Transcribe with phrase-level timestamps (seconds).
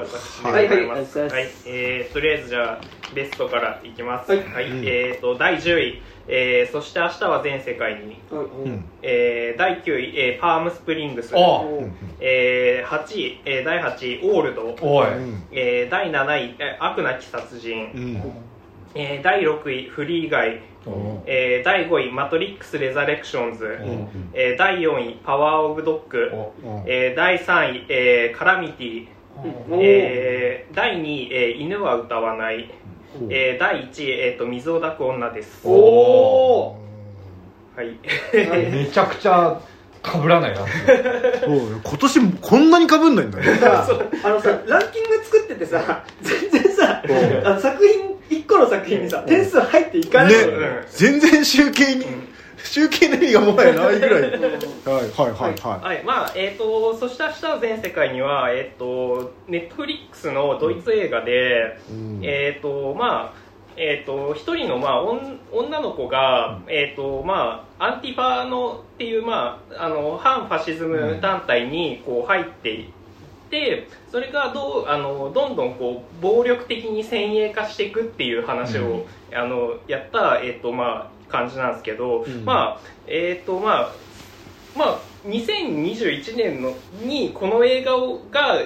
[0.00, 1.18] 私はいでございます。
[1.18, 1.44] ははい。
[1.44, 2.80] い、えー、とりあえずじゃあ、
[3.14, 4.32] ベストからいきます。
[4.32, 4.40] はい。
[4.86, 11.62] えーと、第10位、えー、そして明日は全世界に、うんえー、第9位、えー、パームスプリングス、あ
[12.20, 15.06] えー、8位、えー、第8位、オールド、おい、
[15.52, 18.22] えー、第7位、えー悪なき殺人、うん。
[18.94, 20.62] えー、第6位、フリーガイ、
[21.26, 23.78] えー、第5位、マトリックス・レザレクションズ、
[24.32, 26.52] えー、第4位、パワー・オブ・ドッグ、お
[26.86, 29.06] えー、第3位、えー、カラミティ、
[29.72, 32.70] えー、第2位、えー、犬は歌わない、
[33.28, 35.60] えー、第1位、えー、と水を抱く女です。
[35.64, 36.80] おお
[37.76, 37.96] はい。
[38.70, 39.60] めちゃくちゃ
[40.02, 40.58] 被らないな。
[41.40, 41.80] そうよ。
[41.82, 47.02] 今年こんなに被んないんだねさ あのさランキング作っててさ全然さ
[47.44, 50.72] あの作品一個の作品にさ点数入っていかないねのよ。
[50.88, 52.06] 全然集計に
[52.64, 54.22] 集計の意味がもはやないぐらい。
[54.22, 62.20] はいはいはいははい、まあ、えっ、と、そして明日は全世界には、えっ、と、ネットフリックスのドイツ映画で、いうん。
[62.22, 72.88] えっ、と、まあ、えっ、と、一人の、まあ、おん女の子が、えっ、と、まあ、アンティファのっていう、まあ、あの、反ファシズム団体に、こう、入っていっ
[73.50, 82.44] て、それがどう、あの、どんどん、こう、暴力的に先鋭化していくっていう話を、あの、やった、えっ、と、まあ、感じなんですけど、うん。
[82.44, 83.92] まあ、えっ、と、まあ、
[84.76, 88.58] まあ、2021年のにこの映画をが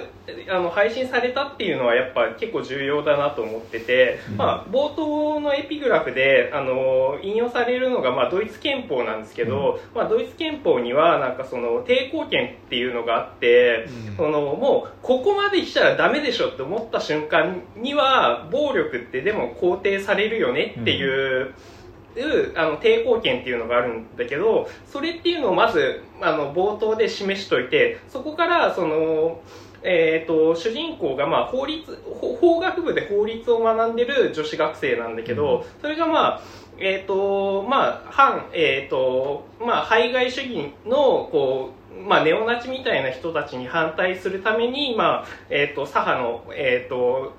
[0.49, 14.15] あの配信されたっていうのはやっぱ結構重要だなと思ってて、まあ、冒頭のエピグラフであの引用されるのが、まあ、ドイツ憲法なんですけど、まあ、ドイツ憲法にはなんかその抵抗権っていうのがあって、うん。
[14.15, 21.47] そのもうここまで来たらダメでしょって思った瞬間には暴力ってでも肯定されるよねっていう。
[21.47, 21.74] い
[22.21, 29.41] うあの抵抗権っていうのがあるんだけどそれっていうのをまずあの冒頭で示しといてそこからその、
[29.83, 31.83] えー、と主人公がまあ法律
[32.19, 36.41] 法法学部で法律を学んでる女子学生なんだけど、それがまあ
[36.77, 47.33] えーとまあ、反、えーとまあ、排外主義のこう、まあ、ネオナチみたいな人たちに反対するために、まあえー、と左派の、えー、と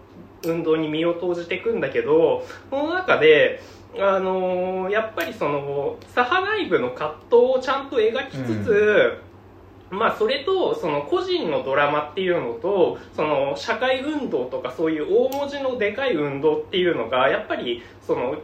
[0.44, 3.60] 運動に身を投じていくんだけどその中で、
[3.98, 9.22] あのーやっぱりその左派内部の葛藤をちゃんと描きつつ、
[9.90, 18.36] まあ、それとその個人のドラマっていうのとその社会運動とかそういう大文字のでかい運動っていうのがやっぱりその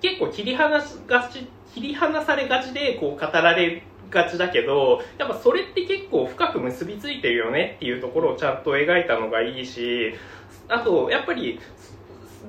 [0.00, 10.14] 結構切り離しがち切り離されがちでこう語られがちだけどやっぱそれって結構深く結びついてるよねっていうところをちゃんと描いたのがいいし
[10.68, 11.60] あとやっぱり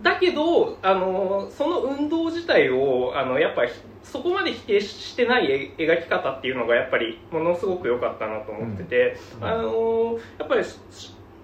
[0.06, 3.72] だけどあのその運動自体をあのやっぱり
[4.04, 10.80] そこまで否定してないえ描き方っていうのがやっぱりものすごく良かったなと思ってて、あのやっぱりし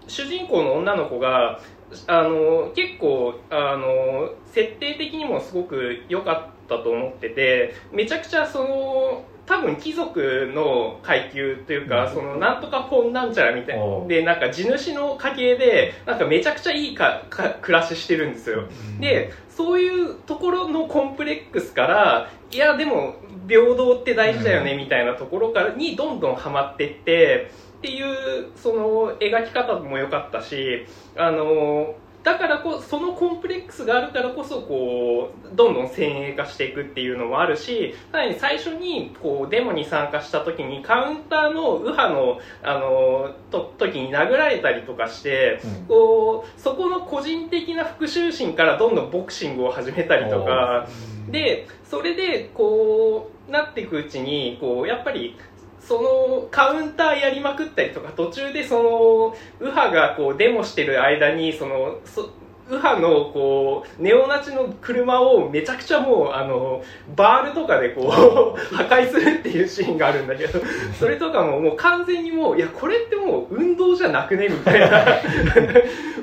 [0.07, 1.59] 主人公の女の子が
[2.05, 14.07] あの結構あの設定的にもすごく良かったと思っててめちゃくちゃその多分貴族の階級というか、そのなんとか本なんちゃらみたいおう。
[14.07, 18.63] でなんか地主の家系でなんかめちゃくちゃいいかか暮らししてるんですよ、
[18.99, 23.15] でそういうところのコンプレックスからいやでも
[23.47, 30.85] 平等って大事だよねみたいなところからにどんどんはまっていってっていうその描き方も良かったし
[31.17, 45.85] あのだからこそのコンプレックスがあるからこそこうどんどん先鋭化していくっていうのもあるしさらに最初にこうデモに参加した時にカウンターの右派のあのと時に殴られたりとかして、うん。
[45.87, 50.87] こうそこの個人的な復讐心からどんどんボクシングを始めたりとか。
[51.29, 55.37] でそれでこうなっていくうちにこうやっぱり
[55.87, 62.29] そのカウンターやりまくったりとか途中でその右派がこうデモしてる間にそのそ
[62.71, 66.81] 右派のこうネオナチの車をめちゃくちゃもうあの
[67.17, 68.09] バールとかでこう
[68.73, 70.59] 破壊するっていうシーンがあるんだけど
[70.97, 74.87] それとかももう完全にもういやこれってもう運動じゃなくねみたいな。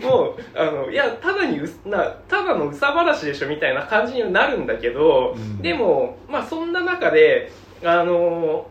[0.09, 5.61] もうあのいやただにうなただのうさばらしでしょみたいな感じにはなるんだけど、うん。
[5.61, 7.51] でもまあそんな中で
[7.85, 8.67] あの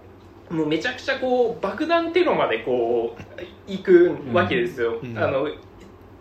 [0.49, 5.17] もうめちゃくちゃこう爆弾テロまでこう行くわけですよ、うん。
[5.17, 5.47] あの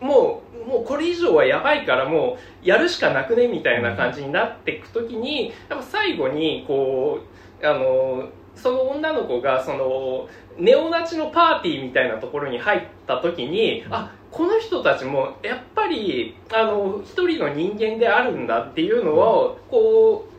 [0.01, 7.21] もうもうこれ以上はやばいからもうやるしかなくねみたいな感じになっていくときにやっぱ最後にこ
[7.63, 10.29] うあのその女の子がその
[10.59, 20.36] ネオナチのパーティーみたいなところに入った時に、あこの人たちもやっぱりあの一人の人間であるんだっていうのをこう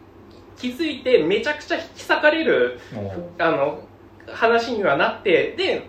[0.57, 2.79] 気づいてめちゃくちゃ引き裂かれる
[3.37, 3.79] あの
[4.27, 5.87] 話にはなってで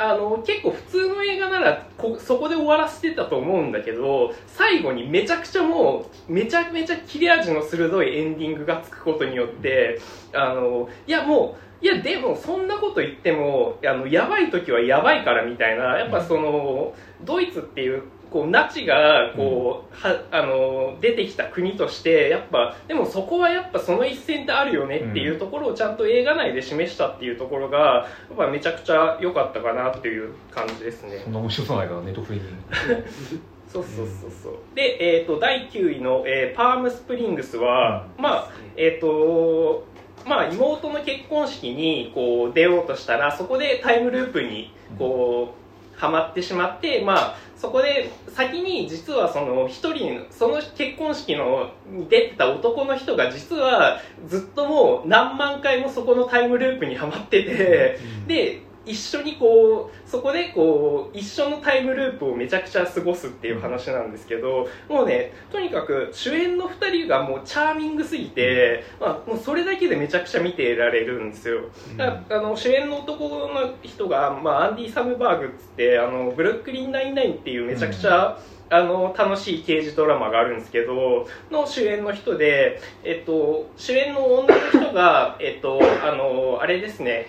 [0.00, 10.00] あの結構普通の映画ならこそこで終わらせてたと思うんだけど最後にめちゃくちゃもうめちゃめちゃ切れ味の鋭いエンディングがつくことによって
[10.32, 16.94] あのいやもういやでもそんなこと言ってもあのやばい時はやばいからみたいなやっぱその
[17.24, 31.20] ドイツっていうこうナチがこう、はあの出てきた国としてやっぱでもそこはやっぱその一線ってあるよねっていうところをちゃんと映画内で示したっていうところがやっぱめちゃくちゃ良かったかなっていう感じですね。
[31.24, 32.46] そんな面白そうないからネットフリに。
[33.68, 34.52] そうそうそうそう。
[34.74, 39.84] で、えー、と第9位の、えーパームスプリングスは、まあえっ、と
[40.26, 45.67] まあ妹の結婚式にこう出ようとしたらそこでタイムループにこう
[45.98, 57.98] はまってしまってまあそこで先に実はその一人その結婚式のに出てた男の人が実はずっともう何万回もそこのタイムループにはまってて、
[58.28, 71.60] で一緒にこうそこでこう一緒のタイムループをめちゃくちゃ過ごすっていう話なんですけどもうねとにかく主演の2人がもうチャーミングすぎて、まあ、もうそれだけでめちゃくちゃ見てられるんですよ、
[71.96, 78.38] だからあの主演の男の人が、まあ、アンディ・サムバーグっつってあのブルックリン99っていうめちゃくちゃ、
[78.70, 87.28] あの楽しい刑事ドラマがあるんですけどの主演の人で、えっと、主演の女の人が、えっと、あのあれですね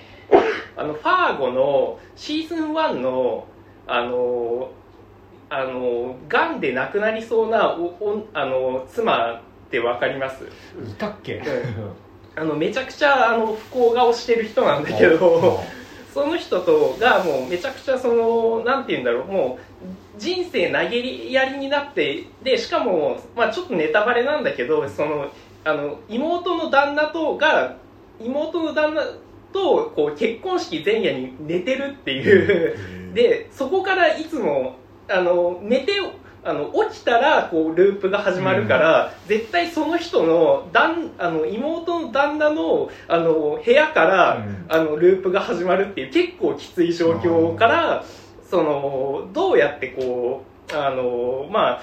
[0.79, 3.45] あのファーゴのシーズン1の
[3.85, 4.71] あの
[5.49, 9.41] あの癌で亡くなりそうなおおあの妻っ
[9.71, 10.45] て分かります？
[10.45, 11.41] いたっけ？
[12.35, 15.59] あのめちゃくちゃあの不幸顔してる人なんだけど
[16.13, 25.31] その人とがもうめちゃくちゃそのなんて言うんだろうもう人生投げやりになってでしかも、まあ、ちょっとネタバレなんだけどその
[25.65, 27.77] あの妹の旦那とが
[28.21, 29.03] 妹の旦那
[29.53, 34.75] とこう結婚式前夜に寝てるっていう、でそこからいつも
[35.09, 35.93] あの寝て
[36.43, 44.65] あの起きたらこうループが始まるから、絶対その人の旦あの妹の旦那のあの部屋から、うん。
[44.69, 48.05] あのループが始まるっていう結構きつい状況から
[48.49, 51.81] そのどうやってこうあのまあ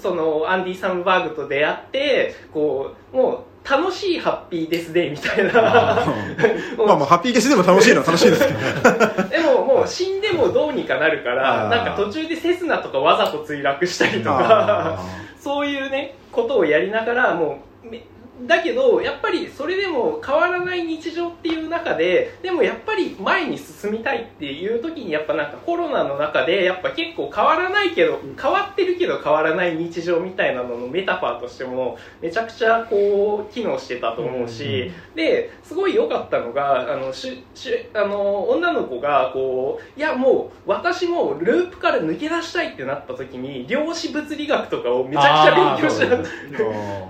[0.00, 5.52] そのアンディ・サムバーグと出会ってこうもう楽しいハッピーデスデーみたいな。
[6.78, 8.60] まあまあハッピーゲスでも楽しいのは楽しいですけど。
[8.60, 14.98] ねでももう死んでもどうにかなるからなんか途中でセスナとかわざと墜落したりとあか
[15.40, 18.02] そういうねことをやりながらもうめ
[18.42, 46.00] だけどやっぱりそれでも変わらない日常っていう中ででもやっぱり前に進みたいっていう時にやっぱなんかコロナの中でやっぱ結構変わらないけど変わってるけど変わらない日常みたいなののメタファーとしてもめちゃくちゃこう機能してたと思うし、ですごい良かったのがあのししあの女の子がこういやもう私もループから抜け出したいってなった時に量子物理学とかをめちゃくちゃ勉強し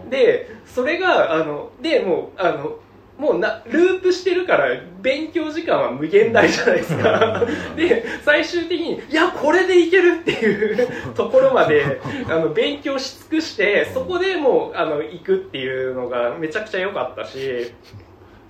[0.04, 0.10] た。
[0.10, 2.78] で それがあのでもうあの
[3.18, 4.66] もうなループしてるから
[5.00, 7.42] 勉強時間は無限大じゃないですか。
[7.74, 17.72] で最終的にいやこれでいけるっていう ところまであの勉強し尽くしてそこでもうあの行くっていうのがめちゃくちゃ良かったし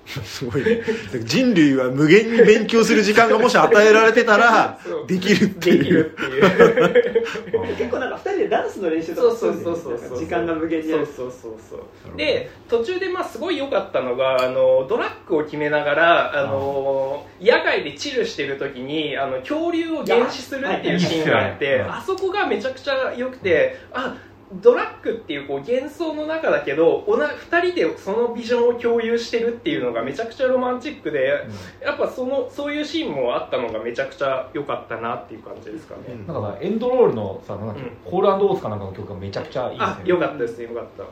[0.07, 0.83] すごいね。
[1.25, 5.95] 人類は無限に勉強する時間がもし与えられてたらできるっていう。
[5.95, 7.77] るっていう。
[7.77, 10.19] 結構なんか二人でダンスの練習とかそうそうそうそうそう。
[10.19, 11.07] 時間が無限にある。
[11.07, 12.17] そうそうそうそう。
[12.17, 24.17] で途中でまあすごい良かったのがあのドラッグを決めながらあの野外でチルしてる時にあの恐竜を原始するっていうシーンがあってあそこがめちゃくちゃ良くてあ
[24.53, 31.47] ドラッグっていうこう幻想の中だけどおな2人でそのビジョンを共有してるっていうのがめちゃくちゃロマンチックで
[31.83, 36.27] やっぱそのそういうシーンもあったのがめちゃくちゃ良かったなっていう感じですかね、うん。
[36.29, 37.91] なんかさエンドロールのさなんだっけうん。
[38.05, 39.79] コールオースかなんかの曲がめちゃくちゃいい。
[39.79, 41.05] ですよねあよかったですよかった。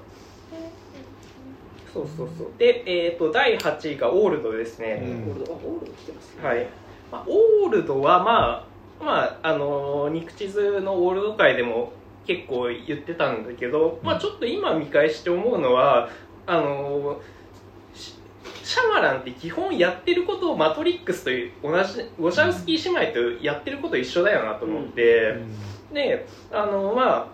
[1.93, 2.49] そうそうそう。
[2.57, 5.33] で、えー、と第8位がオールドですね、うん。
[5.33, 6.49] オールドあオールド来てますね。
[6.49, 6.67] はい、
[7.11, 8.75] まあ、オールドはまあ
[9.05, 11.93] まああのー肉地図のオールド界でも
[12.27, 16.09] 結構言ってたんだけど、まあ、ちょっと今見返して思うのは
[16.47, 17.35] あのー
[17.95, 18.15] シ
[18.63, 25.37] シャマランって基本やってることをマトリックスという同じウォシャウスキー姉妹とやってること一緒だよなと思って、
[25.93, 27.29] であのまあ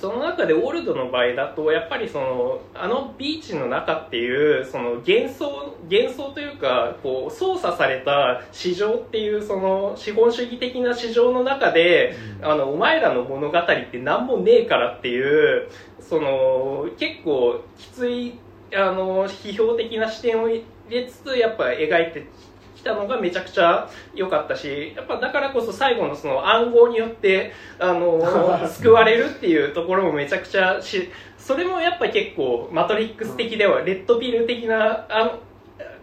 [0.00, 15.68] その中でオールドの場合だとやっぱりそのあのビーチの中っていうその幻想幻想というかこう操作された市場っていうその資本主義的な市場の中で、あのお前らの物語って何もねえからっていう
[16.00, 18.38] その結構きつい
[18.74, 22.45] あの批評的な視点を入れつつやっぱ描いてき
[22.86, 28.22] たのがめちゃくちゃ良かったしやっぱだからこそ最後のその暗号によってあの
[28.68, 35.32] 救われるっていうところもめちゃくちゃしそれもやっぱ結構マトリックス的ではレッドピル的なあの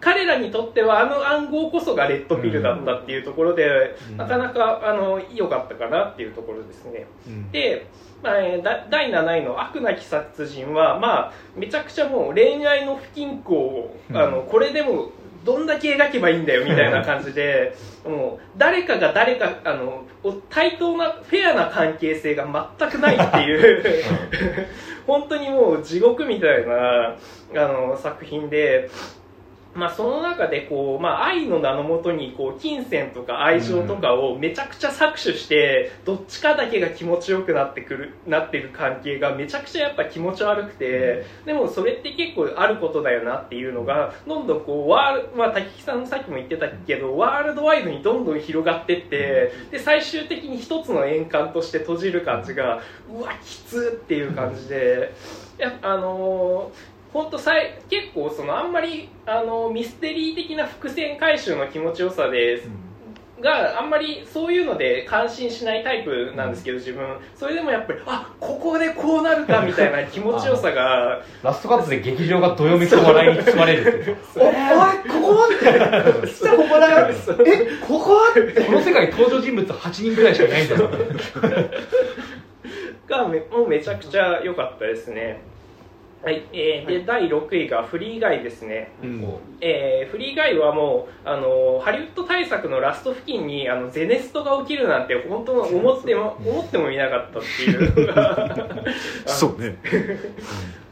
[0.04, 4.18] 彼らにとってはあの暗号こそがレッドピルだったっていうところで、うん。
[4.18, 7.08] なかなかあの良かったかなっていうところですね。
[7.26, 7.52] うん。
[7.52, 7.88] で、
[8.22, 8.34] まあ
[8.90, 14.18] 第7位の悪なき殺人は、まあ、めちゃくちゃもう恋愛の不均衡を、うん。
[14.18, 15.10] あのこれでも
[15.44, 22.46] どんだけ描けばいいんだよみたいな感じでもう誰かが誰かあのお対等なフェアな関係性が
[22.80, 24.04] 全くないっていう
[25.06, 27.16] 本当にもう地獄みたいな
[27.56, 28.90] あの作品で。
[29.76, 55.14] まあ、その中でこう、まあ、愛の名のもとにこう金銭とか愛情とかをめちゃくちゃ搾取して、どっちかだけが気持ちよくなってくるなってる関係がめちゃくちゃやっぱ気持ち悪くて、でもそれって結構あることだよなっていうのがどんどんこうワール、まあ、滝木さんもさっきも言ってたけどワールドワイドにどんどん広がってってで最終的に一つの円環として閉じる感じがうわきつっていう感じで。
[55.58, 62.64] やあのー本当さい結構そのあんまりあのミステリー的な伏線回収の気持ちよさで
[63.44, 67.20] があんまりそういうので感心しないタイプなんですけど自分。
[67.36, 71.22] それでもやっぱりあここでこうなるかみたいな気持ちよさが。
[71.44, 74.58] ラストカットで劇場がどよめきと笑いに包まれる おおいこ
[75.22, 75.66] こって。
[76.26, 77.10] 実はここだよ
[77.46, 78.22] えここ
[78.66, 80.76] この世界登場人物8人ぐらいしかいないんだ。
[80.76, 80.90] よ
[83.08, 85.42] がめもうめちゃくちゃ良かったですね
[86.24, 89.38] はい、えーで、第6位がフリーガイですね、うん。
[89.60, 98.14] えーフリーガイはもうあのハリウッド大作のラスト付近にあのゼネストが起きるなんて本当思っても思ってもみなかったっていう。
[99.28, 99.78] そうね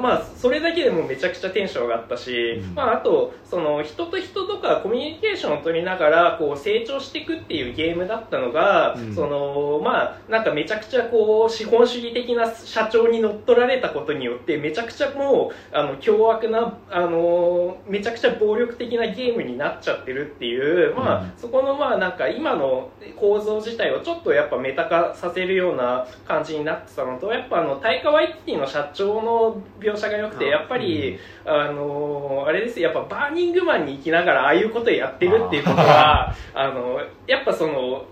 [0.00, 2.74] まあそれだけでもめちゃくちゃテンション上がったし、うん。
[2.74, 9.14] まあ、あとその人と人とかコミュニケーションを取りながらこう成長していくっていうゲームだったのが、うん。
[9.14, 21.32] そのまあなんかめちゃくちゃこう資本主義的な社長に乗っ取られたことによってめちゃくちゃもうあの凶悪なあのめちゃくちゃ暴力的なゲームになっちゃってるっていう、まあうん。
[21.36, 32.90] そこのまあなんか今の構造自体をちょっとやっぱメタ化させるような感じになってたのとやっぱあのタイカワイティの社長の描写が良くてあやっぱり、あのあれですよ。
[32.92, 38.06] やっぱバーニングマンに生きながらああいうことやってるっていうことは あのやっぱその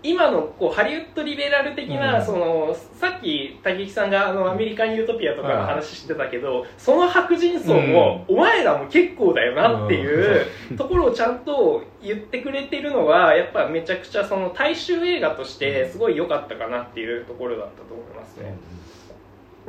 [0.00, 2.24] 今のこうハリウッドリベラル的な、うん。
[2.24, 10.46] そのさっき竹木さんがあのアメリカン・ユートピアとかのはい話してたけど、その白人層も、お前らも結構だよなっていう
[10.76, 18.54] ところをちゃんと言ってくれてるのはやっぱめちゃくちゃその大衆映画としてすごい良かったかなっていうところだったと思いますね。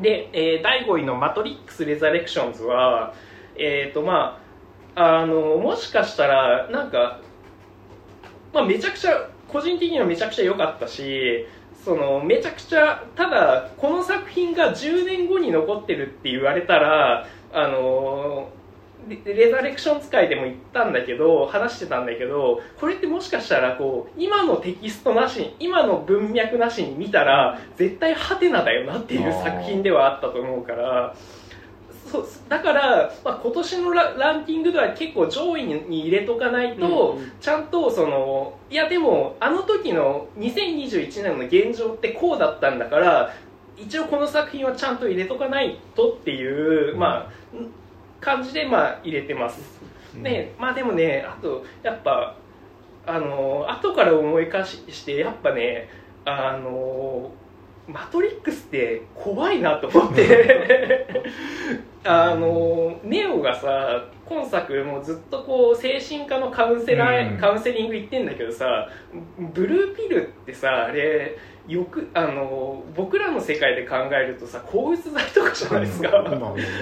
[0.02, 3.14] で、えー第5位の「マトリックス・レザレクションズは」
[3.56, 4.42] えっ、とま
[4.96, 7.20] ああのもしかしたらなんか、
[8.54, 11.46] まあ、めちゃくちゃ個人的にはめちゃくちゃ良かったし
[11.84, 18.50] そのめちゃくちゃただこの作品が10年後に残ってるって言われたらあの
[19.10, 31.16] レレザレクション使いでも言ったんだけど話してたんだけどこれってもしかしたらこう今のテキストなしに今の文脈なしに見たら絶対ハテナだよなっていう作品ではあったと思うから
[32.12, 37.32] そうだから、まあ、今年のラランキングでは結構上位に入れとかないと、うんうん。
[37.40, 43.34] ちゃんとそのいやでもあの時の2021年の現状ってこうだったんだから
[43.78, 47.70] 一応この作品はちゃんと入れとかないとっていう、まあん
[48.20, 49.60] 感じでまあ入れてます。
[50.16, 52.36] ねまあでもねあとやっぱ
[53.06, 55.90] あの後から思い返してやっぱね
[56.26, 57.32] あの
[57.88, 61.08] マトリックスって怖いなと思って。
[62.04, 67.38] あのネオがさ今作もうずっとこう精神科のカウンセラー、うん。
[67.38, 68.88] カウンセリング行ってんだけどさ
[69.54, 71.38] ブルーピルってさあれ
[71.70, 76.10] よくあの僕らの世界で考えるとさ抗うつ剤とかじゃないですか、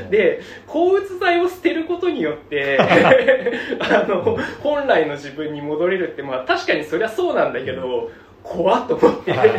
[0.09, 2.79] で抗うつ剤を捨てることによって
[3.79, 8.09] あの本来の自分に戻れるってまあ確かにそりゃそうなんだけど
[8.47, 9.51] 怖っと思って、はい。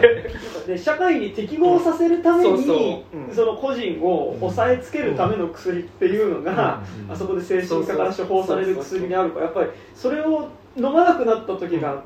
[0.66, 3.35] で社会に適合させるために、うん。
[3.35, 12.02] その個人を抑えつけるための薬っていうのが、うんあそこで精神科から処方される薬にあるからやっぱりそれを飲まなくなった時が、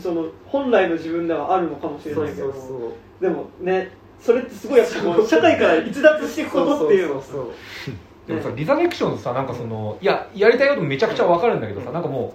[0.00, 2.52] その本来の自分ではあるのかもしれないけど。
[3.20, 3.90] でもね
[4.20, 7.94] それってすごいやっぱこう社会から逸脱していくことっていうのそうそう
[8.26, 12.34] でもさリザレクションズさなんかそのいややりたいことめちゃくちゃわかるんだけどさなんかも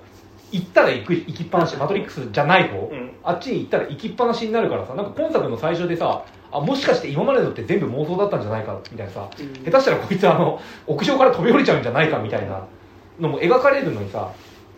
[0.53, 3.11] う行ったら行く行きっぱなしマトリックスじゃない方、うん。
[3.23, 9.53] あっちに行ったら行きっぱなしになるからさなんか今作の最初でさあもしかして今までのって全部妄想だったんじゃないかみたいなさうん。
[9.63, 12.65] 下手したらこいつあの屋上から飛び降りちゃうんじゃないかみたいな
[13.19, 14.31] のも描かれるのにさ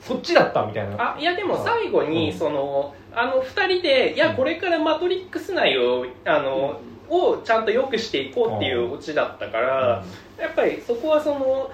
[0.04, 1.16] そっちだったみたいな。
[1.16, 6.80] あいやでも最後に、そのあの2人でいやこれからマトリックス内をあの、
[7.10, 10.04] をちゃんと良くしていこうっていうオチだったから、
[10.38, 11.72] やっぱりそこはその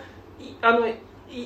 [0.61, 0.87] あの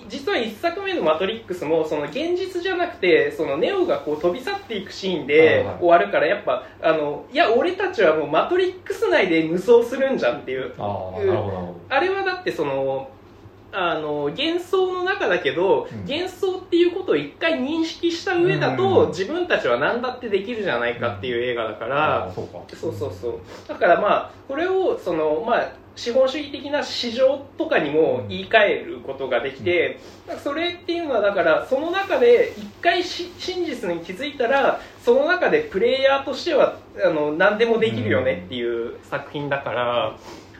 [0.07, 10.73] 実は1作目の「マトリックス」もその現実じゃなくてそのネオがこう飛び去っていくシーンで終わるからやっぱあのいや俺たちはもうマトリックス内で無双するんじゃんっていう。
[11.89, 13.09] あれはだってその
[13.75, 29.99] あの幻想の中だけど、うん、幻想っていうことを一回認識した上だと、うん、自分たちは何だってできるじゃないかっていう映画だから、そうそうそうだからまあこれをそのまあ資本主義的な市場とかにも言い換えることができて、
[30.29, 33.31] うん、それっていうのはだからその中で一回真
[33.65, 40.17] 実に気づいたらその中でプレイヤーとしてはあの何でもできるよねっていう作品だから、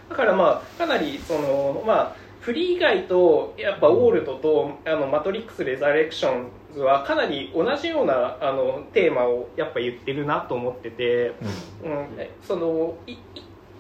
[0.10, 11.36] だからまあかなりそのまあフリー以外とやっぱオールドとあのマトリックス・レザレクションズはかなり同じようなあのテーマをやっぱ言ってるなと思ってて、
[11.82, 12.08] うん、うん、
[12.42, 13.16] そのい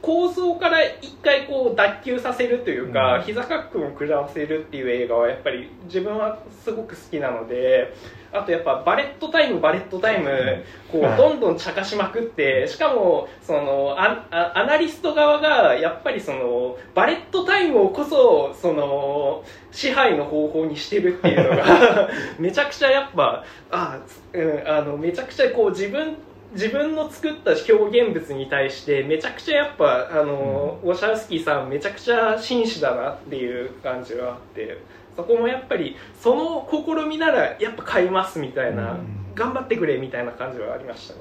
[0.03, 7.93] 構造から一回こう脱臼させるというか、うん、膝カックを食らわせるっていう映画はやっぱり自分はすごく好きなので
[8.33, 14.27] あとやっぱバレットタイムバレットタイムこうどんどん茶化しまくってしかもそのア
[14.59, 23.99] アナリスト側がやっぱりそのバレットタイムをこそその支配の方法にしてるっていうのが めちゃくちゃやっぱあ、
[24.33, 26.17] うん、あのめちゃくちゃこう自分
[26.53, 34.77] 自分の作った表現物に対してめちゃくちゃやっぱあの、うん、ウォシャウスキーさんめちゃくちゃ真摯だなっていう感じはあって
[35.15, 41.19] そこもやっぱりその試みならやっぱ買いますみたいな、うん、頑張ってくれみたいな感じはありましたね、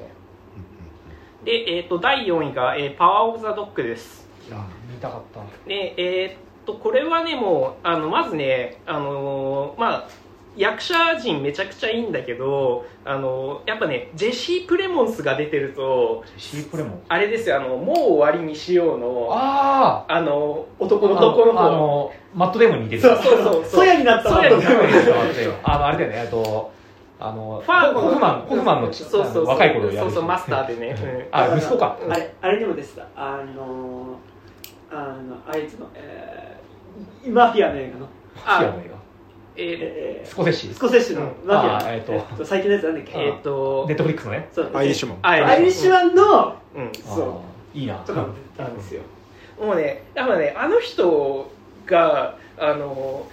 [1.41, 4.29] うん、で、えーと、第4位が、えー「パワー・オブ・ザ・ドッグ」です。
[4.49, 4.59] いや
[4.91, 5.41] 見たかった。
[5.69, 6.37] でえー、っ
[6.67, 10.09] とこれはねもうあのまずねあのー、まあ
[10.57, 17.03] 役者陣めちゃくちゃいいんだけどあのやっぱねジェシー・プレモンスが出てるとジェシー・プレモン。
[17.09, 23.03] あれですよあのもう終わりにしようのああの男の男の方マットデーモンに似てる。
[23.03, 24.65] そうそうそうソヤになったソヤになっ
[25.63, 25.75] た。
[25.75, 26.73] あのあれだよねあと
[27.19, 31.97] あのファーホフマンホフマンのそうそう若い頃やるそうそうマスターでね、あ息子か。
[32.11, 33.07] あれあれにもですた。
[33.15, 34.19] あの
[34.91, 38.09] あのあいつの、えー、マフィアの映画の。
[38.35, 38.92] マフィアの映画
[39.57, 42.45] えー、スコセッシスコセッシのマフィア、えー、と。
[42.45, 43.19] 最近のやつなんだっけ？
[43.19, 43.85] えっ、と。
[43.89, 44.49] ネットフリックスのね。
[44.75, 45.19] アイリッシュマン。
[45.23, 46.15] アイリッシュマン。
[46.15, 47.43] の、うん、そ
[47.75, 47.79] う。
[47.79, 47.97] いいな。
[47.97, 49.03] とかたんですよ。
[49.61, 51.51] もうねやっぱねあの人
[51.87, 53.27] があの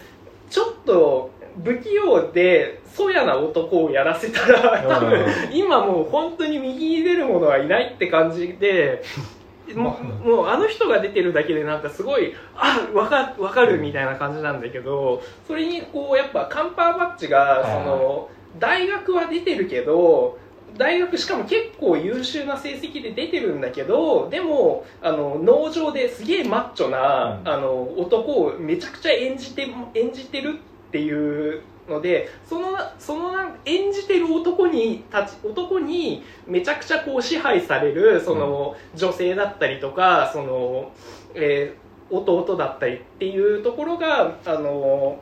[0.50, 1.32] ちょっと
[1.64, 9.02] 不器用でそやな男をやらせたら多分今もう本当に右に出る者はいないって感じで
[9.76, 18.30] ももうあの人が出てるだけでなんかすごいあ分か分かるみたいな感じなんだけどそれにこうやっぱカンパーバッジがその
[18.60, 20.38] 大学は出てるけど
[20.78, 33.32] 大学しかも結構優秀な成績で出てるんだけどでもあの農場ですげえマッチョな、あの男をめちゃくちゃ演じて演じてるっていうのでそのその
[33.66, 40.92] 演じてる男に立ち男にめちゃくちゃこう支配されるその女性だったりとかその、
[41.34, 45.20] えー、弟だったりっていうところがあの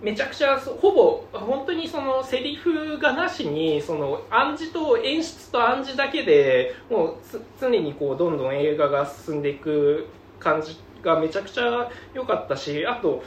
[0.00, 7.16] めちゃくちゃほぼ本当にそのセリフがなしにその暗示と演出と暗示だけでもう
[7.60, 10.06] 常にこうどんどん映画が進んでいく
[10.38, 13.22] 感じがめちゃくちゃ良かったしあと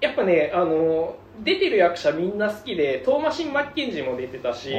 [0.00, 4.74] やっぱねあの出てる役者みんな好きでトーマシン・マッケンジーも出てたし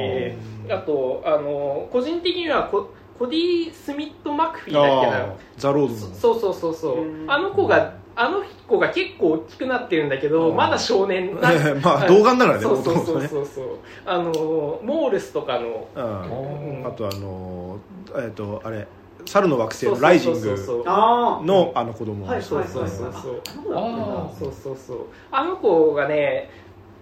[0.70, 5.34] あとあの個人的にはココディ・スミット・マクフィーだっけな？
[5.56, 7.30] ザ・ロードそうそうそうそう。
[7.30, 11.34] あの子があの子が結構大きくなってるんだけどまだ少年
[11.82, 13.46] まあ童顔だからねそうそうそうそう。
[13.46, 13.66] そう
[14.06, 17.78] あのモールスとかの、うん、あとあの
[18.16, 18.86] えっ、ー、とあれ
[19.26, 22.26] 猿の惑星のライジングのあの子供。
[22.26, 24.52] そうそうそうそうそう。
[24.62, 24.98] そうそう
[25.30, 26.48] あの子がね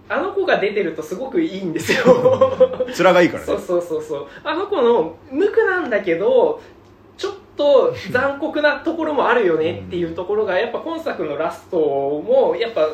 [0.07, 2.03] あの子が出てるとすごくいいんですよ。
[2.99, 3.45] 面がいいからね。
[3.45, 4.27] そうそうそうそう。
[4.43, 6.61] あの子の無垢なんだけど
[7.17, 12.87] ちょっと残酷なところもあるよねっていうところがやっぱ今作のラストもやっぱ、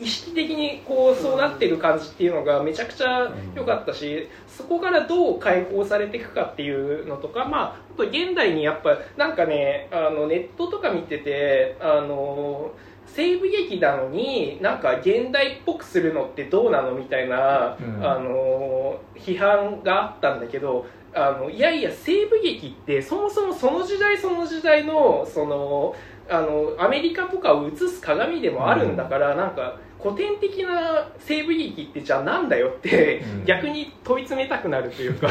[0.00, 12.72] 意識的にこうそうなってる感じっていうのがめちゃくちゃ良かったし、そこからどう解放されていくかっていうのとか、まあ、あと現代にやっぱなんかねあのネットとか見ててあの
[13.06, 25.94] 西部劇なのになんか現代っぽくするのってどうなのみたいな、うん、あの批判があったんだけどあのいやいや西部劇ってそもそもその時代その時代のその
[26.30, 35.28] あのアメリカとかを映す鏡でもあるんだから、うん、なんか古典的な西部劇ってじゃあなんだよって、逆に問い詰めたくなるというか。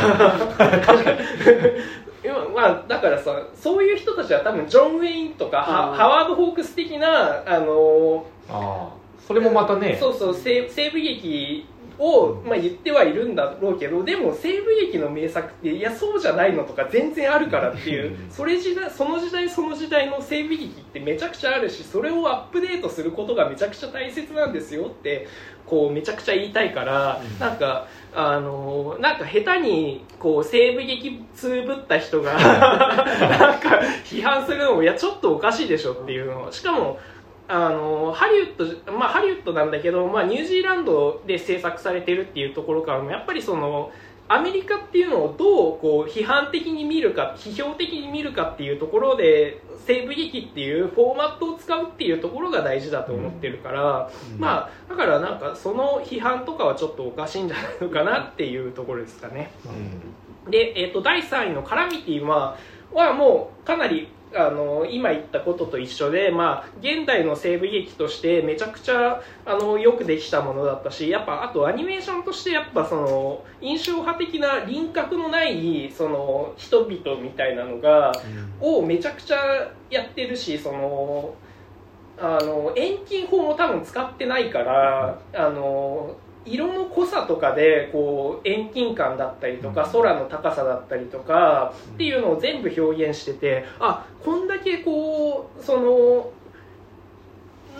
[2.55, 8.93] まあ、だからさそういう人たちは多分ジョン・ウェインとかハワード・ホークス的なあのあ
[9.27, 9.97] それもまたね。
[9.99, 11.65] そうそう西西部劇
[11.99, 25.27] を、まあ、言ってはいるんだろうけどでも西部劇の名作っていやそうじゃないのとか全然あるからっていうそれ時代その時代その時代の西部劇ってめちゃくちゃあるしそれをアップデートすることがめちゃくちゃ大切なんですよって
[25.65, 36.99] こうめちゃくちゃ言いたいから、うん、なんかあのなんか下手にこう西部劇つぶった人が なんか批判するのもいやちょっとおかしいでしょっていうのしかも
[37.47, 43.91] あのハリウッド、まあ、ハリウッドなんだけど、まあ、ニュージーランドで制作されてるっていうところからもやっぱりその
[44.29, 59.51] アメリカっていうのをどうこう批判的に見るか批評的に見るかっていうところで西部劇っていうフォーマットを使うっていうところが大事だと思ってるから、うん、まあだからなんかその批判とかはちょっとおかしいんじゃないのかなっていうところですかね。
[60.45, 62.55] うん、で、えーと、と第3位の「カラミティは」
[62.93, 78.11] はもうかなりあの今言ったことと一緒で、まあ、現代の西部劇としてめちゃくちゃあのよくできたものだったしやっぱあとアニメーションとしてやっぱその印象派的な輪郭のないその人々みたいなのが、
[78.61, 79.37] うん、をめちゃくちゃ
[79.89, 81.35] やってるしその
[82.19, 96.31] あの遠近法も多分使ってないから、あの色の濃さとかでこう遠近感だったりとか空の高さだったりとかっていうのを全部表現しててあこんだけこうその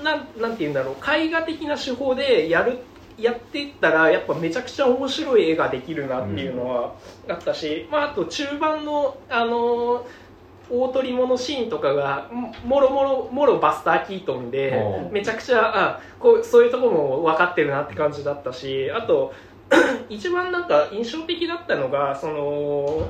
[0.04, 2.80] なんなんて言うんだろう絵画的な手法でやる
[3.18, 6.96] やっていったらやっぱめちゃくちゃ面白い絵ができるなっていうのは
[7.30, 10.06] あったし、まあ、あと中盤のあの
[10.70, 12.30] 大取り物シーンとかが
[12.66, 19.34] もろもろもろバスター・キートンでめちゃくちゃあこうそういうところも分かってるなって感じだったしあと
[20.10, 23.08] 一番なんか印象的だったのがその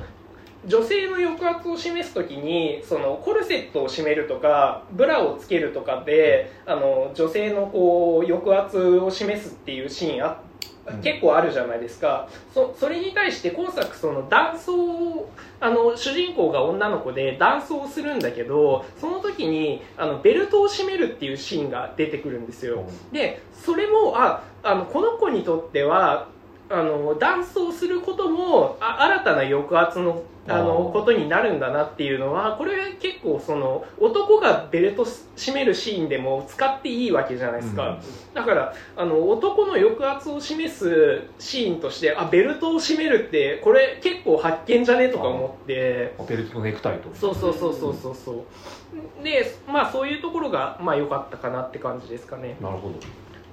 [0.66, 10.73] 女性の抑圧を示す時にそのコルセットを締めるとかブラをつけるとかであの女性のこう抑圧を示すっていうシーンあって。
[11.02, 15.30] 結構あるじゃないですか、そそれに対して今作その男装
[15.62, 26.28] あの主人公が女の子で男装するんだけどその時にあのベルトを締めるっていうシーンが出てくるんですよ、でそれもああのこの子にとっては
[26.69, 37.99] あの男装することもあ新たな抑圧のあのことになるんだなっていうのはこれ結構その男がベルト締めるシーンでも使っていいわけじゃないですか、うん、
[38.34, 46.13] だからあの男の抑圧を示すシーンとしてあベルトを締めるってこれ結構発見じゃねとか思って。
[46.28, 49.23] ベルトのネクタイとそうそうそうそうそうそう。
[49.23, 52.58] でまあそういうところがまあ良かったかなって感じですかね。
[52.60, 52.95] なるほど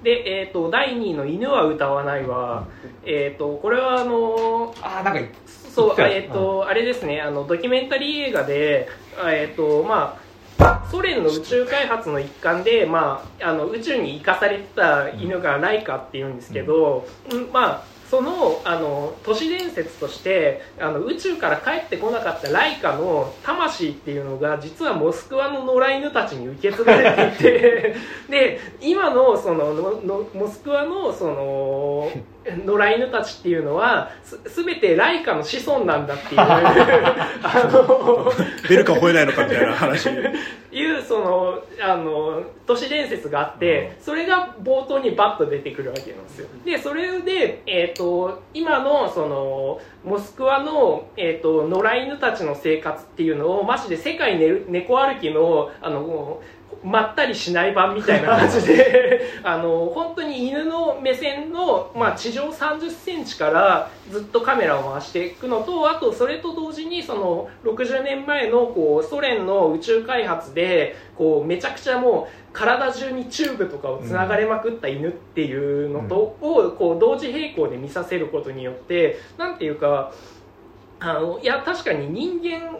[0.03, 2.65] で、えーと、第2位の「犬は歌わないは」
[3.05, 8.89] えーと、これはあのあなんかそうえーと、あれですねあのドキュメンタリー映画で、
[9.25, 10.17] えーとま
[10.59, 27.95] あ、ソ連の宇宙開発の一環で、まあ、あの宇宙に生かされた犬がライカっていうんですけど、うん、まあそのあの都市伝説としてあの宇宙から帰ってこなかったライカの魂っていうのが実はモスクワの野良犬たちに受け継がれていて
[28.29, 32.11] で今のそののモスクワのその
[32.43, 36.39] 野良犬たちっていうのはす全てライカの子孫なんだっていう。
[36.41, 38.31] あの
[38.67, 40.09] 出るか吠えないのかみたいな話。
[40.73, 46.47] いうそのあの都市伝説があって、それが冒頭にバッと出てくるわけなんですよ。
[46.65, 56.41] でそれで、えーと、今のそのモスクワの、えーと、野良犬たちの生活っていうのをマジで世界猫歩きのあの
[56.83, 80.11] まったりしない版みたいな 感じであの本当に犬の目線の、まあ、地上3 0センチからずっとカメラを回していくのとあとそれと同時にその60年前のこうソ連の宇宙開発でこうめちゃくちゃもう体中にチューブとかをつながれまくった犬っていうのと、うん、をこう同時並行で見させることによってなんていうか
[80.99, 82.77] あのいや確かに人間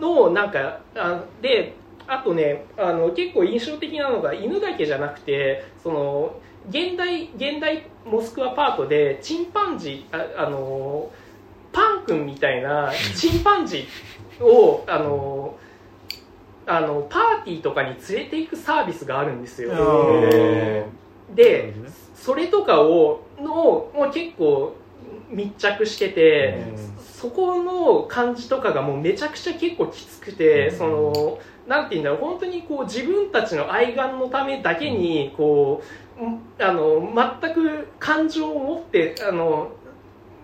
[0.00, 1.74] のなんかあで
[2.06, 6.36] あとねあの結構印象的なのが犬だけじゃなくてその
[6.68, 11.10] 現代現代モスクワパートでチンパンジーああの
[11.72, 15.56] パン君みたいなチンパンジーをあの
[16.66, 19.70] あのパーティーとかに連れていくサービスがあるんですよ。
[21.34, 21.74] で
[22.14, 24.76] それとかをのもう結構
[25.30, 26.64] 密着してて
[26.98, 35.82] そこの感じとかがもうめちゃくちゃ結構きつくてそのなんて言うんだろう本当にこう自分たちの愛玩のためだけにこ
[36.18, 39.72] うあの全く感情を持ってあの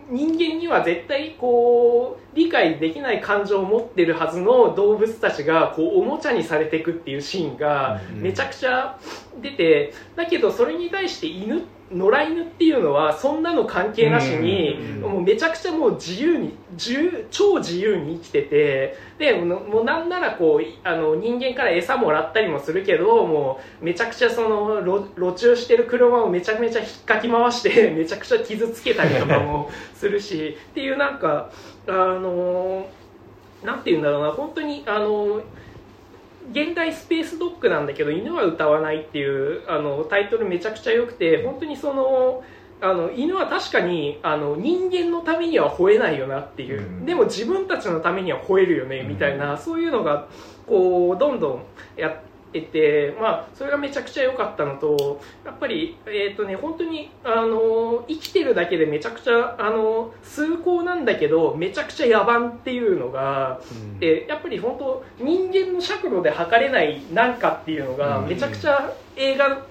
[0.08, 8.98] 人間には絶対こう理解できない感情を持ってるはずの動物たちがこうおもちゃにされていくっていうシーンがめちゃくちゃ
[9.40, 16.54] 出てだけどそれに対して犬野良犬っていうのはそんなの関係なしにもうめちゃくちゃもう自由に
[17.30, 31.50] 超自由に生きててでもうなんならこうあの人間から餌もらったりもするけどもうめちゃくちゃその路中してる車をめちゃめちゃ引っかき回して めちゃくちゃ傷つけたりとかもするしっていうなんか
[31.88, 32.86] あの
[33.64, 35.42] なんて言うんだろうな本当にあの
[36.50, 42.42] 現代スペースドッグなんだけど犬は歌わないっていうあのタイトルめちゃくちゃ良くて本当にその
[42.82, 50.28] あの犬は確かにあの人間のためには吠えないよなっていう、うん、でも自分たちのためには吠えるよねみたいな、うん、そういうのが
[50.66, 51.62] こうどんどん
[51.96, 69.66] やってて、まあ、それがめちゃくちゃ良かったのとやっぱり、えーとね、本当にあの生きてるだけでめちゃくちゃあの崇高なんだけどめちゃくちゃ野蛮っていうのが、うん、えやっぱり本当人間の尺度で測れないなんかっていうのがめちゃくちゃ映画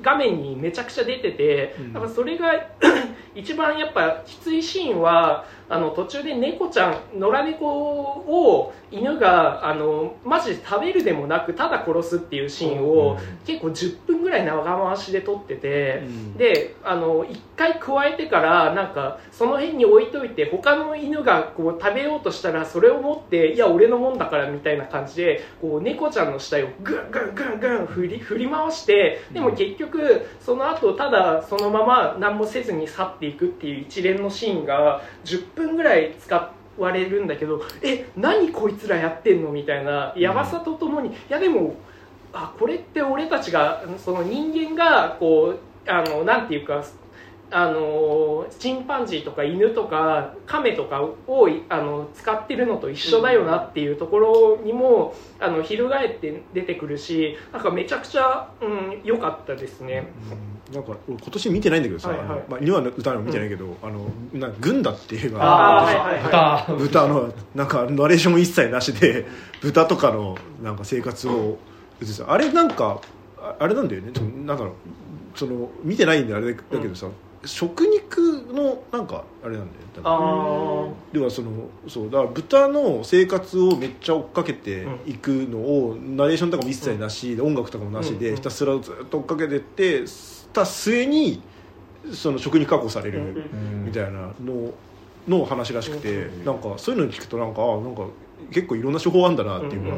[0.00, 2.52] 画面にめちゃくちゃ出てて、だからそれが
[3.34, 41.74] 一番やっぱきついシーンはあの途中で猫ちゃん野良猫を犬があのマジで食べるでもなくただ殺すっていうシーンを、結構10分ぐらい長回しで撮ってて、うん、であの1回加えてからなんかその辺に置いといて他の犬がこう食べようとしたらそれを持っていや俺のもんだからみたいな感じでこう猫ちゃんの死体をグングングングン振り振り回してでも結局その後ただそのまま何もせずに去っていくっていう一連のシーンが10分分ぐらい使われるんだけどえ何こいつらやってんのみたいなやばさとともに、いやでも
[42.32, 46.84] あこれって俺たちがその人間がこうあのなんていうか
[47.52, 51.16] あのチンパンジーとか犬とかカメとかを
[51.68, 58.50] あの使ってるのと一緒だよなっていうところにもあの翻って出てくるしなんかめちゃくちゃ
[59.02, 60.06] 良、うん、かったですね。
[60.68, 69.26] うん、なんか今年見てないんだけどさ、はいはい、まあ、犬は歌の見てないけど、うん、あのなグンダっていう映画あはいはいはい、豚のなんかナレーション一切なしで
[69.60, 71.58] 豚とかのなんか生活を
[72.26, 73.00] あれなんか
[73.58, 74.12] あれなんだよね。
[74.44, 74.72] なんだろう。
[75.34, 77.08] その見てないんであれだけどさ、
[77.44, 78.18] 食肉
[78.52, 81.50] のなんかあれなんだよあではその
[81.88, 90.06] そうだから豚の生活をめっちゃ追っかけていくのを、うん、ナレーションとかも一切なし、うん、音楽とかもなしで、ひたすらずっと追っかけてって
[90.52, 91.42] た末に
[92.12, 93.44] その食肉加工される
[93.84, 94.72] みたいなの
[95.28, 98.06] の話らしくて、うん、なんかそういうのに聞くとなんかあなんか
[98.50, 99.96] 結構いろんな手法あるんだなっていうか。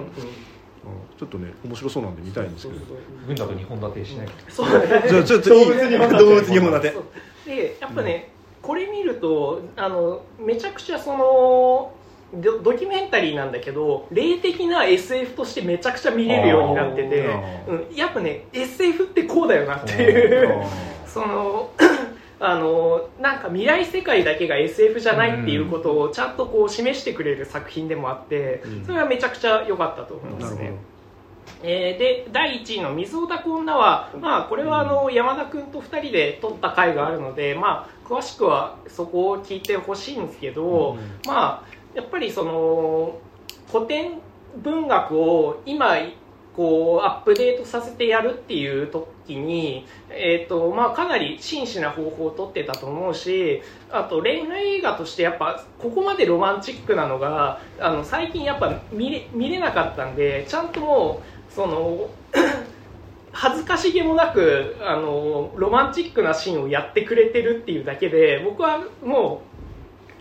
[1.16, 2.80] ちょっとね面白そうなんで見たいんですけど。
[3.28, 4.68] 軍だと2本立てしないそう。
[5.08, 6.96] じゃあちょっと動物2本立て。
[7.46, 11.94] でやっぱね、うん、これ見るとあのめちゃくちゃその
[12.34, 17.26] ドドキュメンタリーなんだけど霊的な SF としてめちゃくちゃ見れるようになってて、
[17.68, 20.64] うん、やっぱね SF ってこうだよなっていう。
[21.06, 21.70] その
[22.40, 30.72] あのなんか未来世界だけが SF じゃないっていうことをちゃんとこう示してくれる作品でもあってそれはめちゃくちゃ良かったと思いますね。
[31.62, 43.18] えー、で第1位の「水を抱く女は」まあ、これはあの山田君と2人で撮った回があるので、まあ、詳しくはそこを聞いてほしいんですけど、うん、まあ、やっぱりその
[43.70, 44.20] 古典
[44.62, 45.96] 文学を今
[46.57, 62.11] こうアップデートさせてやるっていう時に、えーとまあ、かなり真摯な方法をとってたと思うしあと恋愛映画としてやっぱここまでロマンチックなのがあの最近やっぱ見れ見れなかったんでちゃんともうその
[63.33, 69.51] 恥ずかしげもなくあのロマンチックなシーンをやってくれてるっていうだけで僕はもう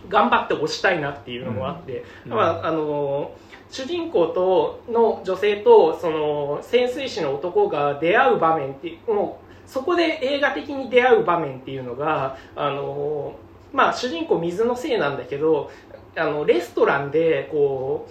[0.08, 3.32] 頑張って推したいなっていうのもあって、うん、まあ、あの
[3.70, 13.34] 主人公との女性とその潜水士の男が出会う場面ってもうそこで映画的に出会う場面っていうのがあの、
[13.72, 15.70] まあ、主人公水のせいなんだけど
[16.14, 18.08] あのレストランでこ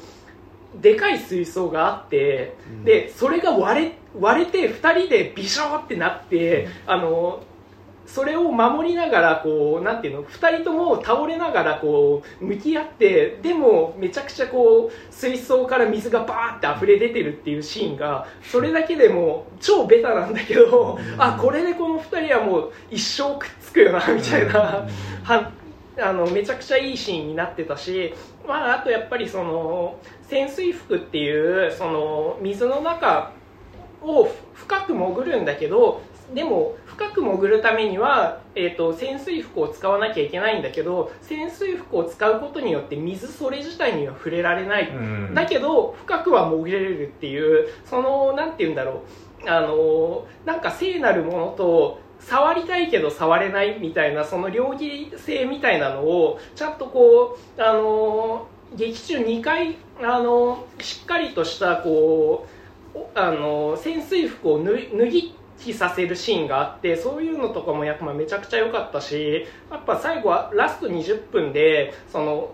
[0.76, 7.44] うでかい水槽があって、うん、でそれが割れ割れて2人でビショーってなって、うん、あの
[8.14, 24.86] それを守りながらこうなんていうの2人とも倒れながらこう向き合ってでもめちゃくちゃこう水槽から水がバーって溢れ出てるっていうシーンがそれだけでも超ベタなんだけど、うん、あこれでこの2人はもう一生くっつくよなみたいな、
[25.98, 28.14] あのめちゃくちゃいいシーンになってたし、
[28.46, 29.98] まあ、あとやっぱりその
[30.28, 33.32] 潜水服っていうその水の中
[34.02, 36.02] を深く潜るんだけど
[36.34, 44.94] でも深く潜るためには、えーと、潜水服を使わなきゃいけないんだけど潜水服を使うことによって水それ自体には触れられない、う
[45.32, 49.50] ん、だけど深くは潜れるっていうそのなんて言うんだろう。
[49.50, 62.46] あのなんか聖なるものと触りたいけど触れないみたいなその両義性みたいなのをちゃんとこうあの劇中2回あのしっかりとしたこ
[62.94, 65.34] うあの潜水服を脱ぎ
[65.64, 72.52] 着させるシーンがあってそういうのとかもやっぱめちゃくちゃ良かったしやっぱ最後はラスト20分でその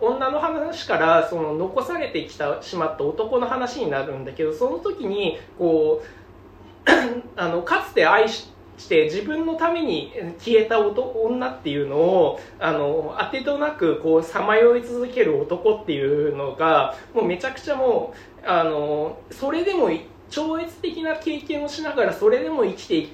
[0.00, 6.90] 女の話からその残されてきたしまった男の話になるんだけどその時にこう
[7.36, 8.50] あのかつて愛し
[8.88, 19.90] て自分のために消えた女っていうのをあの当てとなくこうさまよい続ける男っていうのがもうめちゃくちゃもうあのそれでも
[20.30, 23.08] 超越的な経験をしながらそれでも生きてい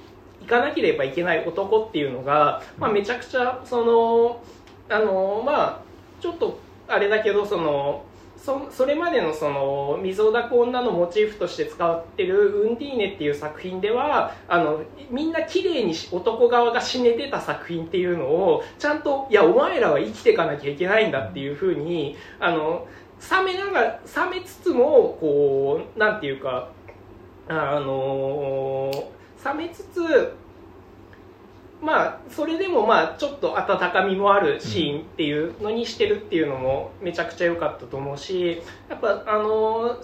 [0.46, 4.42] かなければいけない男っていうのが、まあ、めちゃくちゃその
[4.88, 5.80] あのまあ
[6.20, 8.04] ちょっとあれだけどその
[8.36, 22.86] そそれまでのその水を抱く女のモチーフとして使ってる「ウンディーネ」っていう作品ではあのみんな綺麗に男側が死ねてた作品っていうのをちゃんといやお前らは生きていかなきゃいけないんだっていうふうにあの
[23.30, 24.00] 冷めながら
[24.30, 26.68] 冷めつつもこうなんていうか
[27.48, 28.90] あの
[29.44, 30.34] 冷めつつ
[31.80, 39.96] まあそれでもまあちょっと温かみもあるシーンっていうのにしてるっていうのもめちゃくちゃ良かったと思うしやっぱあの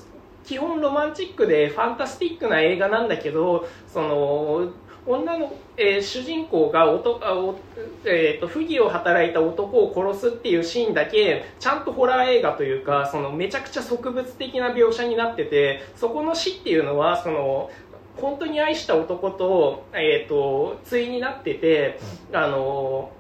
[0.45, 4.73] 基本ロマンチックでファンタスティックな映画なんだけどその
[5.07, 7.57] 女の、えー、主人公がおとあお、
[8.05, 17.71] えーと、不義を働いた男を殺すっていうシーンだけちゃんとホラー映画というかそのめちゃくちゃ植物的な描写になっててそこの死っていうのはその
[18.17, 21.99] 本当に愛した男と,、えーと、対になってて、
[22.33, 23.11] あの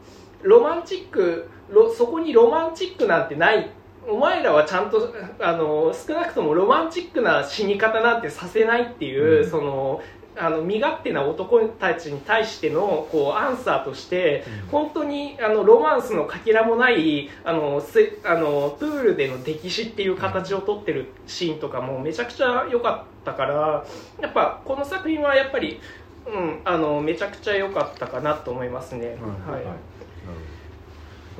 [0.42, 1.48] ロマンチック
[1.96, 3.70] そこにロマンチックなんてない。
[4.06, 10.02] お前らはちゃんとあの少なくともロマンチックな死に方なんてさせないっていう、うん、その
[10.36, 23.84] あの身勝手な男たちに対してのこうアンサーとして、うん、本当にあのロマンスのかけらもないあのせあのプールでの溺死っていう形をとってるシーンとかもめちゃくちゃ良かったから
[24.20, 25.80] やっぱこの作品はやっぱり、
[26.26, 29.08] うん、あのめちゃくちゃ良かったかなと思いますね。
[29.46, 29.74] はい、は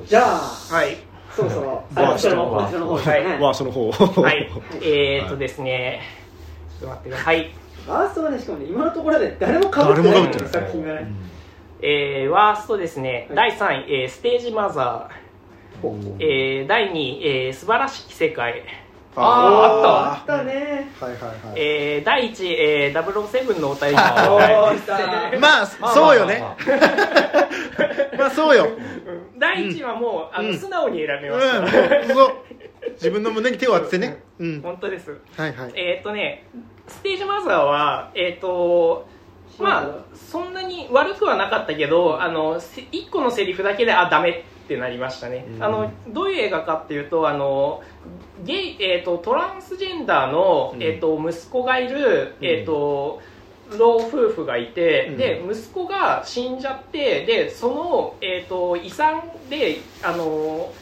[0.05, 0.99] い、じゃあ、はい、
[1.35, 2.47] そろそろワーストの
[2.87, 3.91] 方、はい、ワーストの方、
[4.23, 4.51] はい、
[4.83, 6.03] えー、っとですね、
[6.79, 7.62] ちょっと待ってください。
[7.87, 10.29] ワーストはねしかもね今のところで誰もかぶってない。
[10.29, 11.07] の作品がね、
[11.81, 18.63] えー、ワーストですね、はい、第3位、えー、ステージマザー、えー、第2位、えー、素晴らしき世界。
[19.15, 21.35] あああったあったね、はいはいはい。
[21.57, 23.97] えー、第1位、えー、007のお便り
[25.39, 26.41] まあそうよね。
[28.17, 28.69] まあ そうよ。
[29.37, 31.63] 第1位はもう、あの素直に選びました、
[32.93, 35.11] 自分の胸に手を当ててね、うん、本当です。
[35.37, 35.73] はいはい。
[35.75, 36.47] えっとね
[36.89, 39.07] ステージマザーは、えっ、ー、と、
[39.59, 45.47] まあ、そんなに悪くはなかったけど、あの、1個のセリフだけで、あ、ダメってなりましたね。
[45.61, 47.83] あの、どういう映画かっていうと、あの、
[48.45, 53.21] ゲイ、えっ、ー、と、トランスジェンダーの、えっ、ー、と、息子がいる、えっ、と、
[53.79, 60.73] 老夫婦がいて、うん、で息子が死んじゃってでその、えーと遺産であの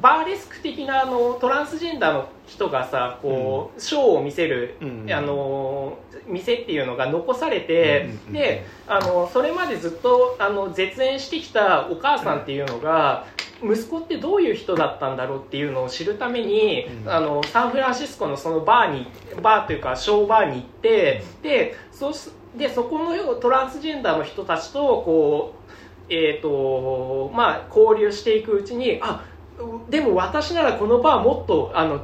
[0.00, 13.26] バーレスク的なあのトランスジェンダーの人がさこう、ショーを見せる、うん、あの店っていうのが残されて、うん、であのそれまでずっとあの絶縁してきたお母さんっていうのが、
[13.62, 19.06] 息子ってどういう人だったんだろうっていうのを知るために、うん、あのサンフランシスコのそのバーに
[19.42, 22.12] バーというかショーバーに行ってでそ
[22.56, 25.64] でそこのトランスジェンダーの人たちとこう
[26.08, 29.24] えーとまあ、交流していくうちにあ
[29.88, 32.00] でも私ならこのバーもっとあの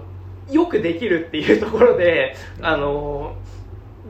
[0.50, 3.34] よくできるっていうところであの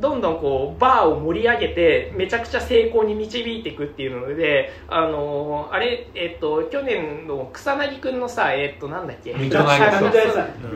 [0.00, 9.34] どんどんこうバーを盛り上げてめちゃくちゃ成功に導いていくっていうのであのあれ、えっと、去年の草薙君のさえっとなんだっけ？
[9.34, 10.10] ミッドナイト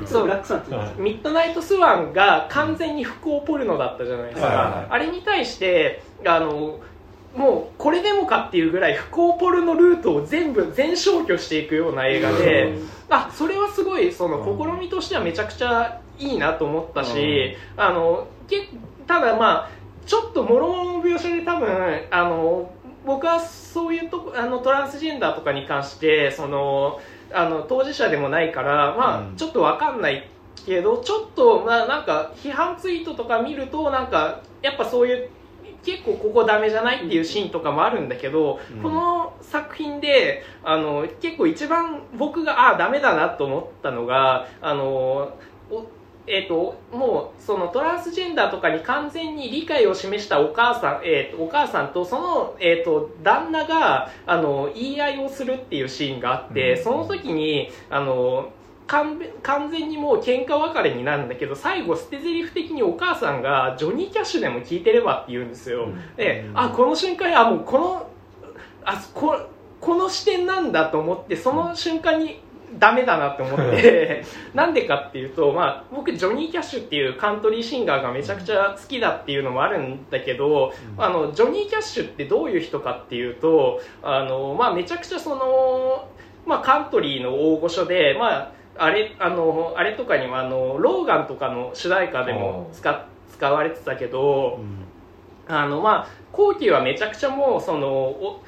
[0.07, 0.29] スワ
[0.91, 1.03] ン。
[1.03, 2.13] ミッドナイトスワン。
[2.13, 6.81] が完全に不幸ポルノだったじゃないですか、あれに対してあの
[7.37, 12.79] もうこれでもかっていうぐらい不幸ポルノルートを全部全消去していくような映画で、
[13.11, 18.69] あそれはすごいその試みとしてはめちゃくちゃいいなと思ったし、あのけ
[19.07, 19.71] ただまあ
[20.07, 21.69] ちょっともろもろの描写で多分
[22.11, 22.73] あの
[23.05, 27.01] 僕はそういうとあのトランスジェンダーとかに関してその
[27.33, 30.29] あの当事者でもないから、まあ、ちょっと分かんない
[30.65, 35.31] けどちょっと、まあ、なんか批判ツイートとか見るとなんかやっぱそういう
[35.85, 38.83] 結構ここダメじゃないっていうシーンとかもあるんだけど、うん。
[38.83, 45.37] この作品であの結構一番僕がああダメだなと思ったのがあの
[45.71, 45.87] お
[46.27, 56.85] えー、ともうそのトランスジェンダーとかに完全に理解を示したお母さん、えー、とお母さんとその、えー、と旦那があの言い合いをするっていうシーンがあって、うん。
[56.85, 58.51] その時にあの
[58.87, 68.11] 完完全にもう喧嘩別れになるんだけど最後捨て台詞的にお母さんがジョニー・キャッシュでも聞いてればって言うんですよ、であこの瞬間あもうこの
[68.85, 69.39] あこ
[69.81, 72.43] この視点なんだと思ってその瞬間に
[72.79, 74.25] ダメだなって思って。
[74.55, 86.09] なんでかっていうと、まあ、僕ジョニー・キャッシュっていうカントリーシンガーがめちゃくちゃ好きだっていうのもあるんだけど、あのジョニー・キャッシュってどういう人かっていうとあの、まあ、めちゃくちゃその、
[86.47, 94.61] まあ、カントリーの大御所で、まあ、あれあのあれとかにはあのローガンとかの主題歌でも使使われてたけど。
[95.47, 98.43] あのまあ後期はめちゃくちゃもうそのお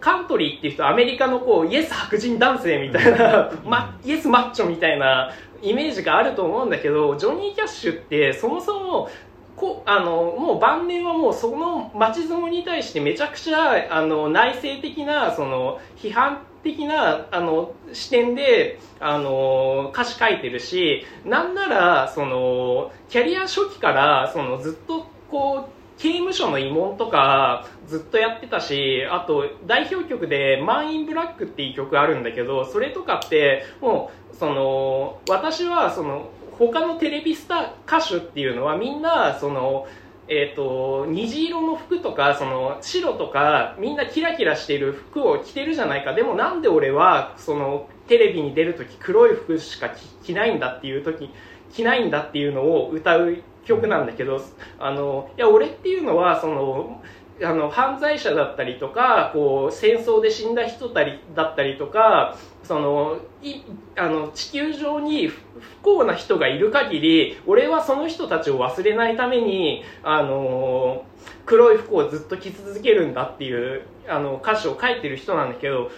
[0.00, 5.30] カントリーっていう人アメリカのこうイエス白人男性みたいな、ま、イエスマッチョみたいな
[5.62, 9.10] イメージがあると思うんだけどジョニー・キャッシュってそもそも
[9.56, 39.86] こあのもう晩年はもうその町相撲に対してめちゃくちゃあの内省的なその批判的なあの視点であの歌詞書いてるしなんならそのキャリア初期からそのずっとこう刑務所の慰問とかずっとやってたしあと代表曲で「マン・イン・ブラック」っていう曲あるんだけどそれとかってもうその私はその他のテレビスター歌手っていうのはみんなその
[40.32, 46.14] えー、と虹色の服とかその白とかみんなキラキラしてる服を着てるじゃないか。
[46.14, 51.30] でもなんで俺はそのテレビに出る時黒い服しか着着ないんだっていう時
[51.72, 54.40] 着ないんだっていうのを歌う曲なんだけど
[54.78, 57.02] あのいや俺っていうのはその
[57.42, 63.62] あの犯罪者だったりとかこう戦争で死んだ人だったりとかそのい
[63.96, 65.40] あの地球上に不
[65.82, 71.04] 幸な人がいる限り俺はその人たちを忘れないためにあの
[71.46, 75.90] 黒い服をずっと着続けるんだっていうあの歌詞を書いてる人なんだけど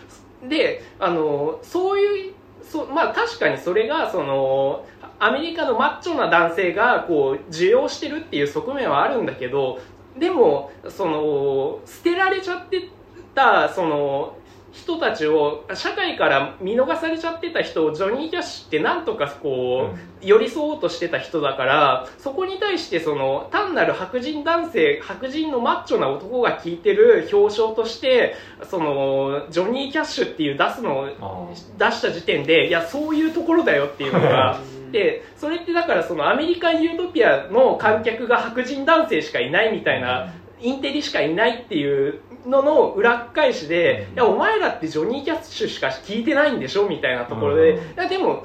[0.49, 4.87] であのそういうそまあ確かにそれがその
[5.19, 9.79] アメリカのマッチョな男性がこう受容してるっていう側面はあるんだけど
[10.19, 12.89] でもその捨てられちゃって
[13.35, 14.37] たその
[14.73, 28.35] 人たちを社会から見逃されちゃってた人をジョニー・キャッシュってなんとかこう、寄り添おうとしてた人だからそこに対してその単なる白人男性白人のマッチョな男が聞いてる表彰として
[28.69, 34.59] そのジョニー・キャッシュっていう出すのを出した時点でいやそういうところだよっていうのが。
[34.93, 48.45] でそれってだからそのアメリカン・ユートピアの観客が白人男性しかいないみたいな、インテリしかいないっていうのの裏っ返しで、いやお前らってジョニー・キャッシュしか聞いてないんでしょみたいなところで、いやでも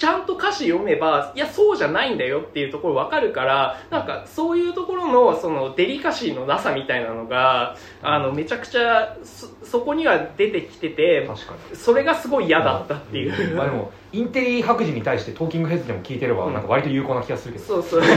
[0.00, 11.76] ちゃんと歌詞読めばいやそうじゃないんだよっていうところ分かるからなんかそういうところのそのデリカシーのなさみたいなのがあのめちゃくちゃそそこには出てきてて確かに。
[11.76, 13.54] それがすごい嫌だったっていう。
[13.54, 16.54] まあでもインテリ白人に対してトーキングヘッズでも聞いてればうん。
[16.54, 18.02] なんか割と有効な気がするけど、そうそう。
[18.02, 18.12] そう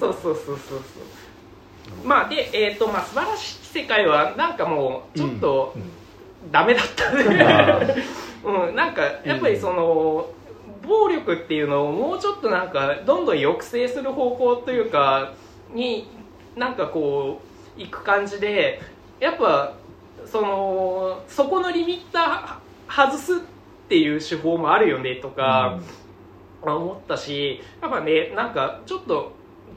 [0.00, 0.80] そうそうそうそう
[2.04, 5.82] まあでえっ、とまあ素晴らしき世界はなんかもうちょっとうん。
[6.50, 7.96] ダメだったね、
[8.44, 10.28] うん、なんかやっぱりその、
[10.82, 15.32] 暴力っていうのをもうちょっとなんかどんどん抑制する方向というか
[15.72, 16.08] に
[16.54, 17.40] なんかこ
[17.76, 18.80] ういく感じで
[19.18, 19.72] やっぱ
[20.24, 23.38] そのそこのリミッター外すっ
[23.88, 25.78] ていう手法もあるよねとか、
[26.62, 29.32] 思ったしやっぱねなんかちょっと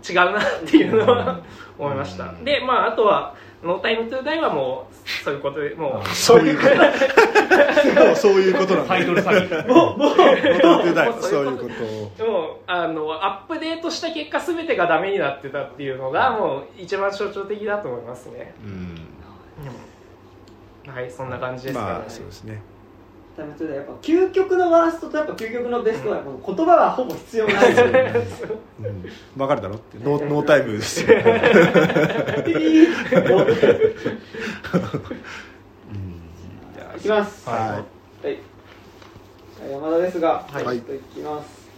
[0.08, 1.42] 違うなっていうのは
[1.78, 8.06] 思いました、うんでまああとは「ノータイムトゥーダイはもうそういうことでもうそういうこと。
[8.06, 8.96] もう そういうことなんだ。
[8.96, 9.68] タイトル詐欺。
[9.68, 10.16] もうもう
[11.22, 11.64] そういうこ
[12.18, 12.24] と。
[12.24, 18.68] でもあのアップデートした結果全てがダメになってたっていうのがもう一番象徴的だと思いますね、う
[20.90, 20.94] ん。
[20.94, 22.62] はいそんな感じですかね、まあそうですね
[23.40, 28.14] タイムトゥーダイやっぱ究極のワーストとやっぱ究極のベストはやっぱ言葉はほぼ必要ないですよね
[28.82, 29.04] うん。
[29.38, 29.76] 分かるだろ？
[29.76, 31.18] ってノーノータイムですよ。
[31.18, 31.22] う
[35.94, 37.48] んいきます。
[37.50, 37.80] はは
[38.30, 38.38] い。
[39.72, 40.66] 山田ですが、はい。
[40.78, 41.70] ちょっといきます、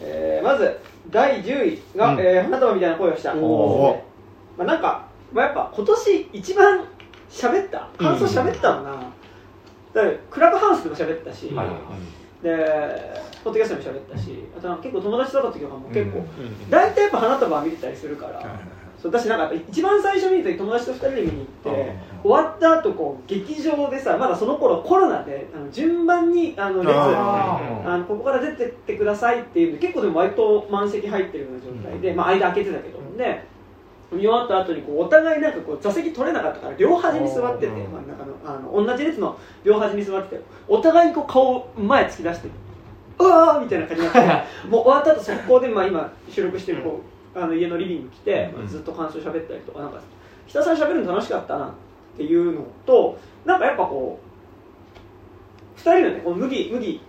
[0.00, 0.78] えーまず
[1.10, 2.20] 第10位が、うん。
[2.20, 3.34] えー花束みたいな声をした。
[3.34, 4.02] お
[4.56, 6.84] まあ、なんか、まあ、やっぱ今年一番
[7.30, 9.12] 喋った感想喋ったのな、
[9.94, 11.66] だからクラブハウスでも喋ったし、はい。
[11.66, 11.76] はい
[12.42, 12.48] で
[13.42, 16.24] ポッドキャストにも喋ったしあと結構友達と会った時とかも結構、
[16.70, 18.60] 大体やっぱ花束は見てたりするから、
[19.00, 32.98] そう私なんか一番最初見た時友達と2人で見に行って終わった後こう劇場でさまだその頃コロナであの順番にあの列あのここから出てってくださいっていうんで結構でも割と満席入ってるような状態で、まあ、間開けてたけど。
[33.16, 33.57] で
[34.10, 42.48] 見終わった後にこうお互いなんかこう座席取れなかったから両端に座ってて、まあ、なんかのあの同じ列の両端に座っててお互いこう顔前突き出して
[43.18, 47.00] うわーみたいな感じになって もう終わった後速攻で、まあ、今収録してるこ
[47.34, 50.00] うあの家のリビング来て、まあ、ずっと感想喋ったりとかなんか
[50.46, 51.58] ひたすら喋るの楽しかった？
[51.58, 51.70] なっ
[52.16, 54.18] ていうのとなんかやっぱこ
[55.76, 57.00] う2人のねこの麦麦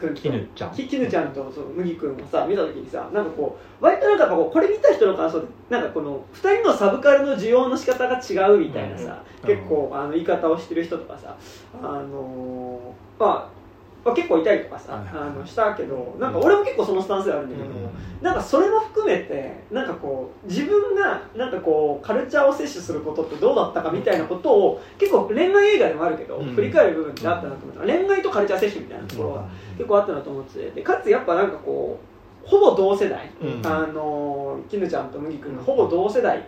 [0.00, 0.20] 君と。
[0.20, 0.74] 絹ちゃん。
[0.74, 11.36] 絹ちゃんとその麦君をさ見た時にさなんかこう割となんかこうこれ見た人の感想でなんかこの2人のサブカルの需要の仕方が違うみたいなさ、うん、結構あの言い方をしてる人とかさ
[11.82, 13.57] あのー、まあ
[14.04, 17.90] まあ、結構いたりとかさ、はいあのしたけどなんか俺も結構そのスタンスであるんだけど、うん、
[18.22, 29.44] なんかそれも含めてなんかこう自分がなんかこうカルチャーを摂取することってどうだったかみたいなことを結構恋愛映画でもあるけど、うん、振り返る部分ってあったなと思った、うん、恋愛とカルチャー摂取みたいなところが
[29.76, 30.70] 結構あったなと思ってて。
[30.70, 33.30] でかつやっぱなんかこうほぼ同世代、
[33.62, 36.42] あの絹ちゃんと麦君がほぼ同世代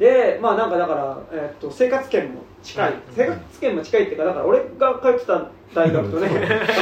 [0.00, 6.30] でまあなんかだから、えー、っと生活圏も近い、生活圏も近いっていうかだから俺が通ってた大学とね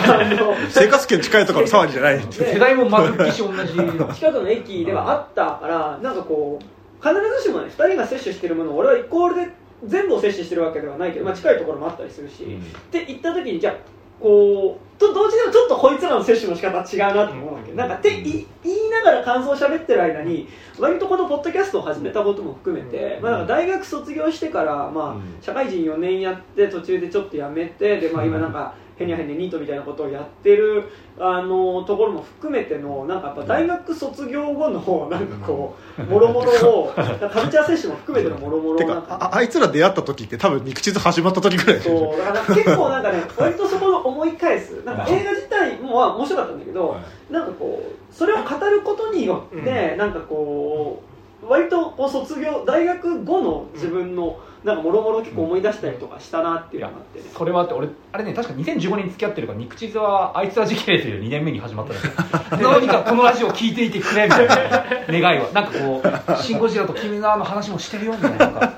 [0.70, 2.20] 生活圏近いところの騒ぎじゃない。
[2.30, 3.74] 世代もまるっきし同じ
[4.14, 9.48] 近くの駅ではあったからなんかこう必ずしもね2人が摂取してるものを俺はイコールで
[9.84, 13.74] 全部を摂取してるわけではないけど、まあ、近いところもあったりするし、うん、って言った時にじゃあ
[14.20, 18.46] こうと同時にちょっとこいつらの摂取の仕方違うなと思うわけ、うん、なんかって言い
[18.90, 20.48] ながら感想を喋ってる間に
[20.78, 30.84] 割とこのポッドキャストを始めたことも含めて、まあ、大学卒業してから、まあ、社会人4年やって途中でちょっとやめてで、まあ、今なんか、へにゃへにゃニートみたいなことをやってる
[31.18, 44.82] あのところも含めてのなんかやっぱ大学卒業後の なんかこうもろもろをカルチャー摂取も含めてのもろもろああいつら出会った時って多分肉地図始まった時ぐらいそうだから結構なんかね 割とそこの思い返す。
[44.84, 46.96] なんか映画自体も面白かったんだけど、
[47.30, 51.07] なんかこうそれを語ることによって、なんかこう
[51.42, 68.74] 割とこう卒業大学後の自分の、なんかもろもろ結構思い出したりとかしたなっていうのがあって、ね、それはあって俺あれね確か2015年に付き合ってるから肉地図はあいつは時系列で2年目に始まったんでどうにかこのラジオ聞いていてくれみたいな願いはなんかこう「シン・ゴジラ」と「君のあの話もしてるよ」みたいな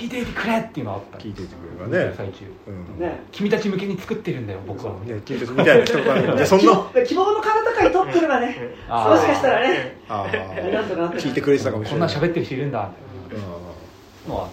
[0.00, 1.18] 聞いていてくれっていうのはあった。
[1.18, 2.14] 聞いていてくればね。
[2.16, 2.98] 最中、うん。
[2.98, 4.94] ね、君たち向けに作ってるんだよ僕は。
[5.04, 8.46] ね君たちみたいな人がそんな希望の彼方会撮ってればね。
[8.88, 9.98] もしかしたらね。
[10.08, 12.08] 聞いてくれてたかもしれない。
[12.08, 12.90] こんな喋ってる人いるんだ
[14.26, 14.48] のは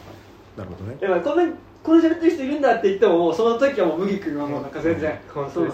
[0.57, 5.71] なるほどねでもこんなこんな喋ってる人いるんだって言ってももうその時はもう麦君はもうなんか全然、うん、そうで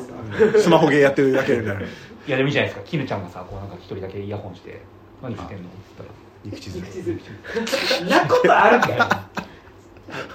[0.60, 0.64] す。
[0.64, 1.88] スマホゲーやってるだけになる
[2.28, 2.88] いやでもいいじゃないですか。
[2.88, 4.82] 絹ちゃんがさこうなんか一人だけイヤホンして
[5.22, 6.24] 何言ってんのって言ったら。
[6.44, 6.80] 肉地図。
[6.80, 8.06] 肉地図。
[8.06, 9.08] なことあるかよ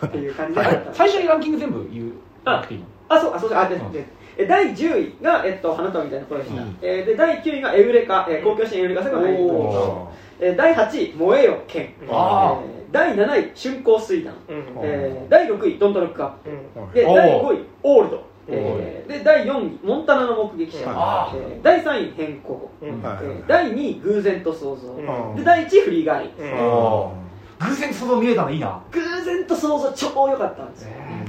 [0.07, 0.63] っていう感じで
[0.93, 2.13] 最初にランキング全部言う。
[2.45, 2.63] あ
[3.09, 4.07] あそうあそうあで、うん、で
[4.47, 12.59] 第10位が、えっと、花束みたいな声でした、うん、えー、で第9位がエウレカ、えー、公共支援エウレカセブン入ると、えー、第8位燃えよ剣、えー。
[12.93, 14.65] 第7位春光水団、うん。
[14.83, 22.89] えー、第6位ドントロックアップ、うん、で第5位オールド、えー、で第4位モンタナの目撃者、えー、第3位変更、うん。
[22.89, 27.28] えー、第2位偶然と想像、うん、で第1位フリーガイ、うん、
[27.61, 28.81] 偶然と想像見えたのいいな。
[28.91, 31.27] 偶然と想像超良かったんですよ、え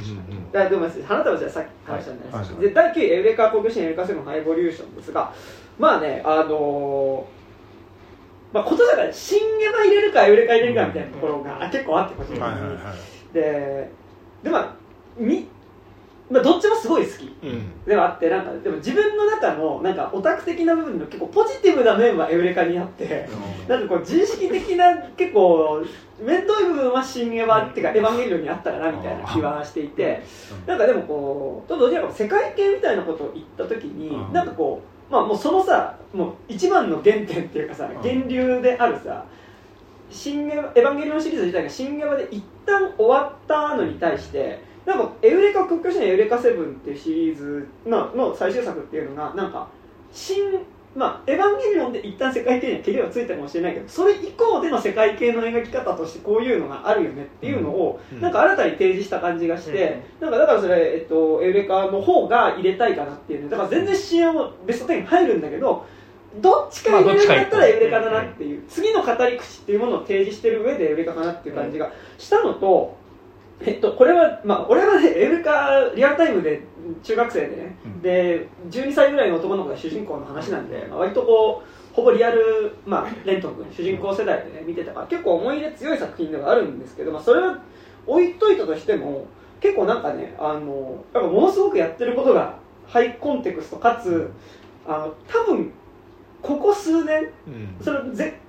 [0.52, 5.34] ー、だでも花束じゃさっき話したんです、はい、で第9位エウレカ公共支援エウレカセブンハイボリューションですが
[5.78, 7.40] まあねあのー
[8.52, 12.40] まあ、ことだから新エヴァ入れるかエウレカ入れるかみたいなところが結構あってほしい。
[13.34, 13.92] で
[14.44, 14.76] でまあ
[15.18, 15.48] み
[16.30, 23.28] まあ、どっちもすごい好き、うん、ではあってなんかでも自分の中のなんかオタク的な部分の結構ポジティブな面はエウレカにあって、
[23.64, 25.84] うん、なんかこう自意識的な結構
[26.22, 30.22] 面倒い部分は新エヴァっていうかエヴァンゲリオンにあったかなみたいな気はしていて、
[30.62, 39.26] うん、なんかでもこうと同時に世界系みたいなことを言った時に、うん、なんかこうまあもうそのさもう一番の原点っていうかさ源流であるさ
[40.12, 49.68] 新エヴァンゲリオンシリーズ自体が新エヴァで一旦終わったのに対してなんかエウレカ国境支援エウレカセブンっていうシリーズのの最終作っていうのがなんか
[50.12, 50.66] 新
[50.96, 65.86] まあ、エヴァンゲリオンで一旦世界系にはけりはついたかもしれないけどそれ以降での世界系の描き方としてこういうのがあるよねっていうのを、なんか新たに提示した感じがして、なんかだからそれ、えっと、エウレカの方が入れたいかなっていうだから全然 CM もベスト10に入るんだけど
[66.42, 72.98] どっちか入れるんだったらエウレカだなっていう、次の語り口っていうものを提示してる上でエウレカかなっていう感じがしたのと、
[73.62, 76.62] えっと、これは、まあ、俺はね、エウレカリアルタイムで
[77.04, 87.60] 中学生でね、うん、で、12歳ぐらいの男の子が主人公の話なんで、まあ、割とこう、ほぼリアル、まあ、レントン君、主人公世代でね、見てたから、結構思い入れ強い作品ではあるんですけど、まあ、それは
[88.08, 89.28] 置いといたとしても、
[89.60, 92.58] 結構なんかね、あの、やっぱものすごくやってることが、
[92.88, 94.32] ハイコンテクストかつ、
[94.88, 95.72] あの、多分、
[96.42, 98.40] ここ数年、うん、それぜ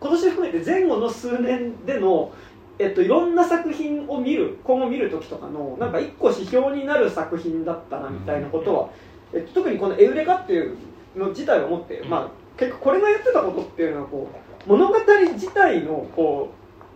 [0.00, 2.32] 今年含めて前後の数年での、
[2.78, 8.90] えっと、いろんな作品を見る今後見る時とかのなんか一個指標になる作品だったなみたいなことは、
[9.32, 10.76] えっと、特にこの「エウレカ」っていう
[11.16, 14.28] の自体をもって、まあ、結構これがやってたことっていうのはこ
[14.66, 14.94] う物語
[15.32, 16.50] 自体のこ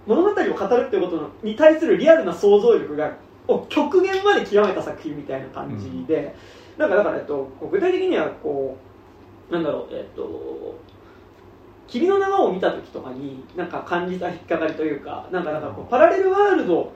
[0.07, 3.13] う物語を語るっていうことに対するリアルな想像力が
[3.49, 6.35] を極限まで極めた作品みたいな感じで、
[6.77, 8.77] うん、なんかだから、えっと、具体的にはこ
[9.51, 10.79] うなんだろうえっと
[11.91, 16.93] 君の名はを見た時とかになんか感じた引っかかりというかなんかなんかこうパラレルワールド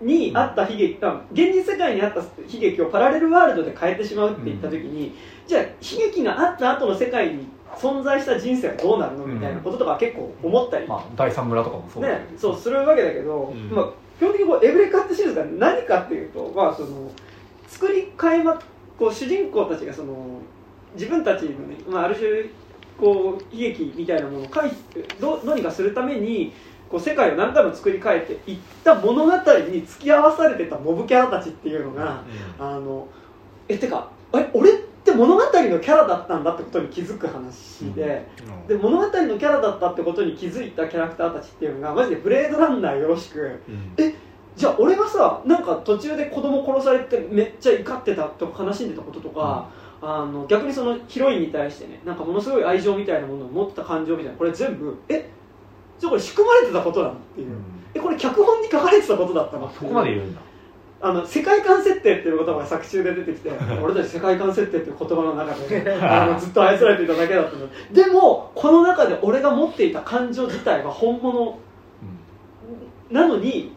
[0.00, 0.98] にあった悲劇、
[1.32, 2.24] 現実世界にあった悲
[2.58, 5.12] 劇をパラレルワールドで変えてしまうって言った時に、うん、
[5.46, 5.70] じゃあ悲
[6.06, 9.26] 劇があった後の世界に存在した人生はどうなるの？
[9.26, 17.10] みたいなこととか結構思ったり、まあ、第三村とかもそうねそうするわけだけど、うん、まあ、基本的にこうエブレカットシリーズが何かっていうと、まあ、その
[17.66, 18.60] 作り変えま
[18.98, 20.14] こう主人公たちがその
[20.94, 22.28] 自分たちのね、まあ、ある種
[23.00, 26.52] こう悲劇みたいなものを書いてどどうにかするために
[26.90, 29.32] こう世界を何回も作り変えていった物語
[29.70, 32.24] に付き合わされてたモブキャラたちっていうのが、
[32.58, 33.08] うん、あの
[33.68, 34.74] えてかえ俺っ
[35.04, 44.14] て物語のキャラだったんだってことに気づく話でうん、で物語のキャラだったってことに気づいたキャラクターたちっていうのがマジでブレードランナーよろしく、うん、え
[44.56, 49.70] じゃあ俺がさなんか途中で子供殺されてめっちゃ怒ってたとか悲しんでたこととか、
[50.02, 55.30] あの逆にそのヒロインに対してねなんかものすごい愛情みたいなものを持った感情みたいなこれ全部え
[55.98, 57.62] じゃあこれ仕組まれてたことなのっていう、うん、
[57.94, 59.70] えこれ脚本に書かれてたことだったの？
[59.70, 60.40] そこまで言うんだ。
[61.02, 63.50] あの世界観設定っていう言葉が作中で出てきて
[63.82, 67.66] 俺たち世界観設定っていう言葉の中で あのずっと愛されていただけだったの。
[67.92, 71.58] でもこの中で俺が持っていた感情自体は本物。
[73.10, 73.74] なのに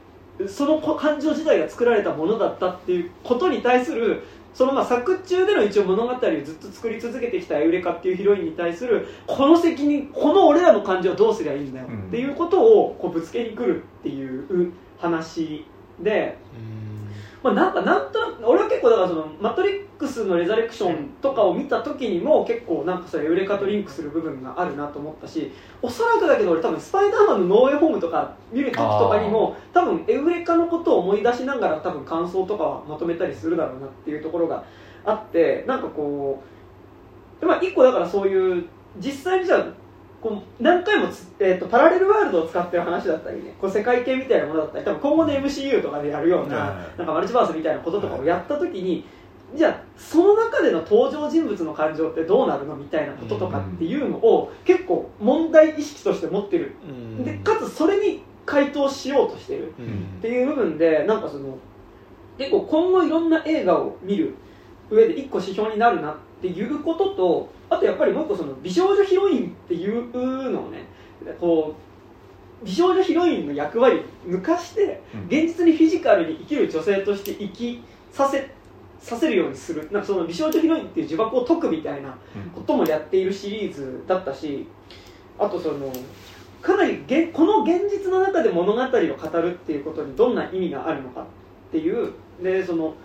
[0.47, 4.21] その感情自体が作られたものだったっていうことに対する
[4.54, 15.66] そのまあ作中での一応物語をずっと作り続けてきたエウレカっていうヒロインに対するこの責任この俺らの感情はどうすりゃいいんだよっていうことをこうぶつけにくるっていう話
[15.99, 16.38] で。
[17.44, 34.64] まあ、なんかなんとなく俺は結構だからその「マトリックス」のレザレクションとかを見た時にも結構なんかそれエウレカとリンクする部分があるなと思ったしおそらくだけど俺多分スパイダーマンのノーウェイホームとか見る時とかにも多分エウレカのことを思い出しながら多分感想とかはまとめたりするだろうなっていうところが
[35.04, 36.41] あってなんかこ
[37.41, 38.66] うまあ一個だからそういう
[39.00, 39.66] 実際にじゃあ
[40.24, 49.03] こう何回もえーと、パラレルワールドを使ってる話だったりねこう世界系みたいなものだったり多分今後の MCU とかでやるような,、なんかマルチバースみたいなこととかをやった時に、
[49.53, 56.76] じゃあその中での登場人物の感情ってどうなるのみたいなこととかっていうのを結構問題意識として持ってる、
[57.26, 59.74] でかつそれに回答しようとしてる。
[59.74, 61.57] っていう部分でなんかその
[62.38, 64.36] 結構今後いろんな映画を見る
[64.89, 70.86] 上で一個指標になるなっていうこととあとやっぱりもう一個その美少女ヒロインっていうのをね
[71.39, 71.75] こ
[72.63, 78.49] う美少女ヒロインの役割抜かして現実にフィジカルに生きる女性として生きさせ
[78.99, 79.89] させるようにする。
[79.91, 82.17] なんかその美少女ヒロインっていう呪縛を解くみたいな
[82.55, 84.65] こともやっているシリーズだったし
[85.38, 85.91] あとその
[86.61, 91.25] かなりげこの現実の中で物語を語るっていうことにどんな意味があるのかっ
[91.71, 92.13] ていう。
[92.41, 92.95] でその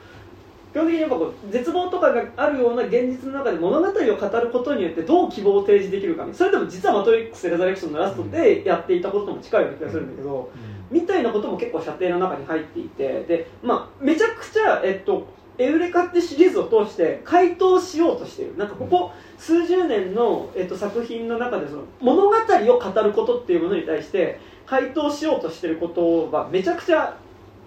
[0.72, 10.50] 基本的にやっぱこう絶望とかがあるような現実の中で物語を語ることによってどう希望を提示できるかそれでも実は「マトリックス・レザレクション」のラストでやっていたこととも近いような気がするんだけど、
[10.90, 15.26] みたいなことも結構射程の中に入っていてで、まあ、めちゃくちゃ、えっと、
[15.58, 18.56] エウレカってシリーズを通して回答しようとしている。
[18.56, 27.18] なんかここ数十年の、えっと、作品の中でその物語を語ることっていうものに対して回答しようとしていることがめちゃくちゃ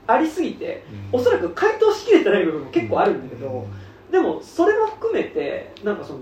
[0.07, 3.67] ありすぎて、おそらく回答しきれてない部分も結構あるんだけど、
[4.11, 6.19] でもそれも含めてなんかその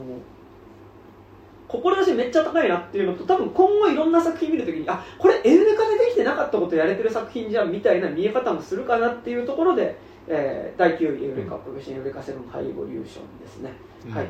[1.69, 9.95] 志めっちゃ高いなっていうのと多分今後いろんな作品見るときにあこれエウレカでできてなかったことやれてる作品じゃんみたいな見え方もするかなっていうところで、
[10.27, 13.71] えー、第9位エウレカ、プロシンエウレカセブンハイボリューションですね、
[14.07, 14.27] うん、はい。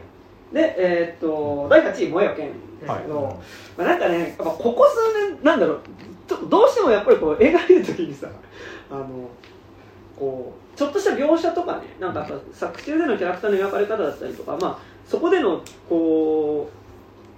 [0.54, 2.48] で、えー、っと第8位「燃えよ剣」
[2.82, 3.34] ですけど、はい、
[3.78, 5.80] まあ、なんかねやっぱここ数年なんだろう
[6.50, 8.28] どうしてもやっぱりこう映画見るときにさ
[8.92, 9.30] あの
[10.20, 16.70] こうちょっとした描写とかねなんか作中でのキャラクターの描かれ方だったりとか、まあ、そこでのこ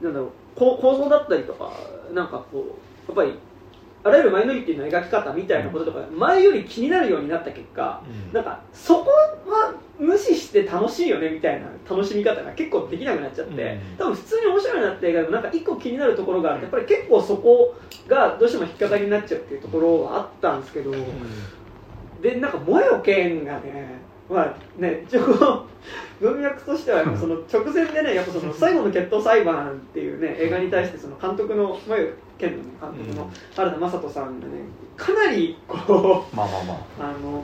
[0.01, 1.71] うなんだろう構造だったりとか
[2.13, 2.77] なんかこ
[3.07, 3.39] うやっぱり
[4.03, 8.33] あらゆるマイノリティの描き方みたいなこととか前より気になるようになった結果、うん。
[8.33, 9.11] なんかそこ
[9.45, 13.97] は無視して楽しいよねみたいな楽しみ方が結構できなくなっちゃって、うん。
[13.97, 17.75] 多分普通に面白いなって映画でもなんか一個気になるところがあるとやっぱり結構そこ
[18.07, 20.91] がどうしても引っかかりになっちゃうっていうところはあったんですけど、
[22.21, 23.99] でなんか「燃えよ剣」がね
[24.29, 25.65] まあね一応
[26.19, 34.53] 文脈としてはその直前でねやっぱその最後の決闘裁判っていうね映画に対してその監督の燃えよ剣の、ね、監督の原田雅人さんがね
[34.95, 37.09] かなりこうまあまあまあ。
[37.09, 37.43] あの、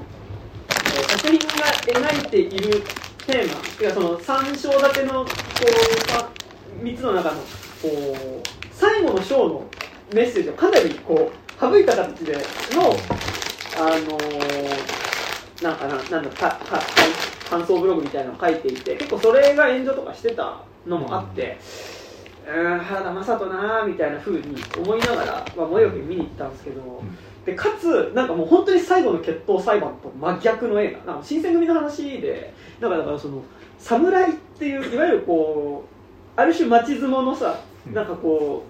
[0.69, 2.81] えー作品が描いている
[3.25, 6.29] テーマいやその3章立てのこうさ
[6.81, 7.41] 3つの中のこ
[7.83, 9.65] う最後の章の
[10.13, 12.95] メッセージをかなりこう省いた形での
[13.77, 15.07] あのー
[15.61, 16.79] なんかななんだかか
[17.49, 21.57] 感想ブログみたいなのを書いていて結構それが炎上とかしてたのもあって、
[22.45, 27.01] うーん原田雅人なーみたいな風に思いながら、まあ、萌えよく見に行ったんですけど、
[27.45, 33.41] でかつなんかもう本当に最後の決闘裁判と真逆の映画なんか新選組の話でなんかだからその
[33.79, 37.59] 侍っていういわゆるこうある種町相撲のさ
[37.91, 38.65] なんかこ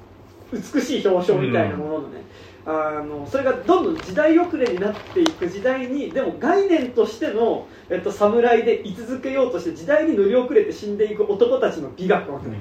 [0.53, 2.21] う美しい表彰みたいなもののね、
[2.69, 12.57] あのそれがどんどん時代遅れになっていく時代にでも概念としての、えっと、侍で居続けようとして時代に乗り遅れて死んでいく男たちの美学をね、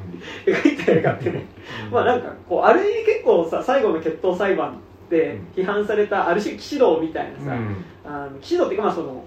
[0.46, 1.46] 描いた映画ってね、
[1.90, 7.58] まあなんかこうある意味結構さ最後の決闘裁判って批判されたある種騎士道みたいなさ、
[8.04, 9.24] あの騎士道っていうかまあその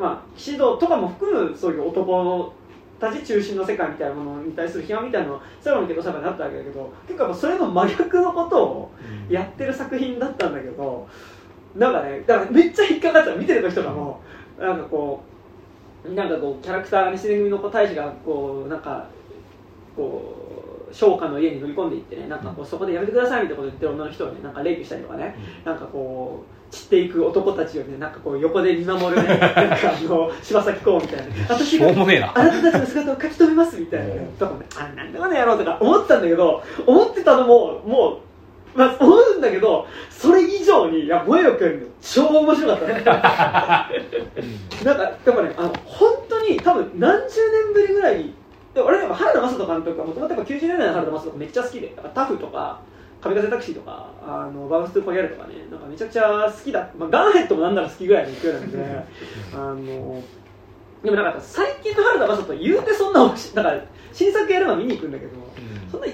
[0.00, 2.54] まあ騎士道とかも含むそういう男の
[3.02, 8.90] たち中心の世界みたいなものに対する批判みたいなの最後の決闘裁判になったわけだけど結構それの真逆のことを
[9.28, 11.08] やってる作品だったんだけど
[11.74, 14.20] なんかねだからめっちゃ引っかかっちゃう見てる人とかも
[14.56, 15.20] なんかこ
[16.04, 19.08] うなんかこうキャラクターが西出組の子大使がこうなんか
[19.96, 25.34] こう商家の家に乗り込んでいってねなんかこうそこでやめてくださいみたいなこと言ってる女の人をねなんかレイプしたりとかね。
[25.64, 29.28] なんかこう散っていく男たちをねなんかこう横で見守るね。
[29.36, 29.56] なんか
[29.94, 31.24] あの柴咲コウみたいな。
[31.48, 31.88] 私しが
[32.34, 34.06] あなたたちの姿を書き留めますみたいな。
[34.38, 38.20] とかねあなんでこの野郎とか思ってたんだけど思ってたのもも
[38.74, 42.92] うまあ思うんだけどそれ以上にいや萌えよくん超面白かったね。
[42.94, 48.34] なんかやっぱねあの本当に多分何十年ぶりぐらいに
[48.74, 52.80] で俺やっぱ原田雅人監督がもともと90年代の原田雅人がめっちゃ好きでタフとか
[53.22, 58.78] 神風タクシーとかあのバウンス・トゥ・コギャルとかねなんかめちゃくちゃ好きだ、まあ、ガンヘッドもなんなら好きぐらいの勢いなんで
[59.54, 60.22] あの
[61.04, 65.32] でもなんか最近の原田雅人言うてそんな面白いだから新作やれば見に行くんだけど、
[65.90, 66.06] そんな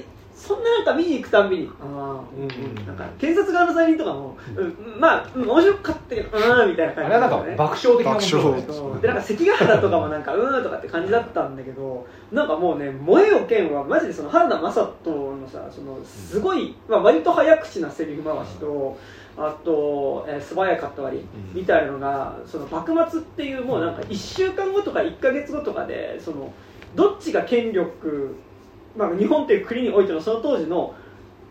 [0.49, 2.87] そんななんか見に行くたんびにああうんうん。
[2.87, 18.97] なんか検察側の罪人とかも、うん、まあ、うん面白かったけどうんみたいな感じあれはなんか爆笑的な爆笑でなんか関ヶ原とかもなんかうーんとかって感じだったんだけどなんかもうね「燃えよ剣」はマジでその原田雅人のさそのすごい、まあ、割と早口なセリフ回しと
[19.37, 26.53] あと、えー素早いカット割りみたいなのがその幕末っていうもうなんか1週間後とか1か月後とかでその
[26.95, 28.35] どっちが権力、
[28.99, 30.93] まあ、日本という国においてのその当時の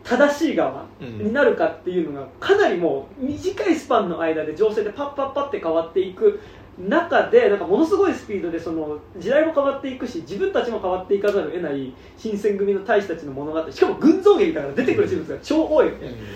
[0.03, 6.41] 正しい側になるかっていうのがかなりもう短いスパンの間で情勢でパッパッパって変わっていく
[6.77, 13.71] 中でなんかものすごいスピードでその時代も変わっていくし自分たちも変わっていかざるを得ない新選組の大使たちの物語。
[13.71, 15.91] しかも群像劇だから出てくる人物が超多い。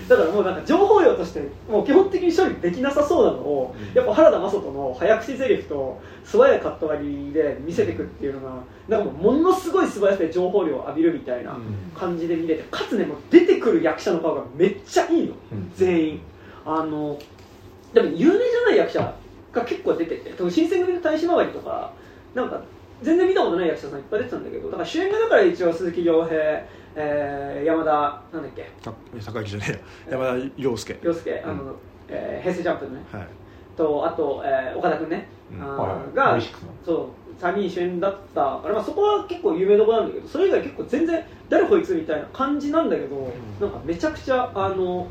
[0.08, 8.56] だからもうなんか情報量としてもう基本的に処理できなさそうなのをやっぱ原田雅人の早口セリフと素早いカット割りで見せていくっていうのが
[8.88, 11.58] なんかものすごい素早さで情報量を浴びるみたいな
[11.96, 15.34] 感じで見れてかつねもう出てくる役者の顔がめっちゃいいの。
[15.52, 15.72] うん。
[15.76, 16.22] 全員。
[16.66, 17.20] あの
[17.94, 19.14] でも有名じゃない役者
[19.52, 21.92] が結構出てて多分新選組の大使回りとか
[22.34, 22.62] なんか
[23.02, 26.38] 全然見たことない役者さんいっぱい出てたんだけどだから主演がだから一応鈴木亮平、
[26.96, 27.92] えー山田
[28.34, 28.70] なんだっけ？
[28.84, 28.92] た
[29.32, 29.66] 高木じゃね
[30.08, 30.18] えや。
[30.20, 31.00] 山田洋介。
[31.02, 31.76] 陽介あの、
[32.10, 33.02] えー平成ジャンプのね。
[33.12, 33.28] はい。
[33.78, 35.62] とあと、えー岡田君ね、うん。
[35.62, 36.16] あーはいはい。
[36.16, 36.94] が V6 のそ
[37.40, 43.28] う3人主演だったから、まあ、そこは結構有名どころなんだけどそれ以外結構全然誰こいつみたいな感じなんだけど、
[43.60, 45.08] なんかめちゃくちゃあの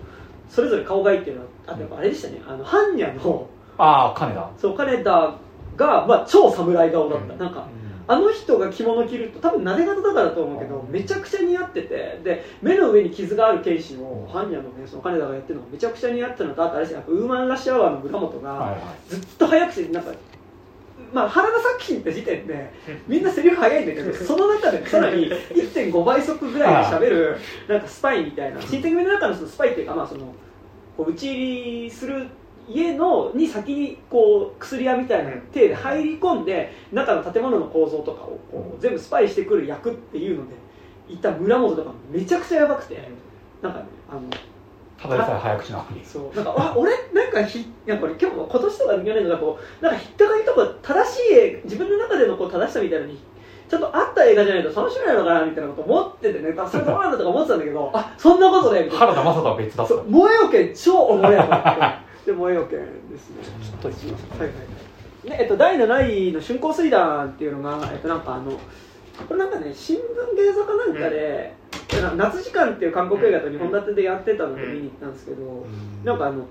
[0.48, 2.40] それぞれ顔がいいっていうのはあとやっぱあれでしたね。
[2.46, 3.48] あの般若の
[3.82, 5.34] ああ金田そう金田
[5.76, 7.38] が、まあ、超侍顔だった、うん。
[7.38, 7.66] なんか
[8.10, 18.76] あの人が着物着ると多分なで方だからと思うけどめちゃくちゃ似合っててで目の上に傷がある剣士を般若のねその金田がやってるのがめちゃくちゃ似合ってるのとあとあれですねウーマンラッシュアワーの村本が、
[19.08, 20.12] ずっと早口でなんか、
[21.12, 22.72] まあ、原田作品って時点で
[23.06, 27.36] みんなセリフ早いんだけどその中でさらに1.5倍速ぐらいで喋る
[27.68, 30.34] なんかスパイみたいな新選組の中のそのスパイっていうか、まあ、その
[30.96, 32.26] こう打ち入りする
[32.72, 40.54] 家のに先にこう薬屋みたいな手で入り込んで中の建物の構造とかをこう全部スパイしてくる役っていうので
[41.08, 43.08] いた村本とかめちゃくちゃやばくて
[43.60, 44.22] なんかねあの
[45.00, 46.36] ただでさえ早口なのにそう。
[46.36, 46.92] なんかあ俺？
[47.12, 53.18] なんかひやこれ今日今年とか去年とかこうなんか引っかかりとか正しい自分の中でのこう正しさみたいなのに
[53.68, 56.54] ちょっとあった映画じゃないと楽しめないのかなみたいなこと思っててね。
[56.58, 59.94] あそれどうなんだとか思ってたんだけどあそんなことね原田雅人は別だった。
[59.94, 60.06] そう。
[60.06, 63.42] 萌えよけん超おもろいやと思ってで萌えよけんですね。
[63.62, 65.28] ちょっと言いますはいはいはい。
[65.28, 68.52] でえっと第7位の春光水団っていうのがえっとなんかあの
[69.28, 70.00] これなんかね新聞
[70.36, 71.54] 芸座かなんかで、
[72.00, 75.66] な夏時間っていう韓国映画と2本立てでやってたので見に行ったんですけど、
[76.04, 76.46] なんかあの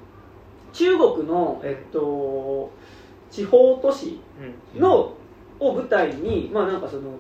[0.72, 2.72] 中国のえっと
[3.32, 4.20] 地方都市
[4.76, 5.14] の
[5.60, 7.14] を舞台にまあなんかその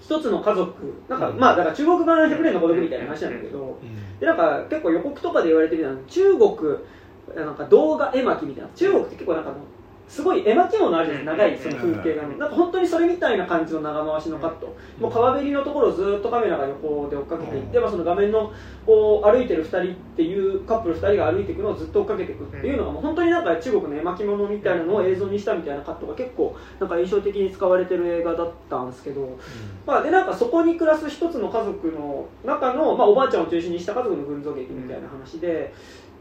[0.00, 3.78] 一つの家族なんか、まあだから中国版ヘブレンの孤独みたいな話なんだけど、
[4.20, 6.78] でなんか結構予告とかで言われてるような中国
[7.34, 8.68] なんか動画絵巻みたいな。
[8.74, 9.52] 中国って結構なんか
[10.08, 11.50] すごい絵巻物あるじゃない？
[11.50, 14.72] ですか長いその風景がなんか本当にそれみたいな感じの長回しのカット。
[15.00, 18.52] もう川べりのところをずっとカメラが横で追っかけていって、まあ、その画面の
[18.86, 29.36] こう歩いてる2人っていうカップル2人が歩いていくのをずっと追っかけていくっていうのがもう本当になんか中国の絵巻物みたいなのを映像にしたみたいなカットが結構なんか印象的に使われてる映画だったんですけど、
[29.84, 35.74] まあ、でなんかそこに暮らす一つの家族の中の、まあ、おばあちゃんを中心にした家族の群像劇みたいな話で、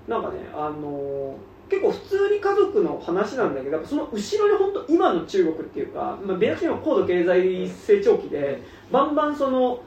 [0.07, 9.79] なんかねあのー結構普通に家族の話なんだけどその後ろに本当今の中国っていうか、まあ、ベラルーは高度経済成長期でバンバンその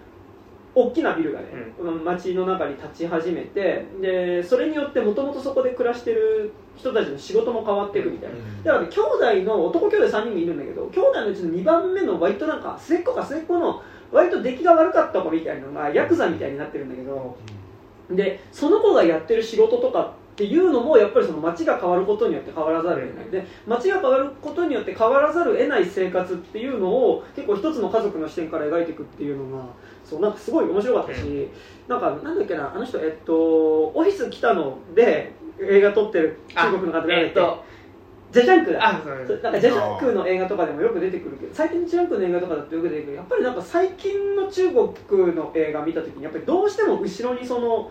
[0.75, 1.47] 大きなビルがね、
[1.81, 17.37] うん、街の中に立ち始めてでそれによってもともとそこで暮らしてる人たちの仕事も変わっていくみたいな、うん、だから、ね、兄弟の男兄弟3人もいるんだけど兄弟のうちの2番目の割となんか末っ子か末っ子の割と出来が悪かった子みたいなのがヤクザみたいになってるんだけど
[18.11, 23.31] でその子がやってる仕事とかっていうのもやっぱりその街が変わることによって変わらざるを得ない。
[23.31, 29.65] で街が変わることによって変わらざるを得ない生活っていうのを結構一つの家族の視点から描いていくっていうのが
[30.05, 31.49] そうなんかすごい面白かったし
[31.89, 37.65] なんかなんだっけなあの人えっとオフィス来たので映画撮ってる中国の方がえっと
[38.33, 38.73] ジャジャンク。
[38.73, 43.17] だなんかジャジャンクの映画とかでもよく出てくるけど最近ジャンクの映画とかだとよく出てくる。
[43.17, 47.91] やっぱりなんか最近の中国の映画見た時にやっぱりどうしても後ろにその、うん。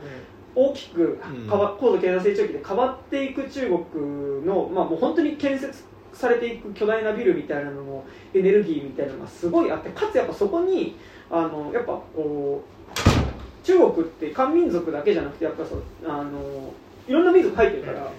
[0.59, 3.61] 大きく変わ、高度経済成長期で変わっていく中
[3.91, 10.95] 国の、まあ、もう本当に建設されていく巨大なビルみたいなののエネルギーみたいなのがすごいあってかつやっぱそこに
[11.29, 16.73] あのやっぱこう中国って漢民族だけじゃなくてやっぱそうあの
[17.07, 18.11] いろんな民族入ってるから、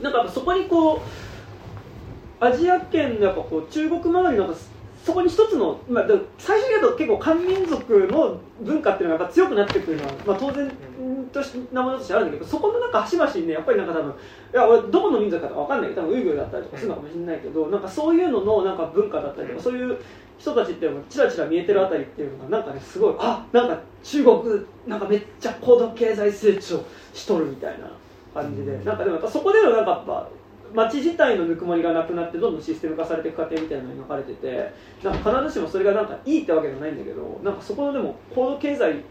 [0.00, 1.00] なんかそこにこう
[2.40, 4.54] アジア圏のやっぱこう中国周りの
[5.04, 6.04] そこに一つの、まあ、
[6.36, 10.68] 最初に言うと結構漢民族の文化っていうのがやっぱ強くなってくるのは、まあ、当然
[11.32, 14.14] としなものとしてあるんだけどそこのなんか端々にねやっぱりなんか多分い
[14.56, 15.90] や俺どこの民族か分かんない。
[15.90, 19.96] けど多分ウイグルだったりとかするのかもしれないけどなんかそういうののなんか文化だったりとかそういう
[20.38, 24.42] 人たちっていうのがチラチラ見えてるあたりっていうのがなんかねすごいあなんか中国
[24.88, 26.84] なんかめっちゃ高度経済成長
[27.14, 27.92] しとるみたいな
[28.34, 30.28] 感じでなんかでもやっぱそこでのなんかやっぱ
[30.76, 34.72] 街自体のぬくもりがなくなってどんどんシステム化されていく過程みたいなのに分かれてて
[35.02, 39.02] なんか必ずしもそれがなんかいいってわけじゃないんだけどなんかそこのでも高度経済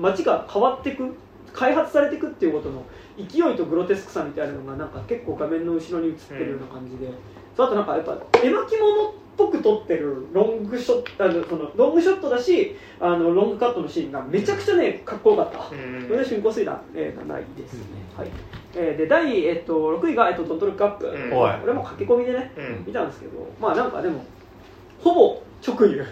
[0.00, 1.14] 街が変わっていく
[1.52, 2.84] 開発されていくっていうことの
[3.18, 17.80] 勢いとグロテスクさみたいなのがなんか結構画面の後ろに映ってるような感じで、うん、あとなんかやっぱ絵巻物ぽく撮ってるロングショットあのそのロングショットだしあのロングカットのシーンがめちゃくちゃねかっこよかった、うん、それで春光水団、えー、がないですね、
[18.12, 18.30] うん、はい。
[18.74, 21.32] えー、で第、えっと、6位が、えっと、ドントルックアップ、うん、
[21.64, 22.52] 俺も駆け込みでね、
[22.86, 24.24] 見たんですけどまあなんかでも
[25.02, 26.04] ほぼ直輸の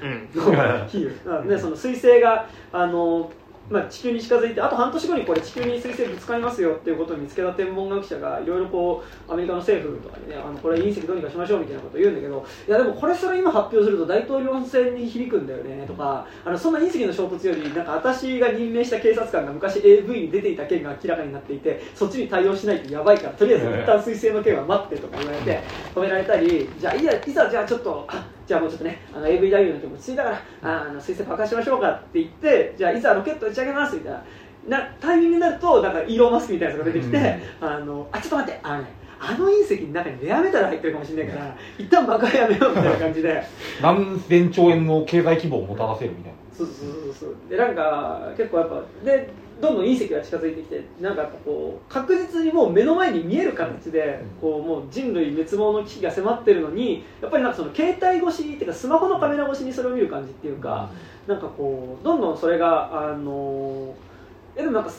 [0.87, 3.31] 比喩、ね、その彗星があの
[3.71, 25.62] まあ、地球に近づいてあと半年後にこれ地球に水星ぶつかりますよっていうことを見つけた天文学者がいろいろこうアメリカの政府とかにねあのこれ隕石どうにかしましょうみたいなことを言うんだけどいやでもこれそれ今発表すると大統領選に響くんだよねとかあのそんな隕石の衝突よりなんか私が任命した警察官が昔 AV に出ていた件が明らかになっていてそっちに対応しないとやばいからとりあえず一旦水星の件は待ってとか言われて
[25.95, 28.07] 止められたりじゃあいざいざじゃあちょっと
[28.49, 34.25] じゃあもうちょっとねあの AV 男優の気持ちついたからあの水星爆破しましょうかって言ってじゃあいざロケット打ち上げますみたいな。
[34.69, 38.89] なタイミングになるとなんかイーロン・マスクみたいなやつが出てきて、うん、あのあちょっと待ってあのね
[39.21, 43.43] あの隕石の中にレアメタル入ってるかもしれないから一旦爆破やめようみたいな感じで。
[43.81, 46.39] 何千兆円の経済規模をもたらせるみたいな。
[46.53, 47.35] そうそうそうそう。
[47.49, 49.31] でなんか結構やっぱで
[49.61, 60.91] どんどん隕石が近づいてきてなんかこう確実にもう目の前に見える形でこうもう人類滅亡の危機が迫ってるのにやっぱりなんかその携帯越しっていうかスマホのカメラ越しにそれを見る感じっていうか
[61.27, 63.95] なんかこうどんどんそれがあの
[64.57, 64.91] えでもなんか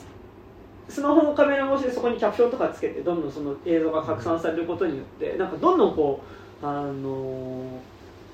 [0.89, 6.21] スマホのカメラ越しでそこにキャプションとかつけてどんどんその映像が拡散されることによってなんかどんどんこ
[6.61, 7.63] うあの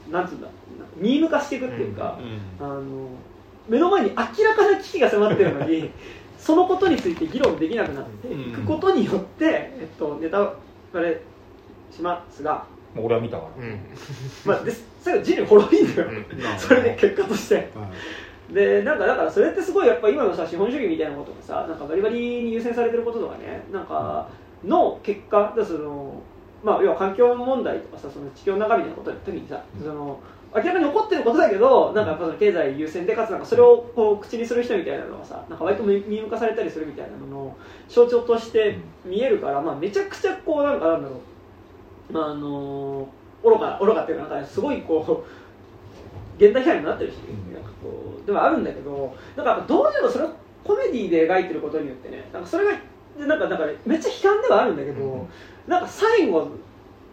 [0.10, 0.48] なんつうんだ
[0.96, 2.18] ミーム化していくっていうか、
[2.60, 3.10] あの
[3.68, 5.92] 目の前に明らかな危機が迫ってるのに
[6.38, 10.54] そのことについて議論できなくなっていくことによって、えっと、ネタ
[10.94, 11.22] バレ
[11.92, 12.66] しますが。
[12.98, 13.80] 俺は見たから、うん、
[14.46, 16.26] まあ、で最後人類滅びんだよ、うん、
[16.58, 17.70] それで結果として、
[18.52, 24.30] でなんかだからそれってすごいやっぱ今のさ資本主義みたいなことがさなんかバリバリに優先されてることとかねなんか
[24.64, 26.22] の結果だその
[26.64, 30.20] まあ要は環境問題とかさその地球の中みたいなことの時にさ、その
[30.56, 37.58] 明らかに起こってることだけどなんかやっぱその経済優先でかつなんかそれをこう口にする人みたいなのがさなんか割と見向かされたりするみたいなのの
[37.90, 41.22] 象徴として見えるから、まあ、めちゃくちゃこうなんかなんだろ
[42.10, 43.10] う、まあ、あの
[43.44, 45.26] 愚か愚かっていうかなんかすごいこ
[46.40, 47.16] う現代批判になってるし、
[47.54, 50.34] なんかこうでもあるんだけどなんかどうしてもそれを
[50.64, 52.72] コメディで描いてることによってねなんかそれが
[53.28, 55.28] なんかだからめっちゃ悲観ではあるんだけど、
[55.68, 56.50] なんか最後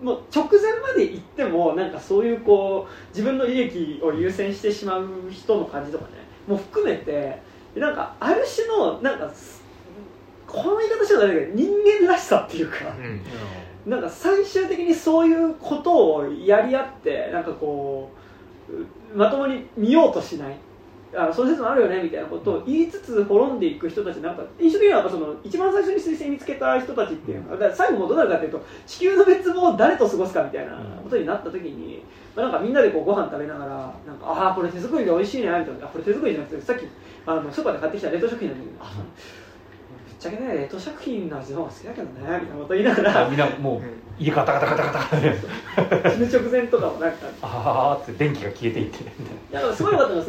[0.03, 6.11] もう直前まで行ってもなんかそういうこう自分の利益を優先してしまう人の感じとかね
[6.47, 7.41] もう含めて
[7.77, 9.33] なんかある種のなんか
[10.47, 11.69] この言い方しちゃダメだけど人
[12.03, 12.77] 間らしさっていうか、
[13.87, 18.11] うん、なんか最終的にそういうことをやり合ってなんかこ
[18.69, 20.57] うまともに見ようとしない
[21.15, 32.03] あのそういう説もあるよねみたいなことを言いつつ滅んでいく人たちなんか印象的にはその一番最初に彗星見つけた人たちっていうのが最後もどうなるかというと地球の滅亡を誰と過ごすかみたいなことになった時に、
[32.35, 35.87] まあ、なんかみんなでこうご飯食べながらなんかああこれ手作りで美味しいねみたいな。
[35.87, 36.87] これ手作りじゃなくてさっき
[37.27, 43.29] あのスーパーで買ってきた冷凍食品なんだけどあぶっちゃけね冷凍食品の味の方が好きだけどねみたいなこと言いながら。
[43.29, 43.83] みんなもう
[44.19, 47.27] 家ガタガタガタガタ 死ぬ直前とかもなんか。
[47.43, 49.03] ああって電気が消えていって。
[49.03, 49.07] い
[49.51, 50.27] やすごいよかったのは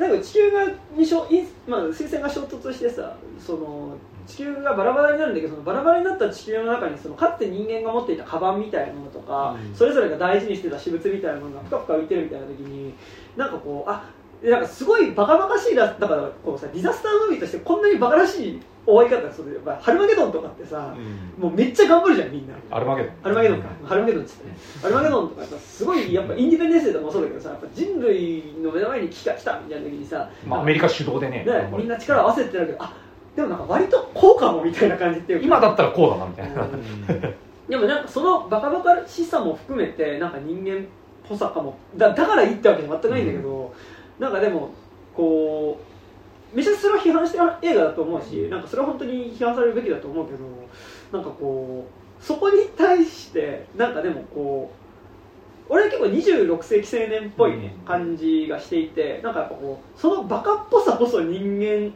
[0.00, 0.64] なんか地球が
[0.96, 1.28] にしょ
[1.68, 3.94] まあ、水星が衝突してさその
[4.26, 12.94] 地球がバラバラになるんだけどそのバラバラになった地球の中にそのかつて人間が持っていたカバンみたいなものとか、うん、それぞれが大事にしてた私物みたいなものがぷかぷか浮いてるみたいな時に
[13.36, 14.08] なんかこうあ
[14.42, 22.54] なんかすごいバカバカしいだだからこうさディザスタームービーとしてこんなにバカらしい終わり方するやっぱハルマゲドンとかってさ、うん、もうめっちゃ頑張るじゃんみんな。
[22.70, 23.12] アルマゲドン。
[23.22, 32.94] アルマゲドンか、うん、ハルマゲドンっつってねアルマゲドンとかさすごいやっぱインディペンデンスデーとかもそうだけどさやっぱ人類の目の前に危機が来たみたいな時にさ、まあ、アメリカ主導でねねみんな力を合わせてるけどあ
[33.36, 36.66] でもなんか割とこうかもみたいな感じっていう今だったらこうだなみたいな、
[37.68, 40.86] でもなんかそのバカバカしさも含めてなんか人間っ
[41.28, 41.76] ぽさかも。
[41.96, 43.70] だだからいいってわけじゃ全くないんだけど、うん、
[44.20, 44.70] なんかでも
[45.16, 45.80] こ
[46.52, 50.38] うめちゃくちゃそれは批判してる映画だと思うしなんかそれは本当に批判されるべきだと思うけど
[51.12, 54.70] なんかこうそこに対してなんかでもこ
[55.68, 61.92] う俺は結構26世紀青年っぽい、ね、感じがしていてなんかやっぱこうそのバカっぽさこそ人間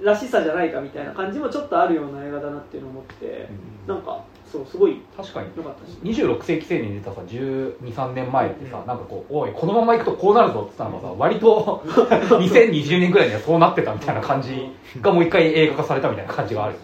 [0.00, 3.48] らしさじゃないかみたいな感じもちょっとあるような映画だなっていうのを思って、
[3.86, 5.48] うん、なんかそうすごい確かに。
[5.56, 5.96] よかったし。
[6.02, 14.68] 26世紀青年に出たさ1 2 3年前ってさ、うん、なんかこうおいこのままいくとこうなるぞって言ったのがさ割と 2020年ぐらいにはそうなってたみたいな感じ
[15.00, 16.74] がもう一回映画化されたみたいな感じがある。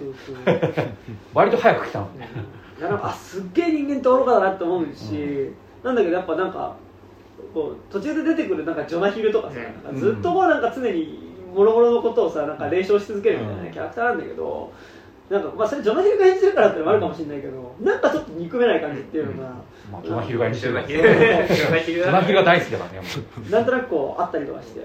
[1.35, 2.07] 割と早く来たの。
[2.19, 2.29] ね
[2.79, 6.77] いやなんかすっげえ人間って愚かだなって思うし、うん、なんだけどやっぱなんか
[7.53, 9.57] こう途中で出てくるなんかジョナヒルとかさ、
[9.91, 14.73] うん、ずっとこうなんか常にもろもろのことをさなんか冷笑し続けるみたいなキャラクターなんだけど、
[15.31, 19.51] なんかまあそれジョナヒルが演じてるからってのもあるかもしれないけど、なんかちょっと憎めない感じっていうのが、
[19.93, 23.09] まあ、ジョナヒルが演じてるジョナヒルが大好きだからね
[23.51, 24.81] なんとなくこうあったりとかして、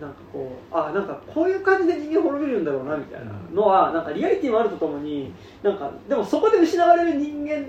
[0.00, 5.32] なんかこうあなんかこういう感じで人間滅びるんだろうなみたいなのはなんかリアリティもあるとともに
[5.62, 7.66] なんかでもそこで失われる人間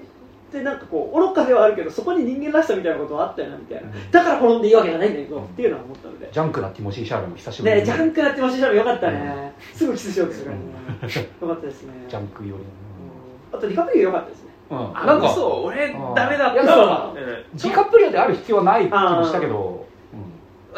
[0.47, 6.29] ってなんかこう愚かではあるけどそこに人間らしさみたいなことはあったよなみたいな、だから転んでいいわけじゃないんだけど、っていうのは思ったので。
[6.31, 10.63] ジャンクなティモシー・シャールも久しぶりねジャンクなティモシー・シャールよかったね、すぐキスしようとするからね、
[11.41, 11.93] よかったですね。
[12.07, 12.63] ジャンクより
[13.51, 14.49] あとディカプリオよかったですね。
[14.69, 19.85] うん、なんかそう俺ダメだったディカプリオである必要はない気もしたけど。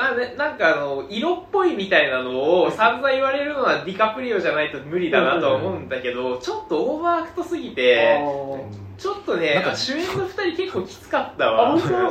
[0.01, 8.17] あね、なんかあの色っぽいみたいなのを散々言われるのはディカプリオじゃないと無理だなと思うんだけど、ちょっとオーバーアクトすぎて
[8.99, 11.75] ちょっとね主演の2人結構きつかったわ。
[11.75, 12.07] なんかな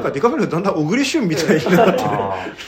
[0.00, 2.02] んかディカプリオだんだん小栗旬みたいになって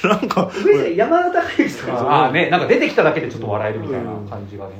[0.06, 0.50] なんか
[0.94, 4.72] 山田孝之とかあねなんか出てきただけでちょっと笑えるみたいな感じがね、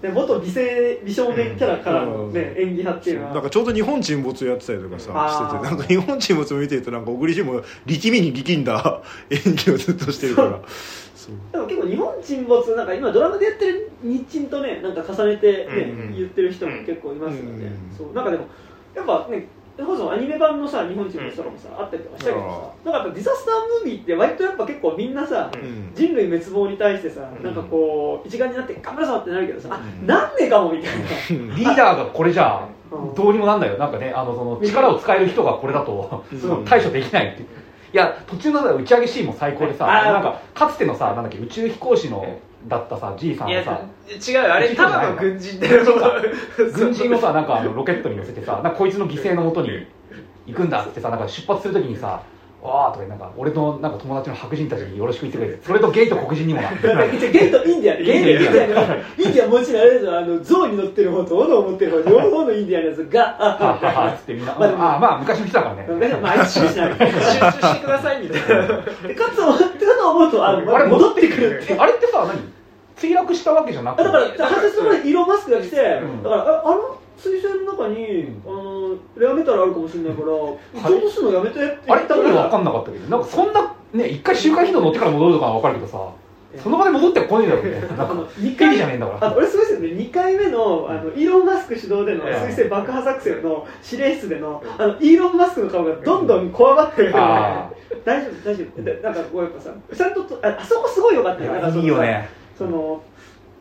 [0.00, 10.60] で元美声美少年キャラからの、ね、演技派っていうのはなんかちょうど日本沈没やってたりとかさしててなんか日本沈没を見てるとなんか小栗旬も力みに力んだ演技をずっとしてるから
[11.52, 18.12] でも結構日本沈没なんか今ドラマでやってる日沈とねなんか重ねてね、うんうん、言ってる人も結構いますので、うんうん、そう。
[18.14, 18.46] なんかでも
[18.94, 25.52] やっぱねそもそもアニメ版のさ日本人の人とかもさ、あったりとかしたけどさなんかディザスタームービーって割とやっぱ結構みんなさ、
[25.94, 31.06] 人類滅亡に対してさ、なんかこう一丸になって頑張るぞってなるけどさ、うん、なんでかもみたいな。
[31.54, 32.66] リーダーがこれじゃ
[33.14, 33.78] どうにもなんだよ。
[33.78, 36.24] なんかねあのその力を使える人がこれだと、
[36.64, 37.44] 対処できないって
[37.92, 40.40] いや途中の打ち上げシーンも最高でさなんか。
[40.54, 45.84] かつてのさなんだっけ宇宙飛行士のだったさじいさんいやをさ違うあれただの軍人だよ。
[46.74, 49.86] 軍人をさなんかあのロケットに乗せてさなこいつの犠牲のもとに
[50.46, 52.22] 行くんだってさなんか出発するときにさ
[52.68, 65.88] わーとかなんか俺のなんか友達の白人たちによろしく言ってくれてそれとゲイと黒人にもなってゲイとインディアンゲイとインディアンインディアンもちろんあれですよあの象に乗ってる方と斧を持ってる方両方のインディアンのやつがあはははっつってみんなまあでもああまあ昔の人だからね
[66.20, 66.92] まあ、一緒しない。
[66.92, 68.66] 集中してくださいみたいな
[69.08, 71.78] でかつ、ってかと思うと、あの、あれ戻ってくるって。
[71.78, 72.38] あれってさ何
[72.96, 80.50] 墜落したわけじゃなくてだから、発生する前にイーロン・マスクが来て、うんだから、ああの水星の中に、あの、レアメタルあるかもしれないから、は
[80.90, 80.92] い。
[80.94, 82.02] 落とすのやめてってあれ？
[82.04, 86.12] って意味わらかんなかったけどなんかそんなね一回周回移動乗ってから戻るとかはわかるけどさ
[86.62, 89.28] その場で戻ってこねえだろみたいななんかあの、2ヘリじゃねえんだから。
[89.28, 92.46] あ俺すごいですよね、2回目の、あの、イーロン・マスク主導でのええ。
[92.46, 97.70] 水星爆破作戦の指令室での、あの、イーロン・マスクの顔がどんどんこわばってる大
[98.24, 98.82] 丈夫、大丈夫。
[98.82, 101.54] でなんかこうやっぱさ、ちゃんとと、ああそこすごい良かったよ。
[101.54, 102.30] いいよね。
[102.56, 103.02] その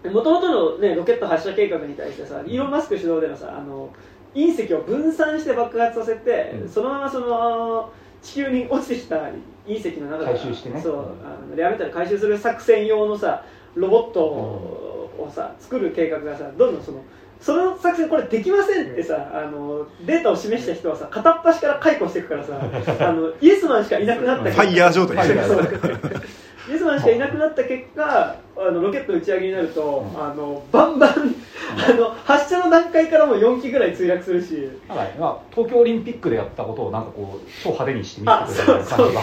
[0.10, 3.90] もともとの、ね、ロケット発射計画に対してさイーロン・マスク主導でのさあの
[4.34, 6.70] 隕石を分散して爆発させて、うん。
[6.70, 7.92] そのままその
[8.22, 9.32] 地球に落ちてきた隕
[9.68, 10.82] 石の中から回収してね。
[10.82, 13.44] そうあのレアメタル回収する作戦用のさ
[13.76, 17.04] ロボットをさ作る計画がさどんどんその
[17.40, 22.60] その作戦これできませんってさあのデータを示した人はさ片っ端から解雇していくからさ
[23.08, 25.18] あのイエスマンしかいなくなったファイヤー状態。
[25.18, 26.22] ファイヤーそう
[26.70, 34.70] イエスマンしかいなくなった結果あのロケット打ち上げになると、あのバンバンあの発射の段階からもう4機ぐらい墜落するし。
[34.88, 39.22] なんかねまあ、東京オリンピックでやったことをなんかこう超派手にしてみせてくれる感じが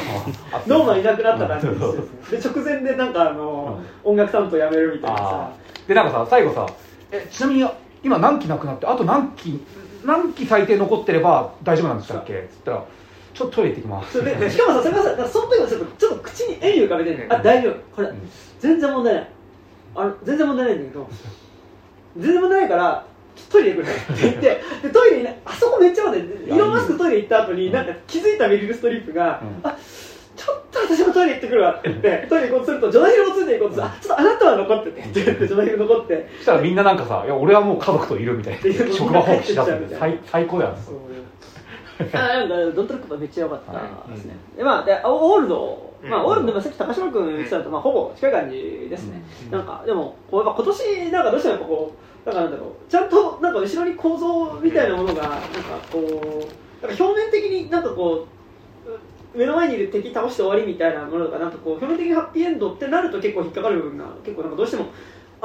[0.66, 1.66] ノーマンいなくなった感じ
[2.30, 5.52] ですで直前でなんかあの、音楽担当辞めるみたいなさ。
[5.86, 6.66] でなんかさ最後さ
[7.10, 7.68] えちなみに
[8.02, 9.62] 今何機なくなってあと何機
[10.04, 12.32] 何機最低残ってれば大丈夫なんでしたっけ？
[12.34, 12.84] っつったら
[13.34, 14.12] ちょっとトイレ行ってきます。
[14.12, 17.74] そうででしかもさそれがさなんかその時もちょっとちょっと口に笑み浮かべてんねんあ大丈夫。
[17.96, 18.14] これん。
[18.60, 19.28] 全然問題ない。
[19.96, 21.10] あの全然問題ないんだけど
[22.16, 23.06] 全然問題ないから
[23.50, 24.40] トイレ行くねって言って
[24.82, 29.68] でトイレにねあそこめっちゃ待ってイーロン・マスクトイレ行った後になんか気づいたメリル・ストリップが、うん。
[29.68, 29.76] あ
[30.36, 33.86] ちょっと私もトイレ行ってくるわって言ってトイレ行こうとするとジョナヒルもついて行こうとする。
[33.86, 35.00] あちょっとあなたは残ってて。
[35.00, 36.28] って言ってジョナヒル残って。
[36.38, 38.60] そしたらみんななんかさ「いや俺はもう家族といる」みたいな。
[38.92, 40.70] 職場放棄しだすみたい最最高だよ。
[40.72, 40.78] ね
[42.12, 43.72] あなんかドントルックめっちゃ良かった
[44.12, 49.50] ですね、でまあでオールド、まあ、うんオールドでもさっき高島君言ってたのと、まあ、ほぼ近い感じですね、うん。
[49.52, 51.94] なんかでもこうやっぱ今年なんかどうしてもやっぱこ
[52.26, 55.38] うなんかなんだろうちゃんとなんか後ろに構造みたいなものがなんか
[55.92, 64.86] こうなんか表面的になんかこう目の前にいる敵倒して終わりみたいなものとかなんかこう表面的にハッピーエンドってなると結構引っかかる部分が結構なんかどうしても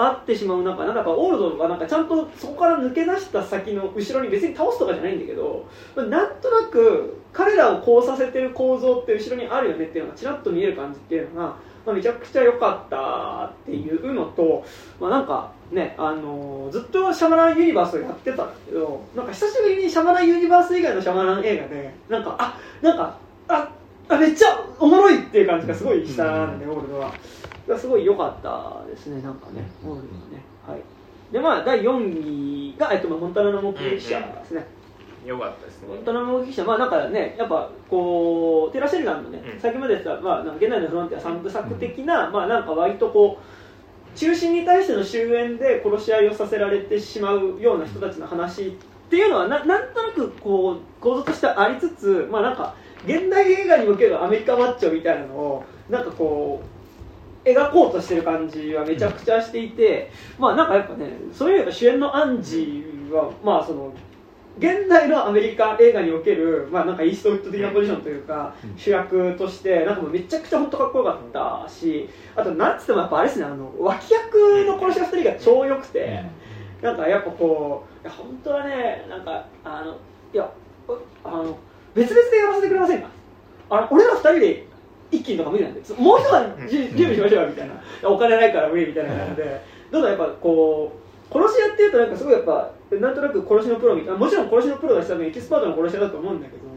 [0.01, 14.65] あってしまう中なんかオールドはなんかちゃんとそこから抜け出した先の後ろに別に倒すとかじゃないんだけどなんとなく彼らをこうさせてる構造って後ろにあるよねっていうのがちらっと見える感じっていうのが、まあ、めちゃくちゃ良かったっていうのと、
[14.99, 23.69] まあ、なんかね、あのーずっとシャマランユニバースをやってたんだけどなんか久しぶりにシャマランユニバース以外のシャマラン映画でなんかあなんかあ
[24.09, 27.13] あめっちゃおもろいっていう感じがすごいしたんで、オールドは。
[27.69, 30.43] がすごい良かったですね、なんかね、オールドね。
[30.67, 30.81] はい。
[31.31, 34.65] で、まあ、第4位が、えっと、まあモンタナの目撃者ですね。
[35.25, 48.71] よかったですねモンタナの目撃者、まあなんかね、やっぱこう、テラ・シェリダンのね、うん先まで言ってた、まあ、なんか現代のフロンティア三部作的な、まあなんか割とこう、中心に対しての終焉で殺し合いをさせられてしまうような人たちの話っ
[49.09, 56.78] ていうのはななんとなくこう構造としてありつつまあなんか現代映画におけるアメリカマッチョみたいなのをなんかこう
[57.45, 63.93] 描こうとしてる感じはめちゃくちゃしていて、まあなんかやっぱねそういう意味で主演のアンジーはまあその
[64.57, 68.77] 現代のアメリカ映画における、まあ、なんかイーストウッド的なポジションというか、うん。
[68.77, 76.23] 主役としてなんかもうめちゃくちゃ本当かっこよかったしあとなんつってもやっぱあれですねあの脇役の殺し屋2人が超良くて、
[76.81, 79.95] なんかやっぱこういや本当はねなんかあの
[80.33, 80.51] いや
[80.89, 81.57] おあの
[81.93, 83.07] 別々でやらせてくれませんか？
[83.69, 84.67] あの俺ら2人で
[85.11, 88.09] 一気にとか無理なんでもう一晩じ準備しましょうよみたいな。
[88.09, 89.61] お金ないから無理みたいな感じで。
[89.91, 96.69] どんどんやっぱこう殺し屋っていうとなんかすごいやっぱなんとなく殺しのプロみたいなもちろん殺しのプロがしたのにエキスパートの殺し屋だと思うんだけど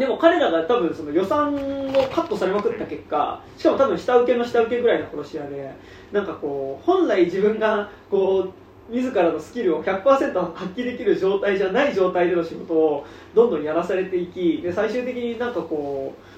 [0.00, 5.74] でも彼らが多分その予算をカットされまくった結果しかも多分下請けの下請けぐらいの殺し屋で
[6.12, 8.52] なんかこう本来自分がこ
[8.88, 16.29] う自らのスキルを100%発揮できる状態じゃない状態での仕事をどんどんやらされていきで最終的になんかこう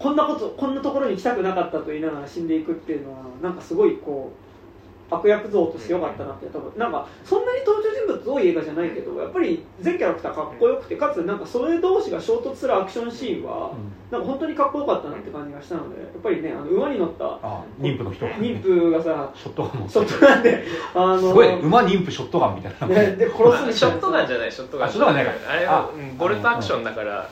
[0.00, 6.72] こんなことこんなところに来たくなかったと言いながら死んでいくっていうのはなんかすごいこう悪役像として良かったなって多分。
[6.78, 13.72] なんかそんなに登場人物多い映画じゃないけどやっぱり全キャラクターかっこよくてかつなんかそれ同士が衝突するアクションシーンは、
[14.10, 20.64] なんか本当にかっこよかったなって感じがしたのでやっぱりねあの馬に乗ったあ妊婦の人妊婦がさショットガンショットガンで
[20.94, 24.88] あのすごい馬妊婦ショットガンみたいな、ね、で殺すショットガンじゃないショットガン。
[24.88, 25.34] あショットガンじゃない。
[25.48, 27.28] あれあはうんボルトアクションだから。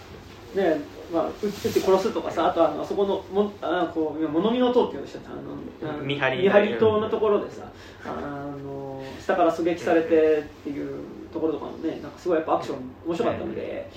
[0.54, 7.70] ねまあ、撃って殺すとかさあとあのあそこのもあこう今物見の塔っていうのしてたあの見張り見張り塔のところでさ
[8.04, 11.00] あの下から狙撃されてっていう
[11.32, 13.90] ところとかもねなんかすごいやっぱアクション面白かったので、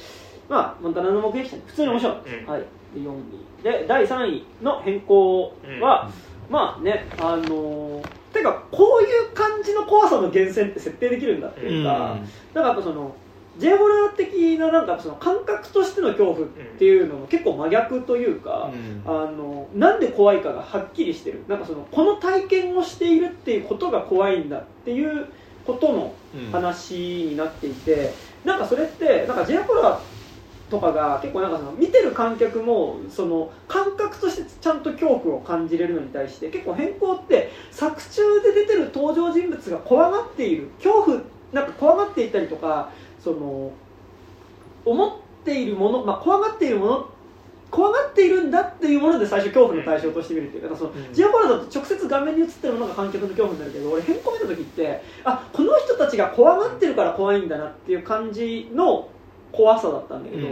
[0.50, 2.30] まあモンタナの目撃者普通に面白かった。
[2.30, 2.52] です、うん。
[2.52, 2.62] はい。
[2.62, 2.68] で
[3.02, 3.14] 4
[3.60, 3.64] 位。
[3.64, 6.10] で第3位の変更は、
[6.50, 8.02] まあねあの
[8.34, 12.18] てかこういう感じの怖さの源泉って設定できるんだっていうか、
[12.54, 13.14] だからやっぱその
[13.62, 18.72] J ホラー的ななんかその感覚としての恐怖っていうのも結構真逆というか、
[19.06, 21.44] あのなんで怖いかがはっきりしてる。
[21.48, 25.28] なんかそのこの体験をしているっていうことが怖いんだっていう
[25.66, 26.14] ことの
[26.52, 28.14] 話になっていて、
[28.44, 40.70] なんかそれってなんか J ホラーとかが結構なんかその見てる観客もその感覚としてちゃんと恐怖を感じれるのに対して結構変更って作中で出てる登場人物が怖がっている。
[40.82, 41.22] 恐怖
[41.52, 42.90] なんか怖がっていたりとか
[43.24, 43.72] その
[44.86, 45.12] 思っ
[45.46, 47.10] ているもの、まあ、怖がっているもの
[47.70, 50.70] 怖がっているんだっていうもので最初恐怖の対象として見るっていう。
[50.70, 51.14] かその、うん。
[51.14, 59.08] ジオコラだと直接画面に映ってるものが観客の恐怖になるけど俺変更見た時ってあこの人たちが怖がってるから怖いんだなっていう感じの
[59.54, 60.48] 怖さだったんだけど、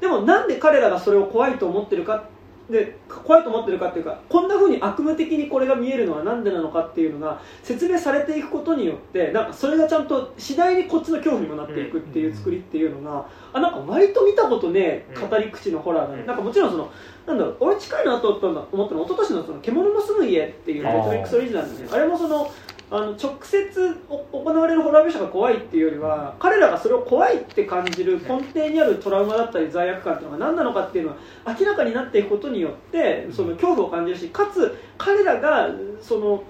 [0.00, 2.28] でもなんで彼らがそれを怖いと思ってるか
[2.70, 16.26] で怖いと思ってるかっていうかこんな風に悪夢的にこれが見えるのはなんでなのかっていうのが説明されていくことによってなんかそれがちゃんと次第にこっちの恐怖にもなっていくっていう作りっていうのが、あなんか割と見たことねえ語り口のホラーだね、うん。
[16.26, 16.92] なんかもちろんその
[17.26, 22.50] なんだろう俺近いなと思ったの思ったの一昨年のその獣の住む家っていうネットフリックスオリジナルのねあれもその
[22.90, 31.18] あの直接お行われるホラー描写が怖いっていうよりは彼らがそれを怖いって感じる根底にあるトラウマだったり罪悪感っていうのが何なのかっていうのが
[31.58, 35.68] 明らかになっていくことによってその恐怖を感じるしかつ彼らが
[36.00, 36.42] その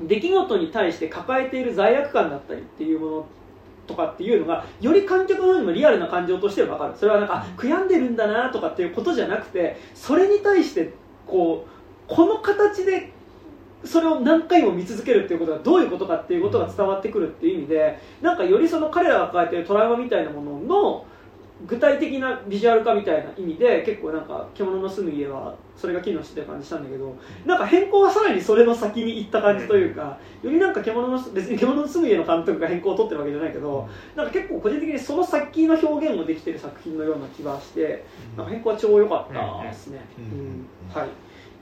[0.00, 3.26] 出来事に対して抱えている罪悪感だったりっていうもの
[3.86, 6.94] とかっていうのがより観客の方にもリアルな感情として分かる。
[6.96, 10.92] それはなんかあ悔やんでるんだなとかっていうことじゃなくてそれに対して
[11.26, 13.11] こうこの形で
[13.84, 21.06] それを何回も見続けるっていうことがどういうことかっていうことが伝わってくるっていう意味でなんかよりその彼らが抱えているトラウマみたいなものの
[21.66, 38.04] 具体的なビジュアル化みたいな意味で結構なんか獣の住む家はそれが機能してた感じしたんだけどなんか変更はさらにそれの先に行った感じというかよりなんか獣の別に 獣の住む家の監督が変更を取ってるわけじゃないけどなんか結構個人的にその先の表現もできてる作品のような気がして
[38.36, 40.66] なんか変更は超良かったですね、うんうん。
[40.92, 41.08] はい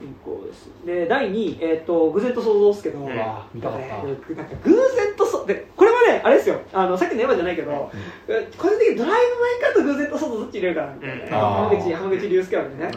[0.01, 3.13] 変更ですで第2位、えー、と偶然と想像ですけど、うん。
[3.13, 3.87] うわ見たかった。
[3.87, 6.59] なんか偶然とそでこれはねあれですよ。
[6.73, 7.91] あのさっきのエヴァじゃないけど、
[8.27, 11.29] え個人的にドライブ・マイ・カーと偶然と想像どっち入れるかなみたいな、うん。
[11.29, 12.91] 浜口浜口竜介はね、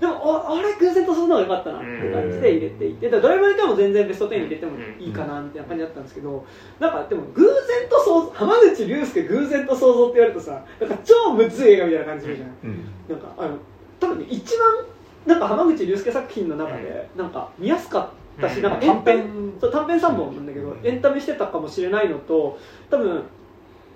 [0.00, 6.44] でもああれ偶然と想像の方が良かったなって感じで入れていて、ドライブ・マイ・カーも全然ベスト10に入れてもいいかなみたいな感じだったんですけど
[6.78, 12.84] なんかでも偶然と想像浜口竜介偶然と想像って言われるとさなんか超むずい映画みたいな感じするじゃん、うん。
[13.08, 13.58] なんかあの
[14.00, 14.68] 多分ね一番
[15.26, 18.62] なんか浜口竜介作品の中でなんか見やすかったし、うん。
[18.62, 23.22] なんか短編そう短編3本なんだけど、エンタメしてたかもしれないのと多分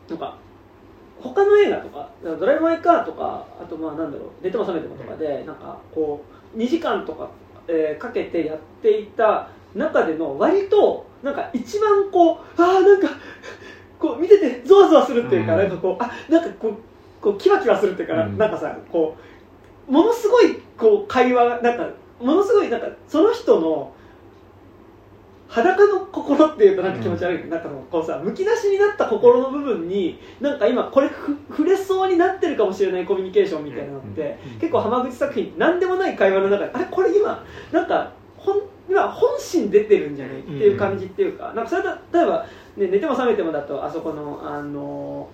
[0.08, 0.36] なんか
[1.20, 6.22] 他の映画とか「ドライブ・マイ・カー」とかあとまあなんだろう「寝ても覚めても」とかでなんかこ
[6.54, 7.28] う2時間とか、
[7.66, 13.08] えーかけてやっていた中での割となんか一番こうああなんか
[13.98, 15.58] こう見ててゾワゾワするっていうか、うん。
[15.60, 16.72] なんかこうあなんかこう
[17.22, 18.36] こうキワキワするっていうか、うん。
[18.36, 19.16] なんかさこ
[19.88, 21.88] うものすごいこう会話なんか
[22.20, 23.92] ものすごいなんかその人の
[25.48, 33.92] 裸の心っていうとなんか気持ち悪いけど、なんかこうさむき出しになった心の部分になんか今これふ触れそうになってるかもしれないコミュニケーションみたいな。
[33.92, 41.88] のって、うん結構浜口作品何でもない会話の中であれこれ今なんかほん今本心出てるんじゃないっていう感じっていうか、なんかそれ例
[42.22, 42.46] えば、
[42.76, 45.28] ね、寝ても覚めてもだとあそこのあの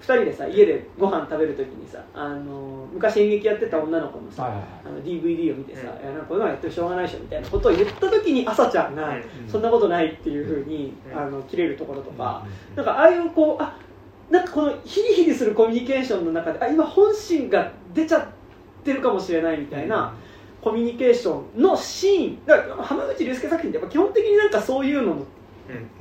[0.00, 6.02] 2人でさ家でご飯食べるときにさあの昔演劇やってた女の子のさ、はいはいあの DVD を見てさ、うん。
[6.02, 9.22] いやなんかこういうのやってるしょうがないでしょみたいなことを言った時に朝ちゃんが、うん。
[9.48, 11.18] そんなことないっていうふうに、うん。
[11.18, 13.76] あの切れるところとか、なんかああいうこうあ
[14.30, 18.26] なんかこのヒリヒリするコミュニケーションの中であ今本心が出ちゃっ
[18.84, 20.14] てるかもしれないみたいな、
[20.60, 22.46] コミュニケーションのシーン。
[22.46, 25.26] だから浜口竜介作品ってやっぱ基本的になんかそういうのの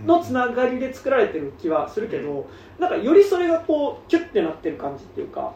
[0.06, 5.54] のつながりで作られてる気はするけど、なんかよりそれがこうキュッてなってる感じっていうか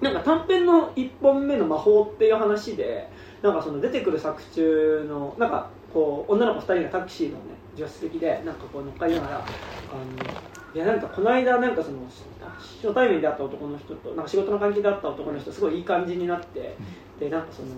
[0.00, 3.08] なんか短編の1本目の魔法っていう話で
[3.40, 7.40] なんかその出てくる作中のなんかこう女の子2人がタクシーのね
[7.76, 9.44] 助手席でなんかこう乗っかりながらあの
[10.74, 11.98] いやなんかこの間なんかその
[12.58, 16.74] 初対面で会った男の人となんか仕事の関係で会った男の人すごいいい感じになって
[17.20, 17.68] でなんかその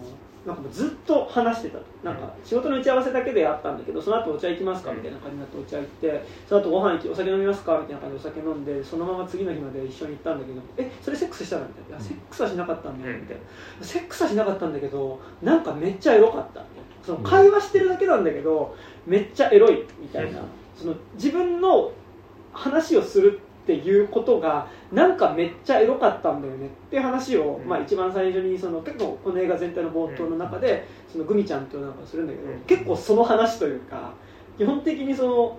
[0.47, 4.93] なんかもうずっと話してたなんか仕事の打ち合わせだけであったんだけどその後お茶行きますか？
[4.93, 7.79] みたいな感じになってお茶行ってその後ご飯行きお酒飲みますか？
[7.79, 11.67] みたいな感じでお酒飲んでそのまま次の日まで一緒に行ったんだけどえそれセックスしたの？
[11.67, 13.43] みたいな「いやセックスはしなかったんだよ」みたいな
[13.85, 16.63] 「セックスはしなかったんだけどなんかめっちゃエロかった」
[17.03, 18.75] その会話してるだけなんだけど
[19.07, 19.85] めっちゃエロい。
[19.99, 20.41] みたいな。
[20.77, 21.93] その自分の
[22.53, 34.13] 話をするっていうことがなんかめっちゃエロかったんだよねっていう話を、まあ、一番最初にその結構この映画全体の冒頭の中でそのグミちゃんとなんかするんだけど結構その話というか
[34.59, 35.59] 基本的にその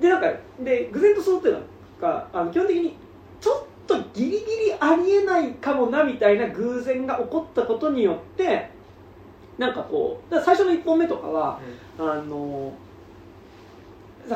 [0.00, 0.28] でなんか
[0.60, 1.60] で偶然とそうっていうの
[2.00, 2.96] があの基本的に
[3.40, 4.44] ちょっとギリギリ
[4.78, 8.70] ありえないかもなみたいな偶然が起こったことによって
[9.58, 11.60] なんかこう最初の1本目とかは、
[11.96, 12.72] あの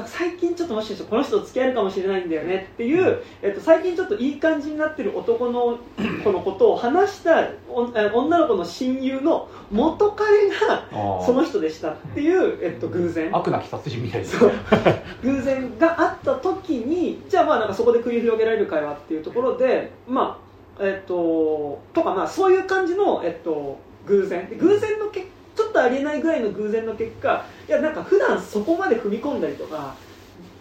[0.06, 5.78] 最近ちょっともしかしてこの人と付き合えるかもしれないんだよねっていう、えっと、最近ちょっといい感じになってる男の
[6.23, 13.31] 子のことを話した女の子の親友の元彼がその人でしたっていう、えっと、偶然。
[13.32, 14.28] 悪なき殺人みたいな。
[15.23, 20.39] 偶然があった時にじゃあまあなんかそこで繰り広げられる会話っていうところでま
[20.78, 24.48] あえっととかまあそういう感じの、えっと、偶然。
[24.59, 29.97] 偶然の結果ちょっとありえないぐらいの偶然の結果いやなんか普段そこまで踏み込んだりとか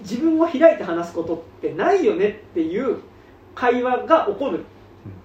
[0.02, 2.98] 自分を開いて話すことってないよねっていう
[3.54, 4.64] 会話が起こるっ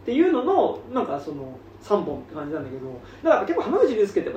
[0.05, 4.31] ていうののなんかその3本って感じなんだけどだから結構浜口竜介って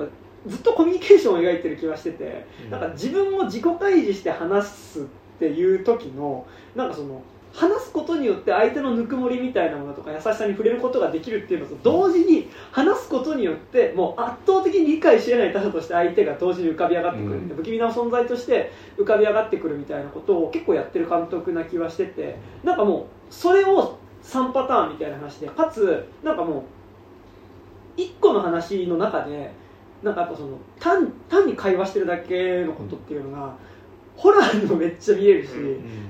[0.46, 5.04] ずっとコミュニケーションを描いてる気はしててなんか自分を自己開示して話すっ
[5.38, 7.20] ていう時のなんかその
[7.56, 26.64] 話すことによって相手のぬくもりみたいなものとか優しさに触れることができるっていうのと同時に話すことによってもう圧倒的に理解しえない他者として相手が同時に浮かび上がってくる、うん、不気味な存在として浮かび上がってくるみたいなことを結構やってる監督な気はしててなんかもうそれを3パターンみたいな話でかつなんかも
[27.96, 29.50] う1個の話の中で
[30.02, 33.54] なんかやっぱその単単に会話してるだけのことっていうのが、
[34.16, 35.50] ホラーにもめっちゃ見えるし、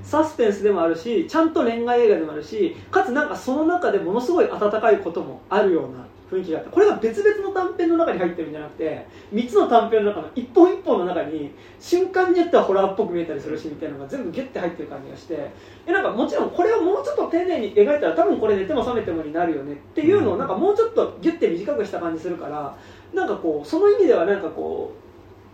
[0.01, 15.51] サスペンスでもあるしちゃんと恋愛映画でもあるしかつなんかその中でものすごい温かいこともあるような雰囲気があってこれが別々の短編の中に入ってるんじゃなくて3つの短編の中の一本一本の中に瞬間によってはホラーっぽく見えたりするしみたいなのが全部ギュッて入ってる感じがして
[15.85, 22.77] えなんかもちろんこれをもうちょっと丁寧に描いたら多分これ寝ても覚めてもになるよねっていうのをなんかもうちょっとギュッて短くした感じするから
[23.13, 25.06] なんかこうその意味ではなんかこう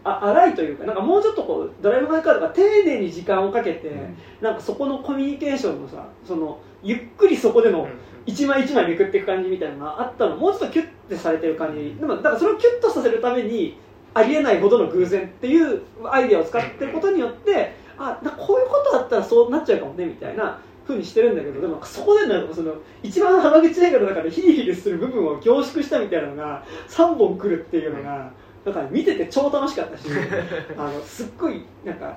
[0.03, 7.87] あ荒いというかなんかもうちょっとこうドライブ・マイ・カーとか丁寧に時間をかけて、うん、なんかそこのコミュニケーションのさそのゆっくりそこでの
[8.25, 10.35] 一枚一枚めくっていく感じみたいなのがあったの。
[10.35, 11.95] もうちょっとキュッてされてる感じ。
[11.99, 13.77] でもだからそれをキュッとさせるために
[14.13, 28.31] ありえないほどの偶然っていうアイデアを使ってることによってあこういうことだったらそうなっちゃうかもねみたいなふうにしてるんだけどでもそこでなんかその一番浜口映画の中でヒリヒリする部分を凝縮したみたいなのが3本来るっていうのが。
[28.65, 30.07] だから見てて超楽しかったし
[30.77, 32.15] あのすっごいなんか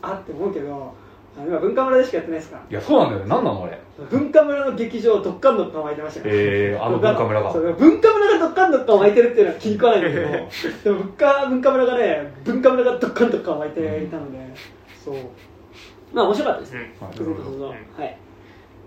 [0.00, 0.94] あって思うけど
[1.36, 3.28] 今文化村でしかやってないですかいやそうなんだよね。
[3.28, 3.78] 何なのあれ？
[4.10, 6.34] 文化村の劇場どっかんどっかん湧いてましたから。
[6.34, 7.52] えー、あの文化村が。
[7.52, 10.28] 文化村がどっかんどっかん湧いてるっていうのは気に食わないんだけど
[10.84, 14.38] でも文化文化村がね文化村がどっかんどっかん湧いていたので、
[15.02, 15.14] そう。
[16.12, 16.72] まあ面白かったです。
[16.72, 17.74] ね、うん、は
[18.04, 18.18] い。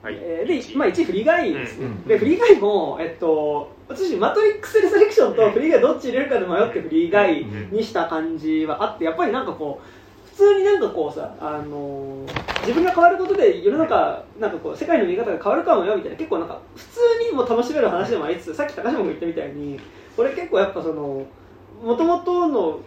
[0.04, 16.18] はい、えー、で、まあ、1位フリーガイですね、うん、でフリーガイも、えっと、私マトリックスレセレクションとフリーガイどっち入れるかで迷ってフリーガイにした感じはあってやっぱりなんかこう普通になんかこうさ、あのー、自分が変わることで世の中なんかこう世界の見方が変わるかもよみたいな。
[16.18, 17.00] 結構なんか普通
[17.30, 19.80] にも楽しめる話でもありつつさっき高島も言ったみたいに
[20.18, 21.26] これ結構やっぱその
[21.84, 22.80] もともとの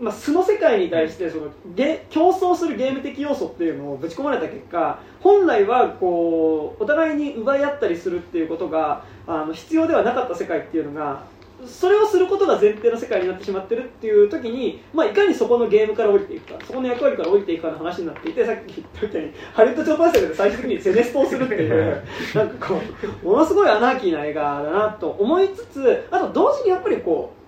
[0.00, 11.22] まあ、素の世界に対してそのゲ競争するゲーム的要素っていうのをぶち込まれた結果本来はこうお互いに奪い合ったりするっていうことがあの必要ではなかった世界っていうのが
[11.66, 22.04] それをすることが前提の世界になってしまってるっていう時に、まあ、いかにそこのゲームから降りていくかそこの役割から降りていくかの話になっていてさっき言ったみたいにハリウッド超大作で最終的にセネストをするっていう
[22.34, 22.80] なんかこ
[23.22, 27.42] うものすごいアナーキーな映画だなと思いつつあと同時にやっぱりこう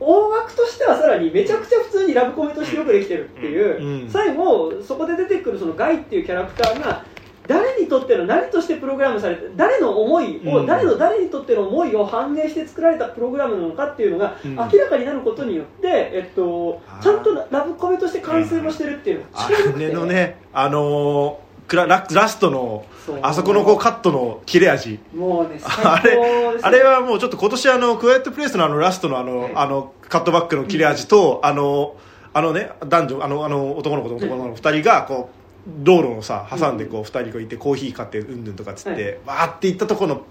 [0.00, 7.04] 大枠としてはさらにめちゃくちゃ普通にラブコメとしてよくできてるっていう、うん、最後そこで出てくるそのガイっていうキャラクターが
[7.48, 19.26] 誰にとっての何としてプログラムされて誰の思いを、うん、誰の誰にとっての思いを反映して作られたプログラムなのかっていうのが明らかになることによって、えっと、ちゃんとラブコメとして完成もしてるっていうの。
[19.32, 22.86] が違うのねあのーララストの
[23.20, 24.98] あそこのこうカットの切れ味。
[25.14, 26.18] もうね あれ
[26.62, 31.94] あれはもうちょっと今年あのクワイエットプレイスのあのラストのあの,、あのカットバックの切れ味と、あの
[32.32, 40.22] あのね男女あのあの男の子と男の子の2人がこう道路のさ挟んでこう2人こういてコーヒー買ってうんぬんとかっつって、わーって行ったところの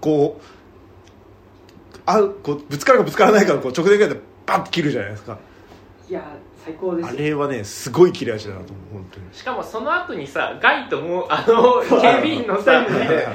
[0.00, 0.44] こう
[2.06, 5.38] あこうぶつかるかぶつからないかのこう直前ぐらいでバッて切るじゃないですか。
[6.08, 6.22] いや
[6.64, 7.06] 最高です。
[7.08, 9.26] よあれはねすごい切れ味だなと思う本当に。
[9.32, 12.86] しかもその後にさガイともうあの警備員のさ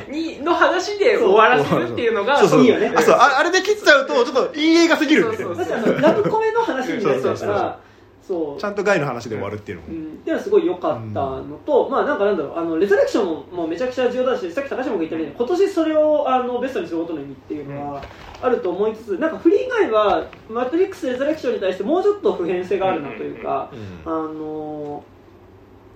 [0.07, 2.61] にの話で終わらせるっていうのがそうそう。
[2.61, 2.93] いいよね。
[2.95, 7.79] あそうああれで切っちゃうとちょっといい映画すぎるんでそうだってあのラブコメの話になっちゃうそうそうそうから
[8.29, 8.61] そう。
[8.61, 18.03] ちゃんとガイの話で終わるっていうのも、うん、っていうのはすごい良かったのと、まあなんかなんだろうあのレザレクションもめちゃくちゃ重要だしさっき高島が言ったように今年それをあのベストにすることの意味っていうのは
[18.39, 23.71] あると思いつつなんかフリー以外はマトリックスレザレクションに対してもうちょっと普遍性があるなというか、
[24.05, 25.03] あの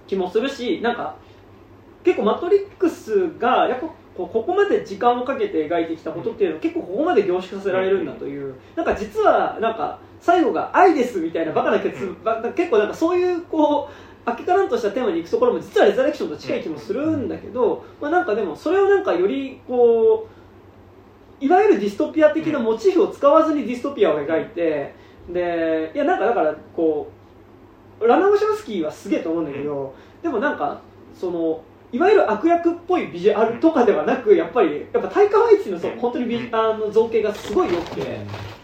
[0.07, 1.15] 気もするしなんか
[2.03, 20.29] 結構マトリックスがやっぱここまで時間をかけて描いてきたことっていうのは結構ここまで凝縮させられるんだというなんか実はなんか最後が愛ですみたいなバカな結ば結構なんかそういうこうあっけからんとしたテーマに行くところも実はレザレクションと近い気もするんだけど、まあ、なんかでもそれをなんかよりこ
[21.41, 24.95] ういわゆるディストピア的なモチーフを使わずにディストピアを描いて
[25.29, 27.11] でいやなんかだからこ
[27.99, 30.81] うラナ・ウシャンスキーはすげえと思うんだけど、でもなんか
[31.13, 31.61] その
[31.93, 38.19] いわゆる悪役っぽいビジュアルとかではなくやっぱりやっぱタイカ・ワイチのそう本当にビあの造形がすごい良くて。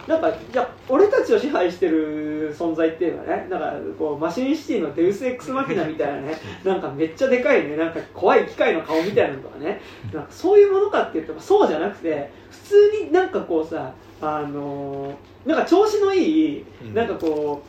[0.07, 9.79] なんかじゃあ俺たちを支配してる存在っていうのはねなんかこうマシンシティのデウス・エックス・マキナみたいなねなんかめっちゃでかいねなんか怖い機械の顔みたいなのとかね。
[10.11, 16.93] なんかそういうものかって言ってもそうじゃなくて普通になんかこうさあのーなんか調子のいいうん。
[16.95, 17.61] なんかこ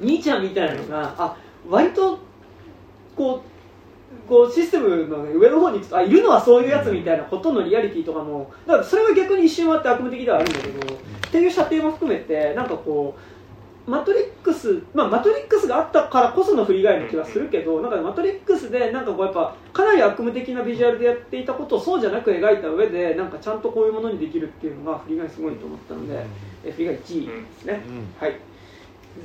[0.00, 1.36] う兄ちゃんみたいなのがあ
[1.68, 2.18] 割と
[3.14, 3.53] こう
[4.28, 10.98] こうシステムの、ね、上の方に行くとあいるのはそういうやつみたいなことのリアリティとかもだからそれは逆に一瞬あって悪夢的ではあるんだけど、っ
[11.30, 26.24] ていう射程も含めてなんかこうマトリックス、まあ、マトリックスがあったからこその振り返りの気はするけどなんかマトリックスでなんかこうやっぱかなり悪夢的なビジュアルでやっていたことをそうじゃなく描いた上でなんかちゃんとこういうものにできるっていうのが振り返りすごいと思ったので、
[26.64, 28.14] え振り返り1位ですね、うん。
[28.18, 28.53] はい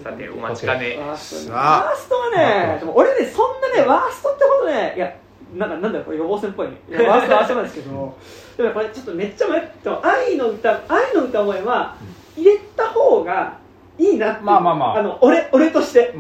[0.04, 0.98] さてお待ちかね。
[1.00, 5.14] ワーストねーストはね、でも俺ね、そんなね、ワーストってことね、いや、
[5.56, 6.78] なんかなんだよ、これ予防線っぽいね。
[6.90, 8.18] いやワーストはワーストなんですけど、
[8.58, 10.06] でもこれちょっとめっちゃ迷った。
[10.06, 11.96] 愛の歌、愛の歌声は
[12.38, 13.58] 入れた方が
[13.98, 15.02] いいなってまあまあまあ。
[15.02, 16.14] の俺、俺として。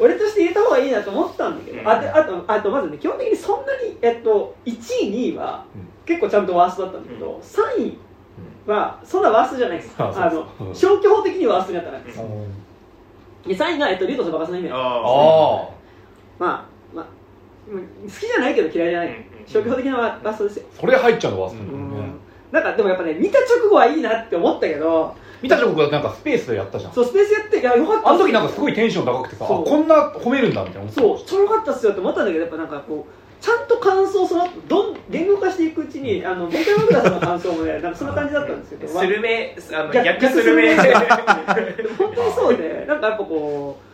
[0.00, 1.88] 俺として入れた方がいいなと思ったんだけど、うん。
[1.88, 5.88] あであとあとまずね基本的にそんなに、えっと、1位2位はうん。
[6.06, 7.98] 結構ちゃんとワーストだったんだけど、3位
[8.66, 9.94] はそんなワーストじゃないです。
[9.98, 10.74] あのうん。
[10.74, 12.20] 消去法的にワーストになったんです。
[12.20, 12.52] うん。
[13.46, 15.70] で3位が、えっと、竜とそばかすの姫ああ
[16.38, 16.64] まあ
[16.94, 17.06] まあ
[17.70, 21.64] うん好きじゃないけど嫌いじゃない、消去法的なワーストですよ、あそれ入っちゃうのワースト
[22.52, 26.92] なんかでもやっぱね見た直後はいいなって思ったけど見た直後なんかスペースでやったじゃん。
[26.92, 28.10] そうスペースやっていやよかった。
[28.10, 29.64] あの時なんかすごいテンション高くてさあそう。
[29.64, 30.92] こんな褒めるんだみたいな。
[30.92, 43.89] そうちょろかったっすよって思ったんだけどやっぱなんかこうちゃんと感想をその後どん言語化していくうちにあのベンカイマグラスの感想もねなんかそんな感じだったんですけどスルメあの逆逆スルメ本当にそうでなんかやっぱこう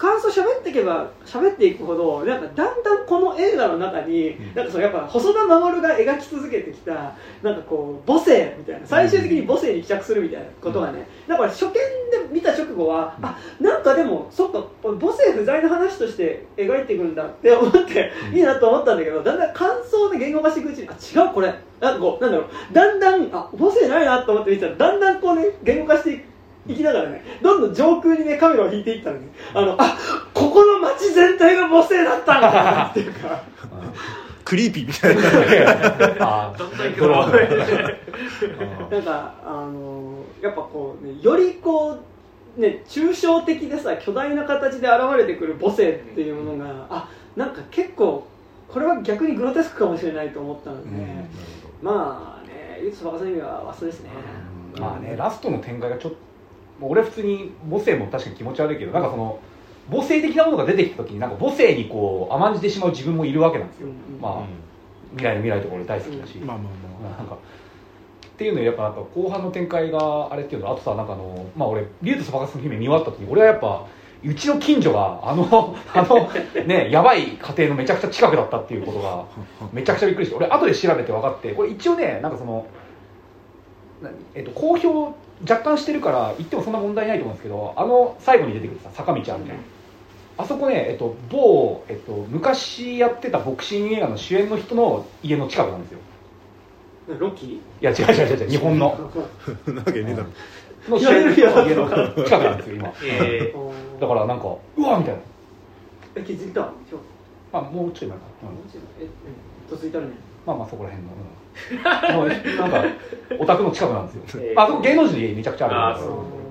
[0.00, 4.54] 感想喋っていけば喋っていくほどなんかだんだんこの映画の中に、うん。
[4.54, 11.80] なんかそのやっぱ細田守が描き続けてきたなんかこう母性みたいな最終的に母性に帰着するみたいなことがね、だから初見で
[12.32, 18.36] 見た直後は、あなんかでもそっか母性不在の話として描いていくんだって思って、うん。
[18.38, 21.52] いいなと思ったんだけどだんだん感想で言語化していくうちにあ違うこれ。
[21.80, 22.48] なんかこうなんだろう。
[22.72, 26.29] だんだんあ母性ないなと思って見てたらだんだんこうね言語化していく
[26.70, 29.28] 行きながらねどんどん上空にねカメラを引いていったのね。
[29.54, 29.96] あのあ
[30.32, 33.42] ここの街全体が母性だったんだっていうか。
[34.44, 35.22] クリーピーみたいな
[38.90, 41.96] なんかあのやっぱこうねよりこ
[42.56, 48.26] うね抽象的でさ巨大な形で現れてくる母性っていうものがあなんか結構
[48.66, 50.90] これは逆にグロテスクかもしれないと思ったので、
[51.82, 54.10] まあねゆつバカさんの意味は忘れですね、
[54.78, 56.18] まあねラストの展開がちょっと
[56.80, 59.40] 俺普通に母性も確かに気持ち悪いけどなんかその
[59.90, 63.88] 母性的なものが出てきた時になんか母性にこう甘んじてしまう自分もいるわけなんですよ、
[64.20, 64.42] まあ、
[65.12, 67.38] 未来の未来とか俺大好きだし、まあまあまなんかっ
[68.40, 73.86] ていうのやっぱなんか後半の展開があれっていうのあとさなんかあのまあ俺竜とそばかすの姫見終わった時に俺はやっぱ
[74.22, 76.30] うちの近所があの あの
[76.66, 79.24] ねやばい家庭のめちゃくちゃ近くだったっていうことが
[79.72, 82.66] めちゃくちゃびっくりして俺後で調べて分かってこれ一応ねなんかその
[84.02, 85.14] 何えっと公表
[85.48, 89.44] 若干してるから言ってもそんな問題ないと思うんですけどあの最後に出てくるさ坂道あるじゃん、
[90.38, 95.98] あそこね、えっと、某、えっと、昔やってたボクシング映画の主演の人の家の近くなんですよ。
[97.18, 97.46] ロッキ？
[97.46, 99.10] ーいや違う違う違う違う日本の。
[99.66, 100.28] あなわけねえだろ
[100.88, 101.88] の主演の人の家の
[102.24, 103.54] 近くなんですよ今え
[104.00, 105.20] だからなんかうわみたいな
[106.16, 106.72] え気づいた
[107.52, 108.48] まあもうちょい前か、うん
[109.04, 109.08] え
[109.70, 110.12] どついたるね
[110.46, 111.18] まあまあそこら辺の、うん、
[112.14, 112.34] も うな
[112.66, 112.84] んか
[113.38, 116.00] お宅の近くなんですよ、えーあそこ芸能人の家めちゃくちゃある。
[116.00, 116.02] か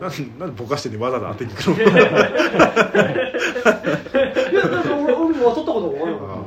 [0.02, 1.76] らなんなんでぼかしてねわざわざ当てに行くの。
[4.52, 6.44] いやだって俺俺も渡ったこともなまあま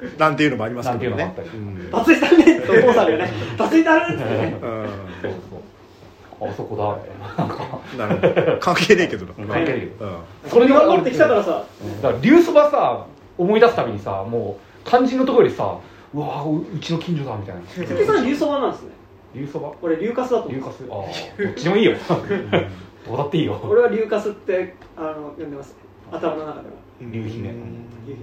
[0.00, 1.24] あなんていうのもありますけどね。
[1.24, 2.12] なんていうのもあったりうん。
[2.12, 3.30] バツイたるねって思うさるよね。
[3.58, 4.24] バツイたるって。
[4.24, 4.86] ねうん。
[5.22, 6.48] そうそう。
[6.48, 8.06] あそこだ。
[8.06, 8.56] なるほど。
[8.58, 9.32] 関係ねえけどな。
[9.34, 10.50] 関係ないけどうん。
[10.50, 11.62] それが乗ってきたからさ。
[12.02, 13.04] だから流そばさ
[13.38, 15.76] 思い出すたびにさもう肝心のところよりさ
[16.14, 17.62] うわううちの近所だみたいな。
[17.86, 18.90] 関さん流そばなんですね。
[19.34, 19.72] 流そば？
[19.82, 20.60] 俺流カスだと思う。
[20.60, 21.96] 流カスああどっちでもいいよ。
[23.06, 23.58] どうだっていいよ。
[23.64, 25.76] 俺は流カスってあの呼んでますね。
[26.12, 26.74] 頭の中では。
[27.00, 27.48] 流姫。
[27.48, 27.86] うん。
[28.06, 28.14] 流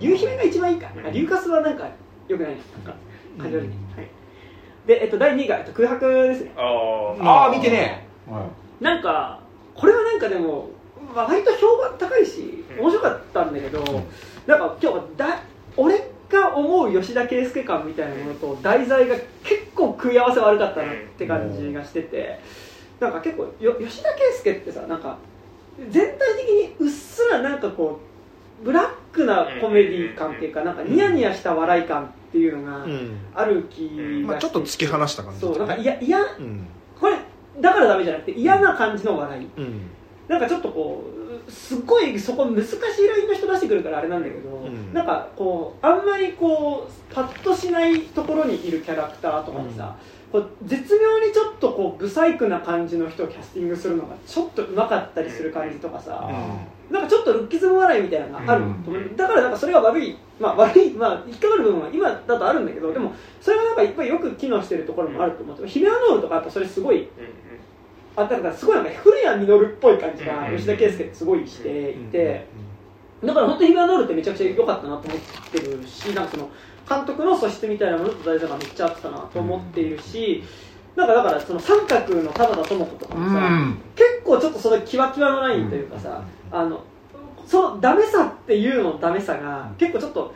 [0.00, 0.10] 姫。
[0.10, 0.88] 流姫が一番いいか。
[1.06, 1.86] あ流カスはなんか
[2.28, 2.52] よくない。
[2.52, 2.94] なんか
[3.38, 3.74] 感情的に。
[3.96, 4.08] はい。
[4.86, 6.52] で、えっと、第2位が、えっと、空白ですね。
[6.56, 7.22] あー。
[7.22, 8.06] ああ見てね。
[8.80, 9.40] なんか
[9.74, 10.70] これはなんかでも、
[11.14, 12.80] まあ、割と評判高いしうん。
[12.84, 13.80] 面白かったんだけど、
[14.46, 15.40] なんか今日だ
[15.76, 15.94] 俺
[16.28, 22.38] が思う吉田圭佑感みたいなものと題材が結構食い合わせ悪かったなって感じがしてて、
[23.00, 25.18] なんか結構よ吉田圭佑ってさなんか
[25.90, 28.00] 全体的にうっすらなんかこ
[28.62, 33.18] うブラックなコメディ感っていうかなんかニヤニヤした笑い感っていうのがうん。
[33.34, 36.66] ある気がしてまあちょっと突き放した感じそうなんかいやいやうん。
[36.98, 37.16] これ
[37.60, 39.48] だからダメじゃなくて嫌な感じの笑い。
[39.56, 39.80] うん。
[40.26, 41.17] なんかちょっとこう
[41.48, 44.92] すっごいそこ難しいラインの人出してくるからあれなんだけど、ん。
[44.92, 49.96] なんかこうあんまりこうパッとしないところにいるキャラクターとかにさ、
[50.30, 60.16] こう絶妙にちょっとこうブサイクな感じの人をキャスティングするのがちょっとうまかったりする感じとかさ、あなんかちょっとルッキズム笑いみたいなのがあると思う、だからなんかそれが悪い。
[60.40, 60.90] まあ悪い。
[60.92, 67.08] まあ引っかかる部分は今だとあるんだけどでもそれがなんかいっぱいよく機能してるところもあると思ってヒメアノールとかやっぱそれすごい
[68.18, 70.56] あだからすごいなんか古谷実っぽい感じがうん。
[70.56, 72.46] 吉田圭佑ってすごいしていて、
[73.24, 75.20] だから本当にヒメアノールってめちゃくちゃ良かったなと思っ
[75.50, 76.50] てるしなんかその
[76.88, 80.42] 監督の素質みたいなものと題材がめっちゃ合ってたなと思っているし、
[80.96, 83.78] なんかだからその三角の田畑智子とかうもさ、ん。
[83.94, 86.82] 結構ちょっとそのキワキワのラインというかさ、あの
[87.46, 90.34] そのダメさっていうのダメさが結構ちょっと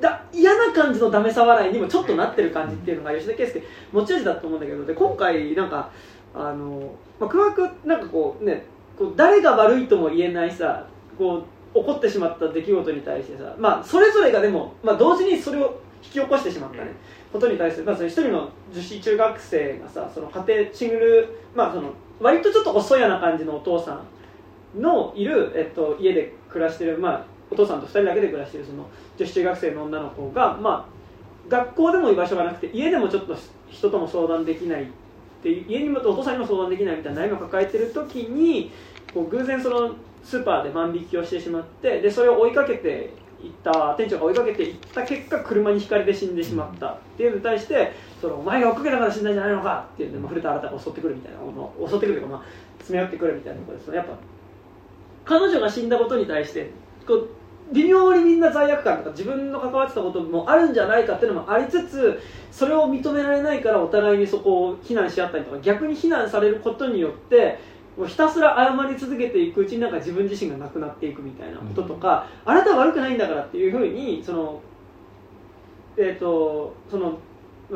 [0.00, 3.62] だ嫌な感じのダメさ笑いにもちょっとなってる感じっていうのが吉田圭佑
[3.92, 5.90] 持ち味だと思うんだけどで今回なんか
[6.34, 8.64] あの、まあ、空白なんかこうね
[8.98, 10.86] こう誰が悪いとも言えないさ
[11.16, 11.44] こ
[11.74, 16.92] う起こってしまった出来事に対してさ、まあ、それぞれがでも、まあ、同時にそれを引き起こしてしまったね、
[17.32, 21.90] ことに対する、まあ、その一人の女子中学生がさその家庭シングル、まあ、その
[22.20, 24.00] 割とちょっと細やな感じのお父さ
[24.76, 28.86] んのいる、えっと、家で暮らしてる、まあ、お父さんと2人だけで暮らしてるその
[29.16, 33.36] 女子中学生の女の子が、まあ、学校でも居場所がなくて家でもちょっと
[33.68, 34.86] 人とも相談できない
[35.50, 38.72] って家にもお父さんにも相談できないみたいな悩みを抱えてる時に
[39.12, 39.94] こう偶然その
[40.24, 43.10] スーパーで万引きをしてしまってでそれを追いかけて
[43.42, 46.88] いった店長が追いかけていった結果車にひかれて死んでしまった。
[46.88, 51.38] っていうのに対してそのお前が追っかけたから死んだんじゃないのかっていうので、まあ、古田新太が襲ってくるみたいな
[51.88, 52.42] 襲ってくるというか、まあ、
[52.78, 54.16] 詰め寄ってくるみたいなとことですやっぱ
[55.26, 56.70] 彼女が死んだことに対して
[57.06, 57.28] こう
[57.74, 62.20] 微妙にみんな罪悪感とか自分の関わってたこともあるんじゃないかっていうのもありつつ
[62.50, 67.58] それを認められないからお互いにそこを非難し合ったりとか逆に非難されることによって
[67.96, 74.60] もうひたすら謝り続けていくうちになんか自分自身がなくなっていくみたいなこととか、あなたは悪くないんだからっていうふうにその
[75.96, 77.18] えっ、とその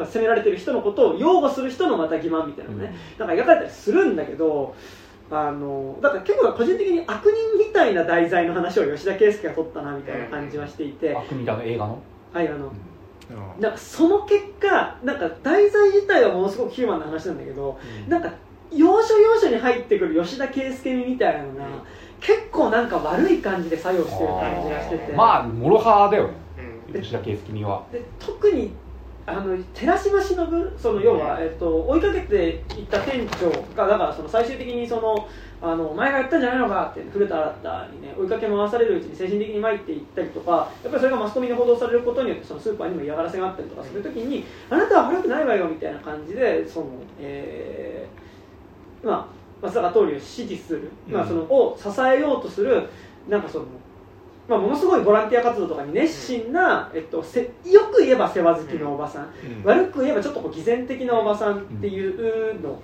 [0.04, 4.74] 責められてる人のことを擁護する人のまた欺瞞みたいなのね、なんか描かれたりするんだけど
[5.30, 11.98] あのだから結構個人的に悪人みたいな題材の話を吉田圭佑が撮ったなみたいな感じはしていて、悪みだの映画の？
[12.32, 12.72] あいあの
[13.60, 17.78] なんかその結果なんか題材自体はものすごくヒューマンな話なんだけど
[18.08, 18.32] なんか
[18.72, 21.66] 要所要所に入ってくる吉田圭佑みたいなのが
[22.20, 26.34] 結構なんか悪い感じで作用してる感じがしててまあ諸刃だよね
[26.90, 27.00] うん。
[27.02, 28.72] 吉田圭佑にはで特に
[29.28, 32.48] あの寺島しのぶその要は、えっと、追いかけて
[32.78, 35.28] いった店長がだからその最終的にその
[35.60, 46.86] あのお前がやったんじゃないのかって古田新太にね追いかけ回されるうちに精神的に参っていったりとかやっぱりそれがマスコミに報道されることによってそのスーパーにも嫌がらせがあったりとかするときにあなたは悪くないわよみたいな感じでその、
[47.20, 49.28] えーま
[49.60, 52.88] あ、松坂桃李を支持する、まあ、そのを支えようとする
[53.28, 53.66] なんかその
[54.48, 59.28] まあ、ものすごいボランティア活動とかに熱心な、えっと、せよく言えば世話好きのおばさん、
[59.62, 62.80] 悪く言えばちょっとこう偽善的なおばさんっていうの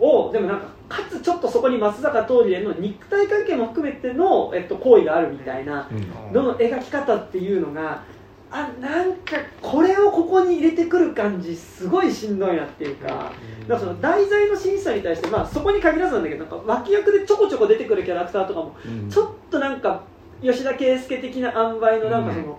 [0.00, 5.88] を、でもなんかかつちょっとそこに松坂桃李への肉体関係も含めての、えっと、行為があるみたいな
[6.32, 8.02] のの描き方っていうのが
[8.50, 13.08] あなんかこれをここに入れてくる感じすごいしんどいなっていうか。
[13.08, 13.32] だか
[13.68, 18.76] らその題材の審査に対して、まあ、そこに限らずなんだけどなんか脇役でちょこちょこ出てくるキャラクターとかも
[19.10, 20.02] ちょっとなんか
[20.44, 22.58] 吉田圭佑的な塩梅のなんかその、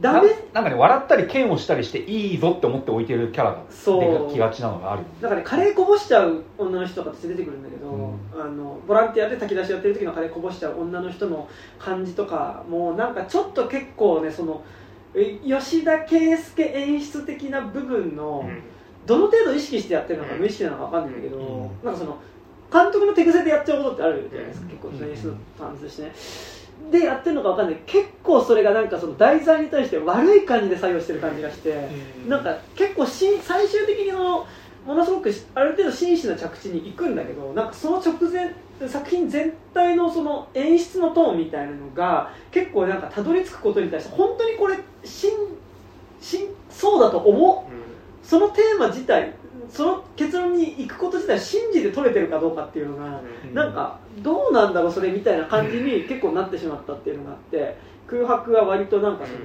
[0.00, 0.28] ダなメ？
[0.52, 4.28] なんかね笑ったり剣をしたりしていいぞって思って置いてるキャラがそう。
[4.28, 5.02] 出きがちなのがある。
[5.20, 8.40] なんかねカレーこぼしちゃう女の人とかって出てくるんだけど、うん。
[8.40, 11.48] あのボランティアで炊き出しやってる時のカレーこぼしちゃう女の人の
[11.78, 14.62] 感じとかもうなんかちょっと結構ねその
[15.14, 18.46] え吉田圭佑演出的な部分の、
[19.06, 20.40] どの程度意識してやってるのかうん。
[20.40, 21.84] 無意識なのか分かんないんだけど、うん。
[21.84, 22.18] なんかその
[22.70, 24.70] 監督の手癖でやっちゃうことってあるじゃないですか、うん。
[24.70, 26.02] 結構演出の感じとして。
[26.02, 26.12] ね
[26.90, 27.80] でやってるのか分かんない。
[27.86, 31.88] 結構それがなんかその題材に対して悪い感じで作用してる感じがして、
[32.28, 34.46] なんか結構し最終的にその
[34.86, 38.54] ものすごくしある程度真摯な着地に行くんだけどなんかその直前
[38.88, 45.30] 作品全体のその演出のトーンみたいなのが結構なんかたどり着くことに対して本当にこれしん
[46.20, 47.72] しんそうだと思う。
[48.24, 49.34] そのテーマ自体
[49.68, 53.20] その結論に行くこと自体信じて取れてるかどうかっていうのが、
[53.52, 57.76] なんかどうなんだろうそれみたいな感じに結構なってしまったっていうのがあって
[58.06, 59.38] 空白は割となんかその。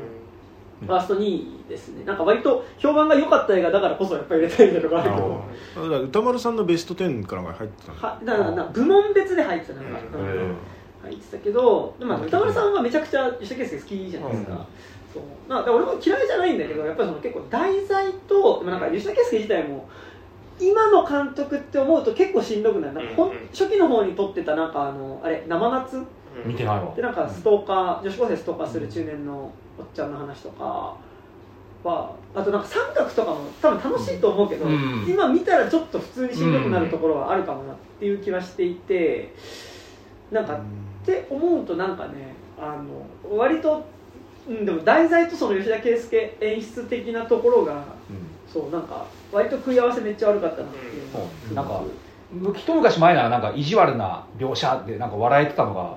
[0.82, 2.04] ファースト2位ですね。
[2.06, 4.72] なんか割と評判が良かった映画だからこそやっぱり入れたい
[6.06, 10.58] 歌丸さんのベスト10からが入ってたはだからな部門別で入ってたなんか、うんうん
[11.04, 14.58] 入ってたけどでもまあ歌丸さんはめちゃくちゃ吉田圭佑好きじゃないですか、うん。
[15.12, 15.24] そう。
[15.50, 19.90] まあ俺も嫌いじゃないんだけどやっぱりその結構題材とでもなんか吉田圭佑自体も
[20.60, 23.38] 今の監督って思うと結構しんどくなるなんかほんうん。
[23.38, 26.06] うん初期の方に撮ってたなんかあのあれ生夏
[26.46, 26.94] 見てないわ。
[26.96, 30.96] でなんかストーカー女子高生ストーカーする中年のおっちゃんの話とか
[31.84, 35.06] はあとなんか三角とかも多分楽しいと思うけど、うん。
[35.08, 39.34] 今見たらちょっと普通にしんどくなるところはあるかもなっていう気はしていて
[40.32, 43.84] なんかって思うとなんかねあの割と、
[44.48, 47.84] うん、でも題材とその吉田圭佑演出的なところが
[48.52, 51.04] そうなんか割と食い合わせめっちゃ悪かったなっていう。
[51.50, 51.56] うん。
[51.56, 51.82] なんか
[52.56, 55.96] 一昔前ならなんか意地悪な描写でなんか笑えてたのが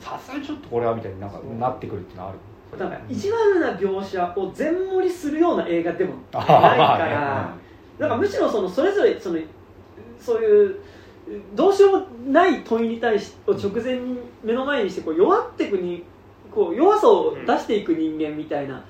[0.00, 2.38] さすがにちょっとこれはみたいになんかなってくるっていうのはある。
[2.78, 7.54] なんか意地悪な描写を全盛りするような映画でも ないから
[7.98, 9.38] なんかむしろそのそれぞれその
[10.18, 10.76] そういう
[11.54, 16.04] どうしようもない問いに対しを直前に目の前にしてこう弱っていくに
[16.50, 18.82] こう弱さを出していく人間みたいな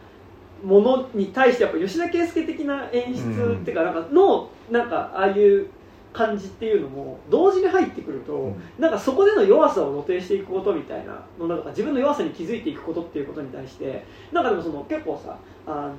[0.64, 5.66] ものに対してやっぱ吉田圭佑的な演出うんっていうかなんかのなんかああいう
[6.12, 8.62] 感じっていうのも同時に入ってくると、うん。
[8.78, 15.94] なんかそこでの弱さを露呈していくことみたいなのなんか自分の弱さに気づいていくことっていうことに対してなんかでもその結構さあの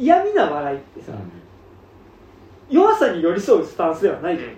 [0.00, 1.12] 嫌味な笑いってさ、
[2.70, 4.50] 弱さに寄り添うスタンスではないじゃん、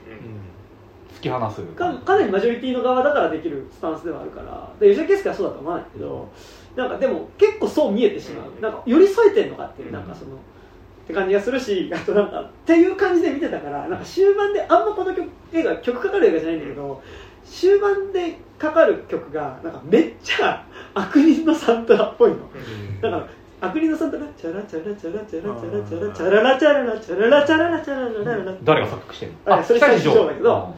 [1.17, 1.63] 突き放す。
[1.63, 4.71] かかなりマジョリティの側だからできるスタンスではあるから。
[4.79, 6.29] で吉田圭佑はそうだと思わないけど
[6.79, 8.63] なんかでも結構そう見えてしまう。
[8.63, 10.39] なんか寄り添えてんのかっていうなんかそのっ
[11.09, 17.03] て感じがするし あとなんかっていう感じで見てたからなんか終盤であんまこの曲映画曲かかる映画じゃないんだけど
[17.45, 20.65] 終盤でかかる曲がなんかめっちゃ
[20.95, 22.37] 悪人のサントラっぽいの。
[23.03, 23.27] だから
[23.61, 30.73] 悪人のサントラチャラチャラチャラチャラチャラチャラチャララチャララチャララチャララチャララララ誰が作曲してるあそれ久石譲だけどあ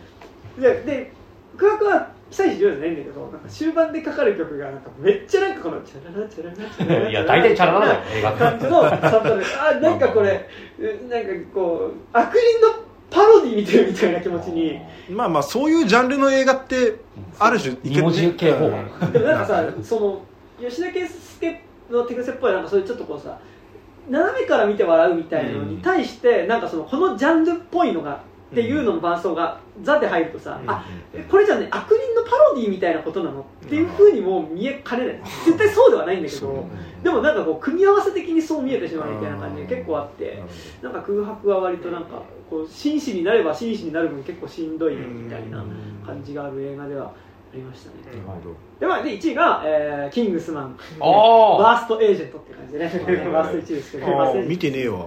[0.59, 1.12] でで
[1.59, 10.48] 空白は久石譲じゃないんだけどなんか終盤でかかる曲がなんかめっちゃなんかこのチャララチャララチャララいや大体チャララだよ映画感じのサントラあなんかこれ
[11.09, 14.78] なんかこう悪人のパロディ見てるみたいな気持ちに
[15.11, 17.01] まあまあそういうジャンルの映画って
[17.39, 18.70] ある種二文字系法
[19.12, 20.23] でもなんかさその
[20.61, 21.57] 吉田圭佑
[21.90, 23.40] の手癖っぽいなんかそういうちょっとこうさ
[24.09, 30.85] 斜めから見て笑うみたいなのに対して、なんかそのこのジャンルっぽいのがっていうのの伴奏が「ザ」で入るとさ、あ
[31.31, 33.40] これじゃね悪人パロディみたいなことなの？
[33.40, 35.20] っていうふうにも見えかねない。
[35.44, 36.65] 絶対そうではないんだけど
[37.02, 40.43] でもなんかこう組み合わせ的にそう見えてしまうみたいな感じが結構あって
[40.82, 45.65] なんか空白は割となんかこう真摯になれば真摯になる分結構しんどいみたいな
[46.07, 47.12] 感じがある映画ではあ
[47.57, 47.97] りましたね。
[48.78, 51.05] でまあで1位が、えーキングスマンあ
[51.82, 53.28] ーストエージェントって感じでね。
[53.28, 53.48] ワー。
[53.48, 55.07] スト1位ですけど見てねえわ。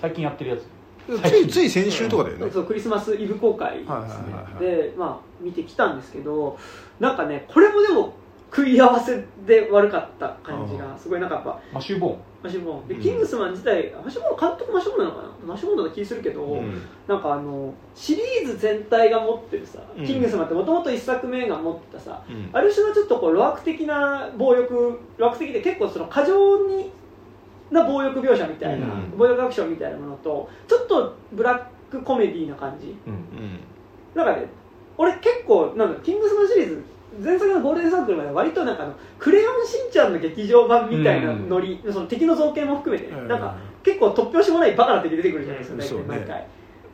[0.00, 0.60] 最近やってるやつ
[1.06, 2.50] ついつい先週とかだよね。
[2.50, 6.58] そうクリスマスイブ公開ですね、でまあ見てきたんですけど
[6.98, 8.14] なんかねこれもでも
[8.50, 12.18] 食い合わせで悪かった感じがすごいなんかやっぱマシューボーン。
[12.42, 12.88] マシュボーン。
[12.88, 13.02] でうん。
[13.02, 15.52] キングスマン自体、マシュボーン監督マシュボーンなのかな？
[15.54, 16.80] マシュボーンだった気するけど、うん。
[17.08, 20.06] なんかあのシリーズ全体が持ってるさ、うん。
[20.06, 22.48] キングスマンってもともと1作目が持ってたさうん。
[22.52, 26.92] ある種のちょっとこう露悪的な暴力露悪的で結構その過剰に
[27.70, 29.16] な暴力描写みたいな、うん。
[29.16, 32.96] 暴力アクションみたいなものとちょっとブラックコメディな感じ。
[33.06, 33.12] うん。
[33.12, 33.60] うん。
[34.14, 34.46] なんかね
[34.96, 36.84] 俺結構なんかキングスマンシリーズ
[37.22, 46.46] 前作のゴールデンサークルまで割となんかあのクレヨンしんちゃんの劇場版みたいなノリ、その敵の造形も含めてなんか結構突拍子もないバカな敵出てくるじゃないですか、毎回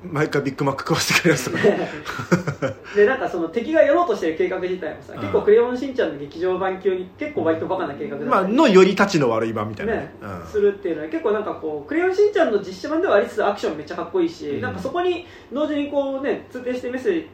[0.05, 2.75] 毎回ビッグマック食わせてくれるやつとか。
[2.95, 5.21] でなんかその敵がやろうとしてる計画自体もさ、うん。
[5.21, 8.31] 結構「クレヨンしんちゃん」の劇場版級に結構割とバカな計画だったり。
[8.31, 9.95] まあのよりたちの悪い版みたいな。
[9.95, 10.47] ねうん。
[10.47, 14.61] するっていうのは結構なんかこう「クレヨンしんちゃん」の実写版ではありつつアクションめっちゃかっこいいし、うん。
[14.61, 17.29] なんかそこに同時にこうね通底してメッセージ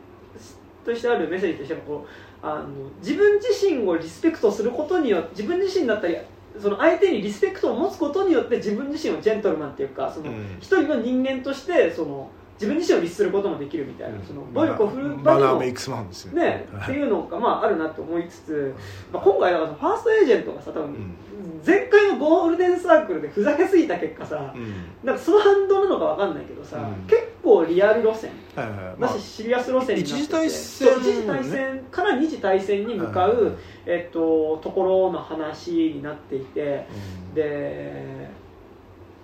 [0.85, 2.67] としてあるメッセージとしてもこうあの
[3.01, 6.17] 自分自身をリスペクトすることによって自分自身だったり
[6.59, 10.57] その相手にリスペクトを持つことによって自分自身をジェントルマンっていうかそのうん。
[10.61, 16.33] 一人の人間としてその自分自身を律することもできるみたいな、その暴力を振るう場にもマナーメイクスマンですよ。
[16.33, 16.83] ね、はい。
[16.83, 18.75] っていうのが、まあ、あるなと思いつつ、
[19.13, 21.17] まあ、今回だからファーストエージェントがさ多分、ん。
[21.65, 24.75] 前回のゴールデンサークルでふざけすぎた結果さ、うん。
[25.05, 27.07] なんかその反動なのかわかんないけどさ、うん。
[27.07, 28.33] 結構リアル路線。
[28.57, 28.69] だ
[28.99, 30.89] まあしシリアス路線になってて一次大戦。
[30.99, 33.57] 一次大戦から二次大戦に向かう、
[33.87, 36.87] えっと、ところの話になっていて
[37.29, 37.35] うん。
[37.35, 38.29] で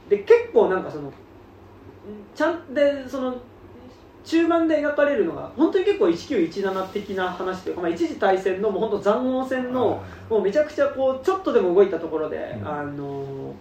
[0.09, 1.13] で結構なんかその
[2.35, 3.37] ちゃんでその
[4.25, 13.55] 中盤で描かれるのが本当に結構1917的な話というか、まあ、一次大戦のもう本当塹壕戦のもうめちゃくちゃこうちょっとでも動いたところで、うんあの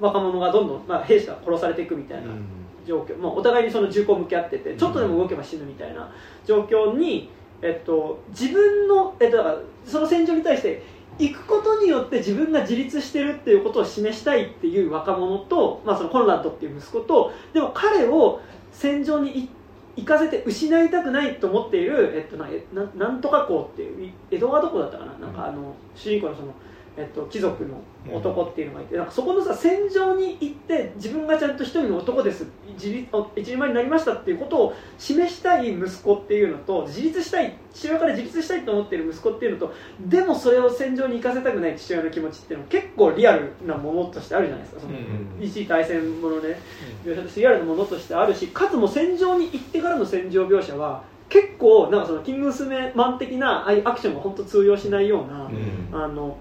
[0.00, 2.44] 若者がどんどん、まあ、兵士が殺されていくみたいなうん。
[2.86, 6.12] 状況、もうお互いにその銃口向き合っててちょっとでも動けば死ぬみたいな
[6.46, 7.30] 状況に、
[7.62, 10.82] えっと、自分の、えっと、だからその戦場に対して
[11.18, 18.40] 行くことによって自分が自立してるっていうことを示したいっていう若者と、まあ、そのコンラッドっていう息子とでも彼を
[18.72, 19.48] 戦場に
[19.96, 25.12] 行かせて失いたくないと思っている、えっと、なななんとか校っていうい江戸川どこだったかな？
[25.18, 26.48] なんかあの主人公のその、
[26.96, 32.46] えっと、貴族の男っていうのがいてなんかそこのさ戦場に行って自分がちゃんと一人の男です。
[32.74, 39.74] 自立一人前になりましたっていうことを示したい息子っていうのと自立したい父親から自立したいと思っている息子っていうのと
[40.06, 44.80] でもそれを戦場に行かせたくない父親の気持ちっていうのは結構リアルなものとしてあるじゃないですか。
[44.80, 46.60] その、うん一次大戦ものね
[47.04, 56.04] 描写としてリアルなものとしてあるしかつもう戦場に行ってからの戦場描写は結構なんかそのキングスマン的なアクションが本当通用しないような、うん。
[56.04, 56.36] あの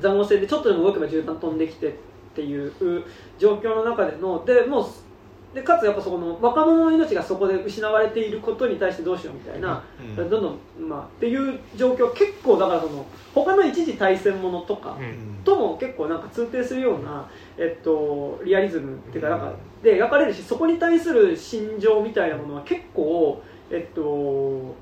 [0.00, 1.92] 塹壕戦でちょっとでも動けば銃弾飛んできてっ
[2.34, 2.72] ていう
[3.38, 4.86] 状況の中でのでもう
[5.54, 10.16] でかつやっぱそこの若者の命がそこで失われていることに対してどうしようみたいな、うん。
[10.16, 14.98] どんどん、まあ、っていう状況結構だからその他の一次大戦ものとか、
[15.44, 19.52] とも結構なんか通底するような、えっと、リアリズムっていうかなんか
[19.84, 23.40] で描かれるしそこに対する心情みたいなものは結構
[23.70, 24.74] えっと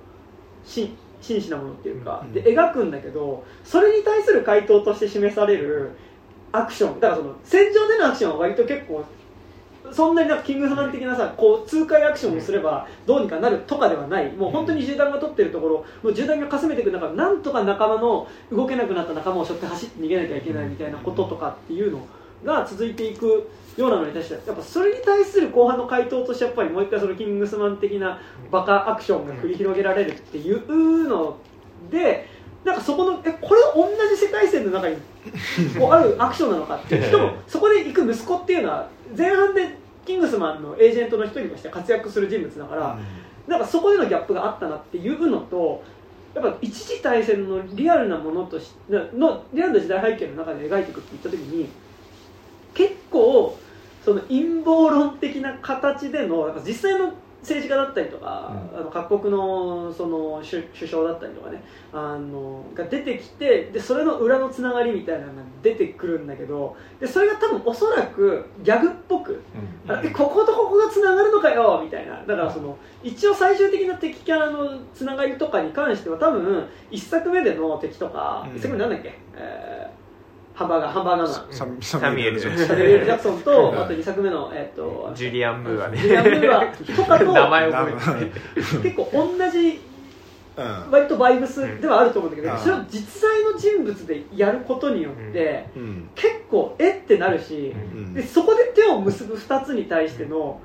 [0.64, 5.92] し真摯なものっていうか、うんで描くんだけどそれに対する回答として示される
[6.50, 9.04] アクションだからその戦場でのアクションは割と結構
[9.90, 14.30] そんなになんかキングスマン的なさこう痛快アクションをすればどうにかなるとかではない。
[14.32, 22.06] もう本当に銃弾が取ってるところもう銃弾がかすめていく中なんとか仲間の動けなくなった仲間を背負って走って逃げなきゃいけないみたいなこととかっていうの
[22.44, 28.20] が続いていくようなのに対してやっぱそれに対する後半の回答としてやっぱりもう一回そのキングスマン的な
[28.50, 31.38] バカアクションが繰り広げられるっていうの
[31.90, 32.28] で
[32.64, 34.96] なんかそこのえこれ同じ世界線の中に
[35.78, 42.98] こうあるアクションなのかっていうしかもそこで行く息子っていうのは前半でキングスマンのエージェントの一人として活躍する人物だから、
[43.46, 45.84] なんかそこでのギャップがあったなっていうのと
[46.34, 51.68] やっぱ一次大戦のリアルなものとしのリアルな時代背景の中で描いていくって言った時に
[52.74, 53.58] 結構
[54.04, 57.12] その陰謀論的な形での実際の
[57.42, 61.60] 政治家だったりとか、あの各国のその首首相だったりとかね
[61.92, 69.42] あのが出てきてでそれの裏のつながりみたいなのが出てくるんだけどでそれが多分おそらくギャグっぽく
[69.88, 72.24] あえこことここがつながるのかよみたいな。
[72.24, 78.56] だからその一応最終的な敵キャラのつながりとかに関しては多分一作目での敵とか、うん。
[78.56, 80.01] 一作目なんだっけ、えー
[80.54, 82.40] ハンバーガーハンバーガーマンササミュエル。
[82.40, 83.80] ジョンサミュエル・ジャクソンとうん。
[83.80, 85.98] あと2作目の、えっとジュリアン・ムーアね。
[85.98, 86.66] ジュリアン・ムーア。
[86.96, 89.80] とかと名前覚えて結構同じ
[90.54, 90.90] うん。
[90.90, 92.58] 割とバイブスではあると思うんだけど、うん。
[92.58, 96.10] それを実在の人物でやることによって、うん。
[96.14, 97.74] 結構えってなるし、
[98.26, 100.60] そこで手を結ぶ2つに対しての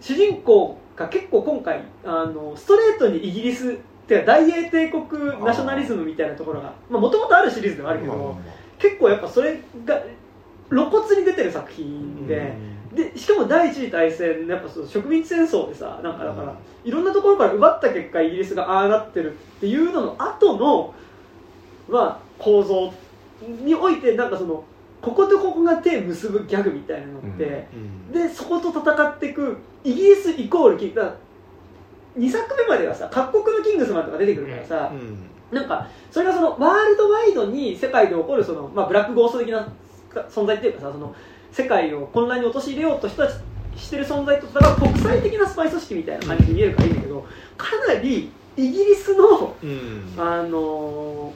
[0.00, 3.78] 主人公が結構今回あのストレートにイギリス
[4.08, 5.04] 大英帝国
[5.42, 8.36] ナショナリズムみたいなところがもともとあるシリーズではあるけど、
[8.82, 10.02] 結構やっぱそれが
[10.68, 12.72] 露骨に出てる作品で。
[12.92, 16.54] でしかも第一次大戦やっぱその植民地戦争でさなんかだから、
[16.84, 20.94] いろんなところから奪った結果イギリスがああなってるっていうのの後の
[21.88, 22.92] まあ構造
[23.40, 24.62] においてなんかその
[25.00, 28.12] こことここが手結ぶギャグみたいなのって、うん。
[28.12, 31.14] でそこと戦っていくイギリスイコールキングだ
[32.18, 39.68] 2作目まではさ各国のキングスマンとか出てくるからさ、うんなんかそれがそのワールドワイドに世界で起こるその、まあ、ブラックゴースト的な
[40.30, 41.14] 存在っていうかさその
[41.50, 43.28] 世界を混乱に陥れようとした
[43.76, 47.26] してる存在とだから国際的なスパイ組織みたいな感じで見えるからいいんだけど
[47.56, 50.14] かなりイギリスのうん。
[50.16, 51.32] あの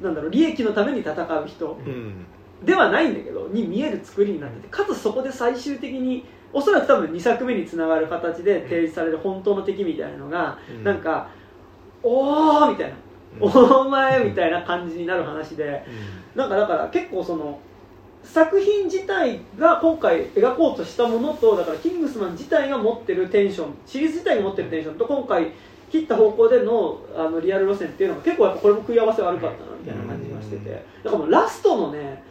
[0.00, 2.26] なんだろう利益のために戦う人うん。
[2.64, 10.84] ではないんだけどに見える作りになっててかつそこで最終的におそらく多分2作目につながる形で提示される本当の敵みたいなのが、うん。
[10.84, 11.28] なんか
[12.02, 12.96] 「おー」みたいな
[13.40, 15.84] 「お前」みたいな感じになる話で。
[16.34, 16.48] なん。
[16.48, 17.58] かだから結構その
[18.22, 25.50] 作品自体が今回描こうとしたものとだからキングスマン自体が持ってるテンションシリーズ自体が持ってるテンションと今回
[25.90, 30.70] 切った方向でのあのリアル路線っていうのが結構やっぱこれも食い合わせ悪かったなみたいな感じがしてて。
[30.70, 32.22] だからもうラストのね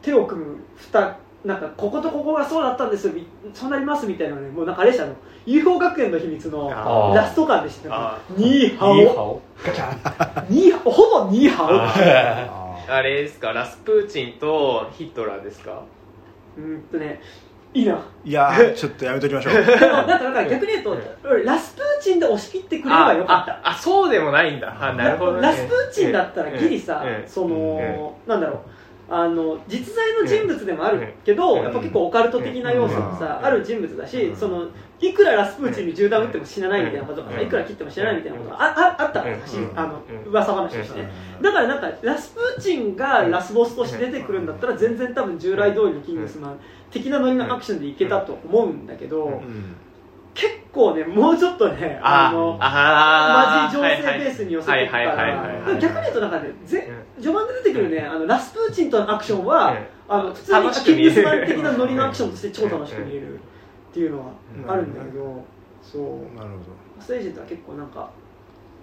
[0.00, 5.14] 手を組む蓋なんかこことここがそうだったんですよみそうなりますみたいなのねもうなんかあれでしたの。
[5.44, 7.88] UFO 学園の秘密のラスト感でした。
[7.92, 9.14] あニーハいいオ。
[9.14, 10.46] 顔ガチャン。
[10.48, 10.90] ニーほ
[11.24, 12.92] ぼニーハオ。
[12.92, 13.52] ああれですか？
[13.52, 15.82] ラスプーチンとヒトラーですか？
[16.56, 17.20] うーんとね
[17.74, 17.94] いいな。
[17.94, 19.54] ーいやー ちょっとやめときましょう。
[19.54, 20.96] でもなんかなんか逆に言うと
[21.44, 23.60] ラスプーチンで押し切ってくれればよかった。
[23.64, 24.76] あそうでもないんだ。
[24.78, 27.22] あなるほど、ね、ラスプーチンだったらギリさ、うん。
[27.22, 27.28] うん。
[27.28, 28.58] その、なんだろう
[29.08, 34.68] あの実在の人物でもあるけど、うんやっぱ結構オカルト的な要素もさ、うんある人物だし、うんその
[35.00, 41.00] いくらラスプーチンに銃弾撃っても死なないみたいなこととかいくら切っても死なないみたいなことがあああったあのうん噂話として。
[41.00, 41.10] ね、
[41.42, 46.60] だからなんかラスプーチンがラスボスとして出てくるんだったら全然多分従来通りのキングスマン
[46.90, 49.76] 的なノリのアクションでいけたと思うんだけど、うん
[50.34, 59.78] 結構ねもうちょっとねああのあマジ情勢ベースに寄せていくから逆に言うとなんかねぜ序盤で出てくるねあのラスプーチンとのアクションは、うん
[60.08, 63.38] あの普通にキングスマン的なノリのアクションとして超楽しく見えるっ
[63.94, 64.32] ていうのは
[64.68, 65.42] あるんだけど、
[65.82, 66.50] そうなる
[67.00, 68.10] ステージとは結構なんか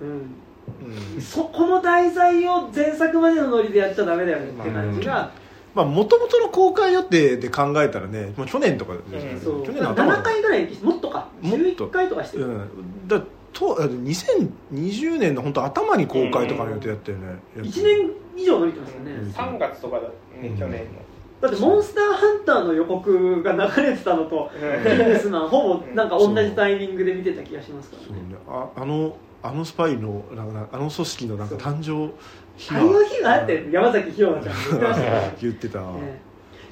[0.02, 0.36] うん
[0.66, 5.32] ほどうんそこの題材を前作までのノリでやっちゃダメだよねって感じが、
[5.76, 9.40] まあもともとの公開予定で考えたらねもう去年とかですよね。
[9.44, 9.66] そう。
[9.66, 10.16] 去年の頭。
[10.16, 11.28] 7回ぐらいもっとか。
[11.42, 13.08] もっと11回とかしてる、うん。
[13.08, 13.22] だ
[13.54, 19.30] とあ2020年の本当頭に公開とかの予定だったよね、1年以上伸びてますよね、うん。
[19.30, 20.08] 3月とかだ
[20.42, 21.02] ね去年の。
[21.42, 24.52] だってモンスターハンターの予告が流れてたのと
[24.84, 28.08] キングスマンほぼなんか同じタイミングで見てた気がしますからね。
[28.08, 28.36] そうね。
[28.48, 32.14] ああのあのスパイのなんかあの組織のなんか誕生
[32.60, 34.56] 日あの日があって山崎ひろなちゃん。
[34.56, 35.10] が言ってました。
[35.12, 36.20] ね言ってた、え。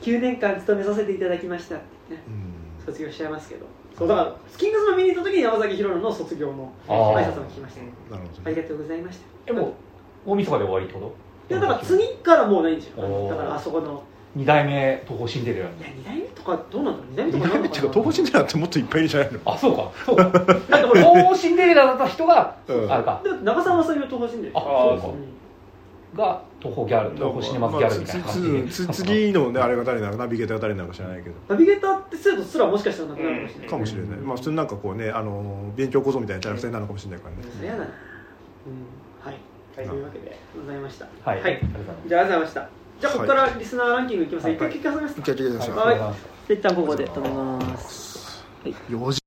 [0.01, 1.75] 9年間勤めさせていただきました。
[1.75, 2.85] ってねうん。
[2.85, 3.65] 卒業しちゃいますけど。
[3.97, 8.41] そうだからキングスマン見に行った時に山崎ひろなの卒業の挨拶も聞きましたなるほどね。
[8.45, 9.23] ありがとうございました。
[9.47, 9.73] えもう
[10.25, 11.15] 大晦日で終わりってこ
[11.49, 13.29] いやだから次からもうないんですよ。
[13.29, 13.87] だからあそこの。
[13.87, 14.03] と
[14.35, 17.31] 二代目東宝シンデレラにいや2代目とかどうなんだろう。
[17.31, 19.39] 2代目と二かなんのかな代目っていうか東宝シンデレラってもっといっぱいいるんじゃないの。
[19.45, 19.91] あそうか。
[20.05, 20.15] そう。
[20.15, 22.91] か だって東宝シンデレラだった人がうん。
[22.91, 23.21] あれか。
[23.23, 25.07] で長澤まさみは東方神でああそうか。
[25.07, 25.36] うん
[26.15, 28.57] が東宝ギャル東宝シネマズギャルみたいな感じで。
[28.59, 31.35] まあつつ次のねあれが誰なのかナビゲーターが誰なのか知らないけど。
[31.47, 37.85] ナビゲーターって制度すらもしかしたらなくなるかもしれない、かもしれない、まあ普通になんかこうねあの勉強講座みたいなキャラクターになるのかもしれないからね、それやだな。
[37.85, 37.91] うん。
[39.19, 39.33] はい、
[39.75, 39.87] はい。
[39.87, 41.41] というわけでございましたはい。
[41.41, 41.53] はい。
[41.55, 42.87] ありがとうございますじゃあありがとうございました。
[42.99, 48.43] じゃあここからリスナーランキングいきます、一回聞かせます一回聞いてくださいはいありがとうござい一旦ここで止めます
[48.89, 49.26] 4時